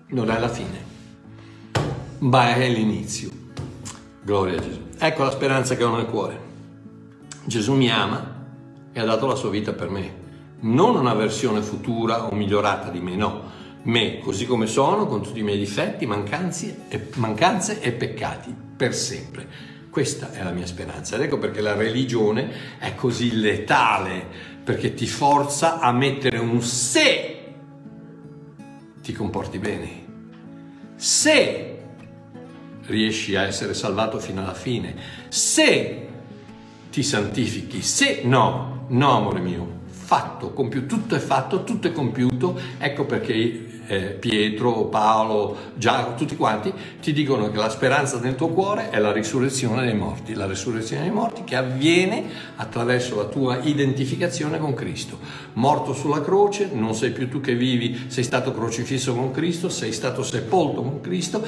non 0.07 0.31
è 0.31 0.39
la 0.39 0.47
fine, 0.47 0.85
ma 2.19 2.55
è 2.55 2.69
l'inizio. 2.69 3.29
Gloria 4.23 4.57
a 4.57 4.61
Gesù. 4.61 4.79
Ecco 4.97 5.23
la 5.23 5.31
speranza 5.31 5.75
che 5.75 5.83
ho 5.83 5.93
nel 5.93 6.05
cuore. 6.05 6.39
Gesù 7.43 7.73
mi 7.73 7.91
ama 7.91 8.45
e 8.93 8.99
ha 8.99 9.05
dato 9.05 9.27
la 9.27 9.35
sua 9.35 9.49
vita 9.49 9.73
per 9.73 9.89
me. 9.89 10.25
Non 10.61 10.95
una 10.95 11.13
versione 11.13 11.61
futura 11.61 12.27
o 12.27 12.33
migliorata 12.33 12.89
di 12.89 13.01
me, 13.01 13.15
no. 13.17 13.55
Me, 13.83 14.19
così 14.19 14.45
come 14.45 14.67
sono, 14.67 15.05
con 15.05 15.21
tutti 15.21 15.39
i 15.39 15.43
miei 15.43 15.57
difetti, 15.57 16.05
mancanze 16.05 17.81
e 17.81 17.91
peccati, 17.91 18.55
per 18.77 18.95
sempre 18.95 19.75
questa 19.97 20.31
è 20.31 20.43
la 20.43 20.51
mia 20.51 20.67
speranza. 20.67 21.15
Ed 21.15 21.23
ecco 21.23 21.39
perché 21.39 21.59
la 21.59 21.73
religione 21.73 22.77
è 22.77 22.93
così 22.93 23.39
letale, 23.39 24.27
perché 24.63 24.93
ti 24.93 25.07
forza 25.07 25.79
a 25.79 25.91
mettere 25.91 26.37
un 26.37 26.61
se 26.61 27.55
ti 29.01 29.11
comporti 29.11 29.57
bene, 29.57 30.05
se 30.97 31.79
riesci 32.85 33.35
a 33.35 33.41
essere 33.41 33.73
salvato 33.73 34.19
fino 34.19 34.41
alla 34.43 34.53
fine, 34.53 34.95
se 35.29 36.07
ti 36.91 37.01
santifichi, 37.01 37.81
se 37.81 38.21
no, 38.23 38.85
no 38.89 39.17
amore 39.17 39.39
mio, 39.39 39.76
fatto, 40.07 40.53
compiuto, 40.53 40.95
tutto 40.95 41.15
è 41.15 41.19
fatto, 41.19 41.65
tutto 41.65 41.87
è 41.87 41.91
compiuto, 41.91 42.57
ecco 42.77 43.03
perché 43.03 43.77
eh, 43.87 44.17
Pietro, 44.19 44.85
Paolo, 44.85 45.55
Giacomo, 45.75 46.15
tutti 46.15 46.35
quanti, 46.35 46.73
ti 47.01 47.13
dicono 47.13 47.49
che 47.49 47.57
la 47.57 47.69
speranza 47.69 48.19
nel 48.19 48.35
tuo 48.35 48.49
cuore 48.49 48.89
è 48.89 48.99
la 48.99 49.11
risurrezione 49.11 49.83
dei 49.83 49.95
morti, 49.95 50.33
la 50.33 50.45
risurrezione 50.45 51.03
dei 51.03 51.11
morti 51.11 51.43
che 51.43 51.55
avviene 51.55 52.23
attraverso 52.55 53.15
la 53.15 53.25
tua 53.25 53.59
identificazione 53.63 54.59
con 54.59 54.73
Cristo. 54.73 55.19
Morto 55.53 55.93
sulla 55.93 56.21
croce, 56.21 56.69
non 56.73 56.93
sei 56.93 57.11
più 57.11 57.29
tu 57.29 57.39
che 57.41 57.55
vivi, 57.55 58.05
sei 58.07 58.23
stato 58.23 58.53
crocifisso 58.53 59.13
con 59.13 59.31
Cristo, 59.31 59.69
sei 59.69 59.91
stato 59.91 60.21
sepolto 60.23 60.81
con 60.81 61.01
Cristo 61.01 61.45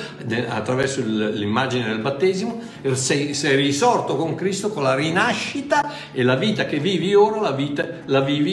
attraverso 0.48 1.02
l'immagine 1.02 1.88
del 1.88 2.00
battesimo, 2.00 2.60
sei, 2.94 3.34
sei 3.34 3.56
risorto 3.56 4.16
con 4.16 4.36
Cristo 4.36 4.70
con 4.70 4.84
la 4.84 4.96
rinascita 4.96 6.12
e 6.12 6.24
la 6.24 6.36
vita 6.36 6.66
che 6.66 6.80
vivi 6.80 7.14
ora, 7.14 7.40
la, 7.40 7.52
vita, 7.52 7.86
la 8.06 8.22
vivi 8.22 8.49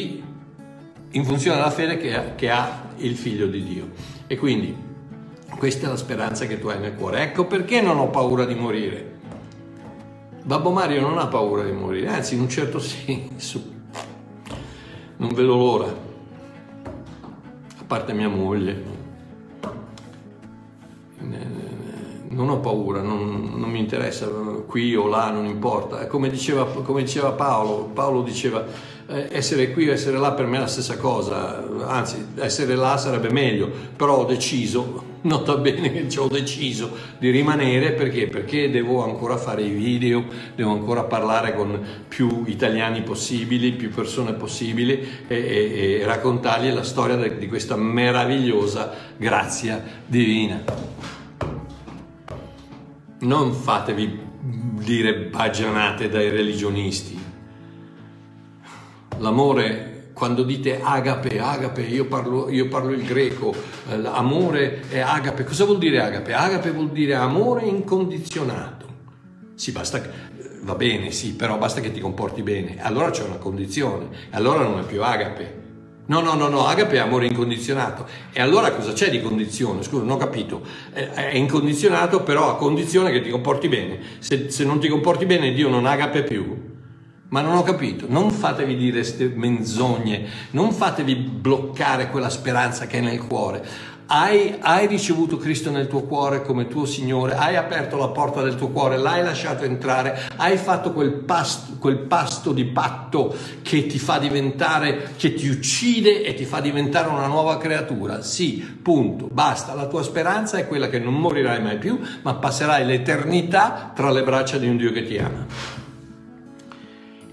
in 1.10 1.24
funzione 1.24 1.56
della 1.56 1.70
fede 1.70 1.96
che 1.96 2.14
ha, 2.14 2.34
che 2.34 2.50
ha 2.50 2.88
il 2.96 3.16
figlio 3.16 3.46
di 3.46 3.62
Dio. 3.62 3.90
E 4.26 4.36
quindi 4.36 4.74
questa 5.58 5.86
è 5.86 5.88
la 5.88 5.96
speranza 5.96 6.46
che 6.46 6.58
tu 6.58 6.68
hai 6.68 6.78
nel 6.78 6.94
cuore. 6.94 7.22
Ecco 7.22 7.46
perché 7.46 7.80
non 7.80 7.98
ho 7.98 8.08
paura 8.08 8.44
di 8.44 8.54
morire. 8.54 9.14
Babbo 10.42 10.70
Mario 10.70 11.00
non 11.00 11.18
ha 11.18 11.26
paura 11.26 11.64
di 11.64 11.72
morire, 11.72 12.08
anzi 12.08 12.34
in 12.34 12.40
un 12.42 12.48
certo 12.48 12.78
senso. 12.80 13.74
Non 15.16 15.32
vedo 15.32 15.56
l'ora. 15.56 15.86
A 15.86 17.84
parte 17.86 18.12
mia 18.12 18.28
moglie. 18.28 18.94
Non 22.28 22.50
ho 22.50 22.60
paura, 22.60 23.00
non, 23.00 23.54
non 23.56 23.70
mi 23.70 23.78
interessa 23.78 24.26
qui 24.66 24.94
o 24.94 25.06
là, 25.06 25.30
non 25.30 25.46
importa. 25.46 26.06
Come 26.06 26.28
diceva, 26.28 26.66
come 26.66 27.02
diceva 27.02 27.32
Paolo, 27.32 27.90
Paolo 27.94 28.22
diceva 28.22 28.62
eh, 29.08 29.28
essere 29.30 29.70
qui 29.70 29.88
o 29.88 29.92
essere 29.92 30.18
là 30.18 30.32
per 30.32 30.46
me 30.46 30.56
è 30.56 30.60
la 30.60 30.66
stessa 30.66 30.96
cosa, 30.96 31.64
anzi 31.86 32.26
essere 32.36 32.74
là 32.74 32.96
sarebbe 32.96 33.30
meglio, 33.30 33.70
però 33.94 34.18
ho 34.18 34.24
deciso, 34.24 35.14
nota 35.22 35.56
bene 35.56 35.92
che 35.92 36.08
ci 36.08 36.18
ho 36.18 36.26
deciso 36.26 36.90
di 37.18 37.30
rimanere 37.30 37.92
perché? 37.92 38.26
Perché 38.26 38.68
devo 38.70 39.04
ancora 39.04 39.36
fare 39.36 39.62
i 39.62 39.70
video, 39.70 40.24
devo 40.56 40.72
ancora 40.72 41.04
parlare 41.04 41.54
con 41.54 41.80
più 42.08 42.42
italiani 42.46 43.02
possibili, 43.02 43.72
più 43.72 43.90
persone 43.90 44.32
possibili 44.32 45.00
e, 45.28 45.36
e, 45.36 45.98
e 46.00 46.04
raccontargli 46.04 46.72
la 46.72 46.82
storia 46.82 47.14
de, 47.14 47.38
di 47.38 47.46
questa 47.46 47.76
meravigliosa 47.76 48.92
grazia 49.16 49.82
divina. 50.04 50.62
Non 53.18 53.52
fatevi 53.52 54.24
dire 54.40 55.14
baggianate 55.14 56.08
dai 56.08 56.28
religionisti 56.28 57.25
L'amore, 59.18 60.10
quando 60.12 60.42
dite 60.42 60.80
agape, 60.82 61.38
agape, 61.38 61.82
io 61.82 62.06
parlo, 62.06 62.50
io 62.50 62.68
parlo 62.68 62.92
il 62.92 63.04
greco, 63.04 63.54
eh, 63.88 64.00
amore 64.04 64.82
è 64.88 65.00
agape. 65.00 65.44
Cosa 65.44 65.64
vuol 65.64 65.78
dire 65.78 66.00
agape? 66.02 66.32
Agape 66.32 66.70
vuol 66.70 66.90
dire 66.90 67.14
amore 67.14 67.66
incondizionato. 67.66 68.86
Sì, 69.54 69.72
basta, 69.72 70.02
va 70.62 70.74
bene, 70.74 71.10
sì, 71.10 71.34
però 71.34 71.56
basta 71.58 71.80
che 71.80 71.92
ti 71.92 72.00
comporti 72.00 72.42
bene. 72.42 72.82
Allora 72.82 73.10
c'è 73.10 73.24
una 73.24 73.36
condizione, 73.36 74.08
allora 74.30 74.62
non 74.62 74.80
è 74.80 74.84
più 74.84 75.02
agape. 75.02 75.64
No, 76.08 76.20
no, 76.20 76.34
no, 76.34 76.48
no, 76.48 76.66
agape 76.66 76.96
è 76.96 76.98
amore 76.98 77.26
incondizionato. 77.26 78.06
E 78.32 78.40
allora 78.40 78.70
cosa 78.72 78.92
c'è 78.92 79.10
di 79.10 79.20
condizione? 79.20 79.82
Scusa, 79.82 80.04
non 80.04 80.12
ho 80.12 80.16
capito. 80.18 80.62
È, 80.92 81.32
incondizionato, 81.34 82.22
però 82.22 82.50
a 82.50 82.56
condizione 82.56 83.10
che 83.10 83.22
ti 83.22 83.30
comporti 83.30 83.68
bene. 83.68 83.98
Se, 84.20 84.50
se 84.50 84.64
non 84.64 84.78
ti 84.78 84.88
comporti 84.88 85.26
bene, 85.26 85.52
Dio 85.52 85.68
non 85.68 85.84
agape 85.84 86.22
più. 86.22 86.75
Ma 87.28 87.40
non 87.40 87.56
ho 87.56 87.62
capito, 87.64 88.06
non 88.08 88.30
fatevi 88.30 88.76
dire 88.76 88.98
queste 88.98 89.32
menzogne, 89.34 90.26
non 90.50 90.72
fatevi 90.72 91.16
bloccare 91.16 92.08
quella 92.08 92.30
speranza 92.30 92.86
che 92.86 92.98
è 92.98 93.00
nel 93.00 93.18
cuore. 93.18 93.94
Hai, 94.08 94.54
hai, 94.60 94.86
ricevuto 94.86 95.36
Cristo 95.36 95.72
nel 95.72 95.88
tuo 95.88 96.02
cuore 96.02 96.42
come 96.42 96.68
tuo 96.68 96.84
Signore, 96.84 97.34
hai 97.34 97.56
aperto 97.56 97.96
la 97.96 98.06
porta 98.06 98.40
del 98.40 98.54
tuo 98.54 98.68
cuore, 98.68 98.96
l'hai 98.96 99.24
lasciato 99.24 99.64
entrare, 99.64 100.28
hai 100.36 100.56
fatto 100.56 100.92
quel 100.92 101.10
pasto, 101.10 101.72
quel 101.80 101.98
pasto 101.98 102.52
di 102.52 102.66
patto 102.66 103.34
che 103.62 103.88
ti 103.88 103.98
fa 103.98 104.18
diventare, 104.18 105.14
che 105.16 105.34
ti 105.34 105.48
uccide 105.48 106.22
e 106.22 106.34
ti 106.34 106.44
fa 106.44 106.60
diventare 106.60 107.08
una 107.08 107.26
nuova 107.26 107.58
creatura. 107.58 108.22
Sì, 108.22 108.58
punto, 108.80 109.28
basta. 109.32 109.74
La 109.74 109.88
tua 109.88 110.04
speranza 110.04 110.58
è 110.58 110.68
quella 110.68 110.88
che 110.88 111.00
non 111.00 111.14
morirai 111.14 111.60
mai 111.60 111.78
più, 111.78 111.98
ma 112.22 112.34
passerai 112.34 112.86
l'eternità 112.86 113.90
tra 113.92 114.12
le 114.12 114.22
braccia 114.22 114.58
di 114.58 114.68
un 114.68 114.76
Dio 114.76 114.92
che 114.92 115.04
ti 115.04 115.18
ama. 115.18 115.75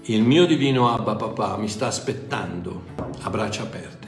Il 0.06 0.22
mio 0.22 0.44
divino 0.44 0.92
Abba 0.92 1.14
Papà 1.14 1.56
mi 1.56 1.68
sta 1.68 1.86
aspettando 1.86 2.84
a 3.22 3.30
braccia 3.30 3.62
aperte 3.62 4.04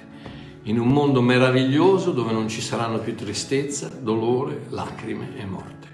in 0.65 0.79
un 0.79 0.89
mondo 0.89 1.23
meraviglioso 1.23 2.11
dove 2.11 2.33
non 2.33 2.49
ci 2.49 2.61
saranno 2.61 2.99
più 2.99 3.15
tristezza, 3.15 3.89
dolore, 3.89 4.67
lacrime 4.69 5.39
e 5.39 5.45
morte. 5.47 5.89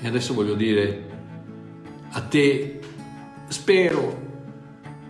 E 0.00 0.06
adesso 0.06 0.32
voglio 0.32 0.54
dire 0.54 1.08
a 2.12 2.20
te, 2.22 2.80
spero, 3.48 4.20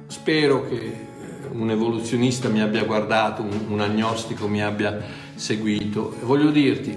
spero 0.08 0.66
che 0.66 1.06
un 1.52 1.70
evoluzionista 1.70 2.48
mi 2.48 2.62
abbia 2.62 2.84
guardato, 2.84 3.42
un, 3.42 3.66
un 3.68 3.80
agnostico 3.80 4.48
mi 4.48 4.62
abbia 4.62 5.00
seguito 5.34 6.16
e 6.20 6.24
voglio 6.24 6.50
dirti, 6.50 6.96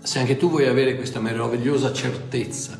se 0.00 0.18
anche 0.18 0.36
tu 0.36 0.48
vuoi 0.48 0.66
avere 0.66 0.96
questa 0.96 1.20
meravigliosa 1.20 1.92
certezza, 1.92 2.79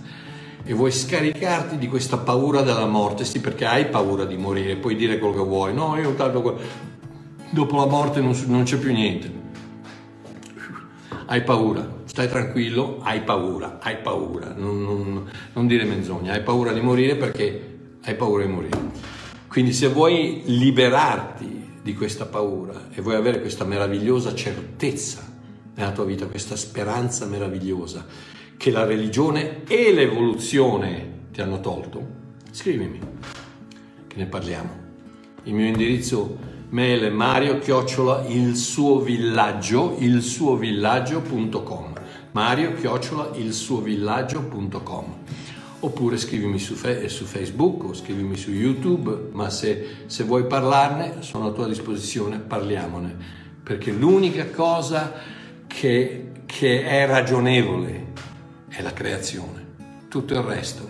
e 0.64 0.74
vuoi 0.74 0.90
scaricarti 0.90 1.78
di 1.78 1.88
questa 1.88 2.18
paura 2.18 2.62
della 2.62 2.86
morte, 2.86 3.24
sì 3.24 3.40
perché 3.40 3.64
hai 3.66 3.86
paura 3.86 4.24
di 4.24 4.36
morire, 4.36 4.76
puoi 4.76 4.96
dire 4.96 5.18
quello 5.18 5.34
che 5.34 5.48
vuoi, 5.48 5.74
no, 5.74 5.96
io 5.98 6.14
tanto 6.14 6.58
dopo 7.50 7.76
la 7.76 7.86
morte 7.86 8.20
non, 8.20 8.38
non 8.46 8.62
c'è 8.64 8.78
più 8.78 8.92
niente. 8.92 9.38
Hai 11.26 11.42
paura, 11.42 12.02
stai 12.04 12.28
tranquillo, 12.28 12.98
hai 13.02 13.22
paura, 13.22 13.78
hai 13.80 13.98
paura, 13.98 14.52
non, 14.56 14.82
non, 14.82 15.30
non 15.52 15.66
dire 15.66 15.84
menzogna, 15.84 16.32
hai 16.32 16.42
paura 16.42 16.72
di 16.72 16.80
morire 16.80 17.16
perché 17.16 17.96
hai 18.02 18.14
paura 18.14 18.44
di 18.44 18.52
morire. 18.52 18.78
Quindi 19.46 19.72
se 19.72 19.88
vuoi 19.88 20.42
liberarti 20.46 21.78
di 21.82 21.94
questa 21.94 22.26
paura 22.26 22.88
e 22.92 23.00
vuoi 23.00 23.14
avere 23.14 23.40
questa 23.40 23.64
meravigliosa 23.64 24.34
certezza 24.34 25.26
nella 25.74 25.92
tua 25.92 26.04
vita, 26.04 26.26
questa 26.26 26.56
speranza 26.56 27.26
meravigliosa, 27.26 28.04
che 28.60 28.70
la 28.70 28.84
religione 28.84 29.62
e 29.66 29.90
l'evoluzione 29.90 31.28
ti 31.32 31.40
hanno 31.40 31.60
tolto, 31.60 32.06
scrivimi, 32.50 33.00
che 34.06 34.16
ne 34.16 34.26
parliamo. 34.26 34.70
Il 35.44 35.54
mio 35.54 35.64
indirizzo 35.64 36.36
mail 36.68 37.04
è 37.04 37.08
mario 37.08 37.58
chiocciola 37.58 38.26
il 38.26 38.56
suo 38.56 39.00
villaggio, 39.00 39.96
il 40.00 40.20
suo 40.20 40.56
villaggio.com 40.56 41.92
mario 42.32 42.74
chiocciola 42.74 43.30
il 43.36 43.54
suo 43.54 43.80
villaggio.com 43.80 45.16
oppure 45.80 46.18
scrivimi 46.18 46.58
su, 46.58 46.74
fe- 46.74 47.08
su, 47.08 47.24
Facebook 47.24 47.84
o 47.84 47.94
scrivimi 47.94 48.36
su 48.36 48.50
YouTube, 48.50 49.30
ma 49.32 49.48
se, 49.48 50.04
se 50.04 50.22
vuoi 50.24 50.44
parlarne 50.44 51.22
sono 51.22 51.46
a 51.46 51.52
tua 51.52 51.66
disposizione, 51.66 52.38
parliamone, 52.38 53.16
perché 53.62 53.90
l'unica 53.90 54.50
cosa 54.50 55.14
che, 55.66 56.32
che 56.44 56.84
è 56.84 57.06
ragionevole 57.06 58.28
è 58.70 58.80
la 58.82 58.92
creazione, 58.92 59.66
tutto 60.08 60.32
il 60.34 60.40
resto. 60.40 60.88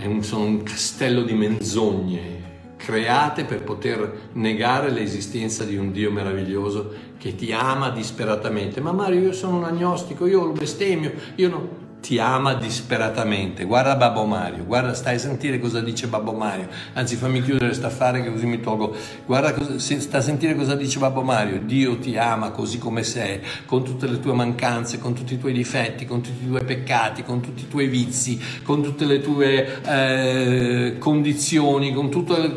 È 0.00 0.06
un, 0.06 0.24
sono 0.24 0.44
un 0.44 0.62
castello 0.62 1.22
di 1.22 1.34
menzogne 1.34 2.44
create 2.76 3.44
per 3.44 3.62
poter 3.62 4.30
negare 4.34 4.90
l'esistenza 4.90 5.64
di 5.64 5.76
un 5.76 5.90
Dio 5.90 6.12
meraviglioso 6.12 6.92
che 7.18 7.34
ti 7.34 7.52
ama 7.52 7.90
disperatamente. 7.90 8.80
Ma 8.80 8.92
Mario, 8.92 9.20
io 9.20 9.32
sono 9.32 9.56
un 9.56 9.64
agnostico, 9.64 10.26
io 10.26 10.44
lo 10.44 10.52
bestemmio, 10.52 11.12
io 11.34 11.48
non 11.48 11.68
ti 12.06 12.20
ama 12.20 12.54
disperatamente. 12.54 13.64
Guarda 13.64 13.96
Babbo 13.96 14.26
Mario, 14.26 14.64
guarda, 14.64 14.94
stai 14.94 15.16
a 15.16 15.18
sentire 15.18 15.58
cosa 15.58 15.80
dice 15.80 16.06
Babbo 16.06 16.30
Mario. 16.30 16.68
Anzi, 16.92 17.16
fammi 17.16 17.42
chiudere 17.42 17.74
sta 17.74 17.88
affare 17.88 18.22
che 18.22 18.30
così 18.30 18.46
mi 18.46 18.60
tolgo. 18.60 18.94
Guarda, 19.26 19.52
sta 19.76 20.18
a 20.18 20.20
sentire 20.20 20.54
cosa 20.54 20.76
dice 20.76 21.00
Babbo 21.00 21.22
Mario. 21.22 21.58
Dio 21.64 21.98
ti 21.98 22.16
ama 22.16 22.50
così 22.50 22.78
come 22.78 23.02
sei, 23.02 23.40
con 23.64 23.82
tutte 23.82 24.06
le 24.06 24.20
tue 24.20 24.34
mancanze, 24.34 25.00
con 25.00 25.14
tutti 25.14 25.34
i 25.34 25.38
tuoi 25.40 25.52
difetti, 25.52 26.06
con 26.06 26.20
tutti 26.20 26.44
i 26.44 26.46
tuoi 26.46 26.62
peccati, 26.62 27.24
con 27.24 27.40
tutti 27.40 27.64
i 27.64 27.68
tuoi 27.68 27.88
vizi, 27.88 28.40
con 28.62 28.84
tutte 28.84 29.04
le 29.04 29.20
tue 29.20 29.82
eh, 29.82 30.98
condizioni, 30.98 31.92
con 31.92 32.08
tutto 32.08 32.36
il 32.36 32.54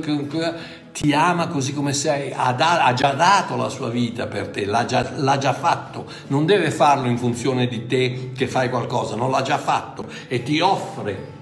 ti 0.92 1.14
ama 1.14 1.48
così 1.48 1.74
come 1.74 1.94
sei, 1.94 2.32
ha, 2.36 2.52
da, 2.54 2.84
ha, 2.84 2.94
già 2.94 3.14
dato 3.14 3.56
la 3.56 3.70
sua 3.70 3.90
vita 3.90 4.28
per 4.28 4.50
te, 4.50 4.66
l'ha 4.66 4.86
già, 4.86 5.12
l'ha 5.16 5.38
già, 5.38 5.54
fatto, 5.54 6.06
non 6.28 6.46
deve 6.46 6.72
farlo 6.72 7.08
in 7.08 7.18
funzione 7.18 7.68
di 7.68 7.86
te 7.86 8.32
che 8.36 8.48
fai 8.48 8.70
qualcosa, 8.70 9.16
non 9.16 9.32
l'ha 9.32 9.42
già 9.42 9.58
fatto. 9.58 10.06
E 10.28 10.44
ti 10.44 10.60
offre, 10.60 11.38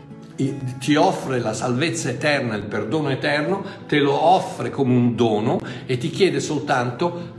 ti 0.79 0.95
offre 0.95 1.39
la 1.39 1.53
salvezza 1.53 2.09
eterna, 2.09 2.55
il 2.55 2.63
perdono 2.63 3.09
eterno, 3.09 3.63
te 3.87 3.99
lo 3.99 4.19
offre 4.19 4.69
come 4.69 4.93
un 4.93 5.15
dono 5.15 5.59
e 5.85 5.97
ti 5.97 6.09
chiede 6.09 6.39
soltanto, 6.39 7.35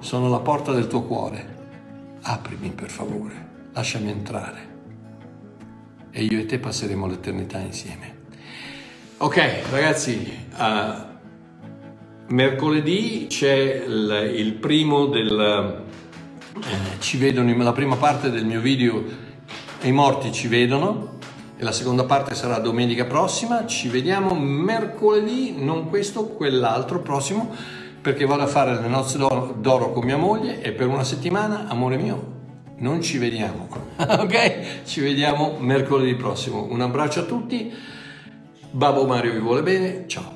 sono 0.00 0.28
la 0.28 0.40
porta 0.40 0.72
del 0.72 0.86
tuo 0.86 1.02
cuore, 1.02 1.54
aprimi 2.22 2.70
per 2.70 2.90
favore, 2.90 3.48
lasciami 3.72 4.10
entrare. 4.10 4.74
E 6.10 6.22
io 6.22 6.38
e 6.38 6.46
te 6.46 6.58
passeremo 6.58 7.06
l'eternità 7.06 7.58
insieme. 7.58 8.15
Ok, 9.18 9.62
ragazzi, 9.70 10.46
uh, 10.58 12.34
mercoledì 12.34 13.28
c'è 13.30 13.82
il, 13.86 14.32
il 14.34 14.52
primo 14.52 15.06
del... 15.06 15.84
Eh, 16.54 17.00
ci 17.00 17.16
vedono, 17.16 17.56
la 17.62 17.72
prima 17.72 17.96
parte 17.96 18.30
del 18.30 18.44
mio 18.44 18.60
video 18.60 19.02
i 19.84 19.92
morti 19.92 20.32
ci 20.32 20.48
vedono 20.48 21.14
e 21.56 21.64
la 21.64 21.72
seconda 21.72 22.04
parte 22.04 22.34
sarà 22.34 22.58
domenica 22.58 23.06
prossima. 23.06 23.64
Ci 23.64 23.88
vediamo 23.88 24.34
mercoledì, 24.34 25.54
non 25.56 25.88
questo, 25.88 26.26
quell'altro 26.26 27.00
prossimo, 27.00 27.54
perché 28.02 28.26
vado 28.26 28.42
a 28.42 28.46
fare 28.46 28.78
le 28.78 28.88
nozze 28.88 29.16
d'oro 29.16 29.92
con 29.92 30.04
mia 30.04 30.18
moglie 30.18 30.60
e 30.60 30.72
per 30.72 30.88
una 30.88 31.04
settimana, 31.04 31.68
amore 31.68 31.96
mio, 31.96 32.34
non 32.80 33.00
ci 33.00 33.16
vediamo. 33.16 33.66
ok? 33.96 34.84
Ci 34.84 35.00
vediamo 35.00 35.56
mercoledì 35.58 36.14
prossimo. 36.16 36.66
Un 36.68 36.82
abbraccio 36.82 37.20
a 37.20 37.24
tutti. 37.24 37.94
Babbo 38.70 39.06
Mario 39.06 39.32
vi 39.32 39.38
vuole 39.38 39.62
bene, 39.62 40.06
ciao. 40.06 40.35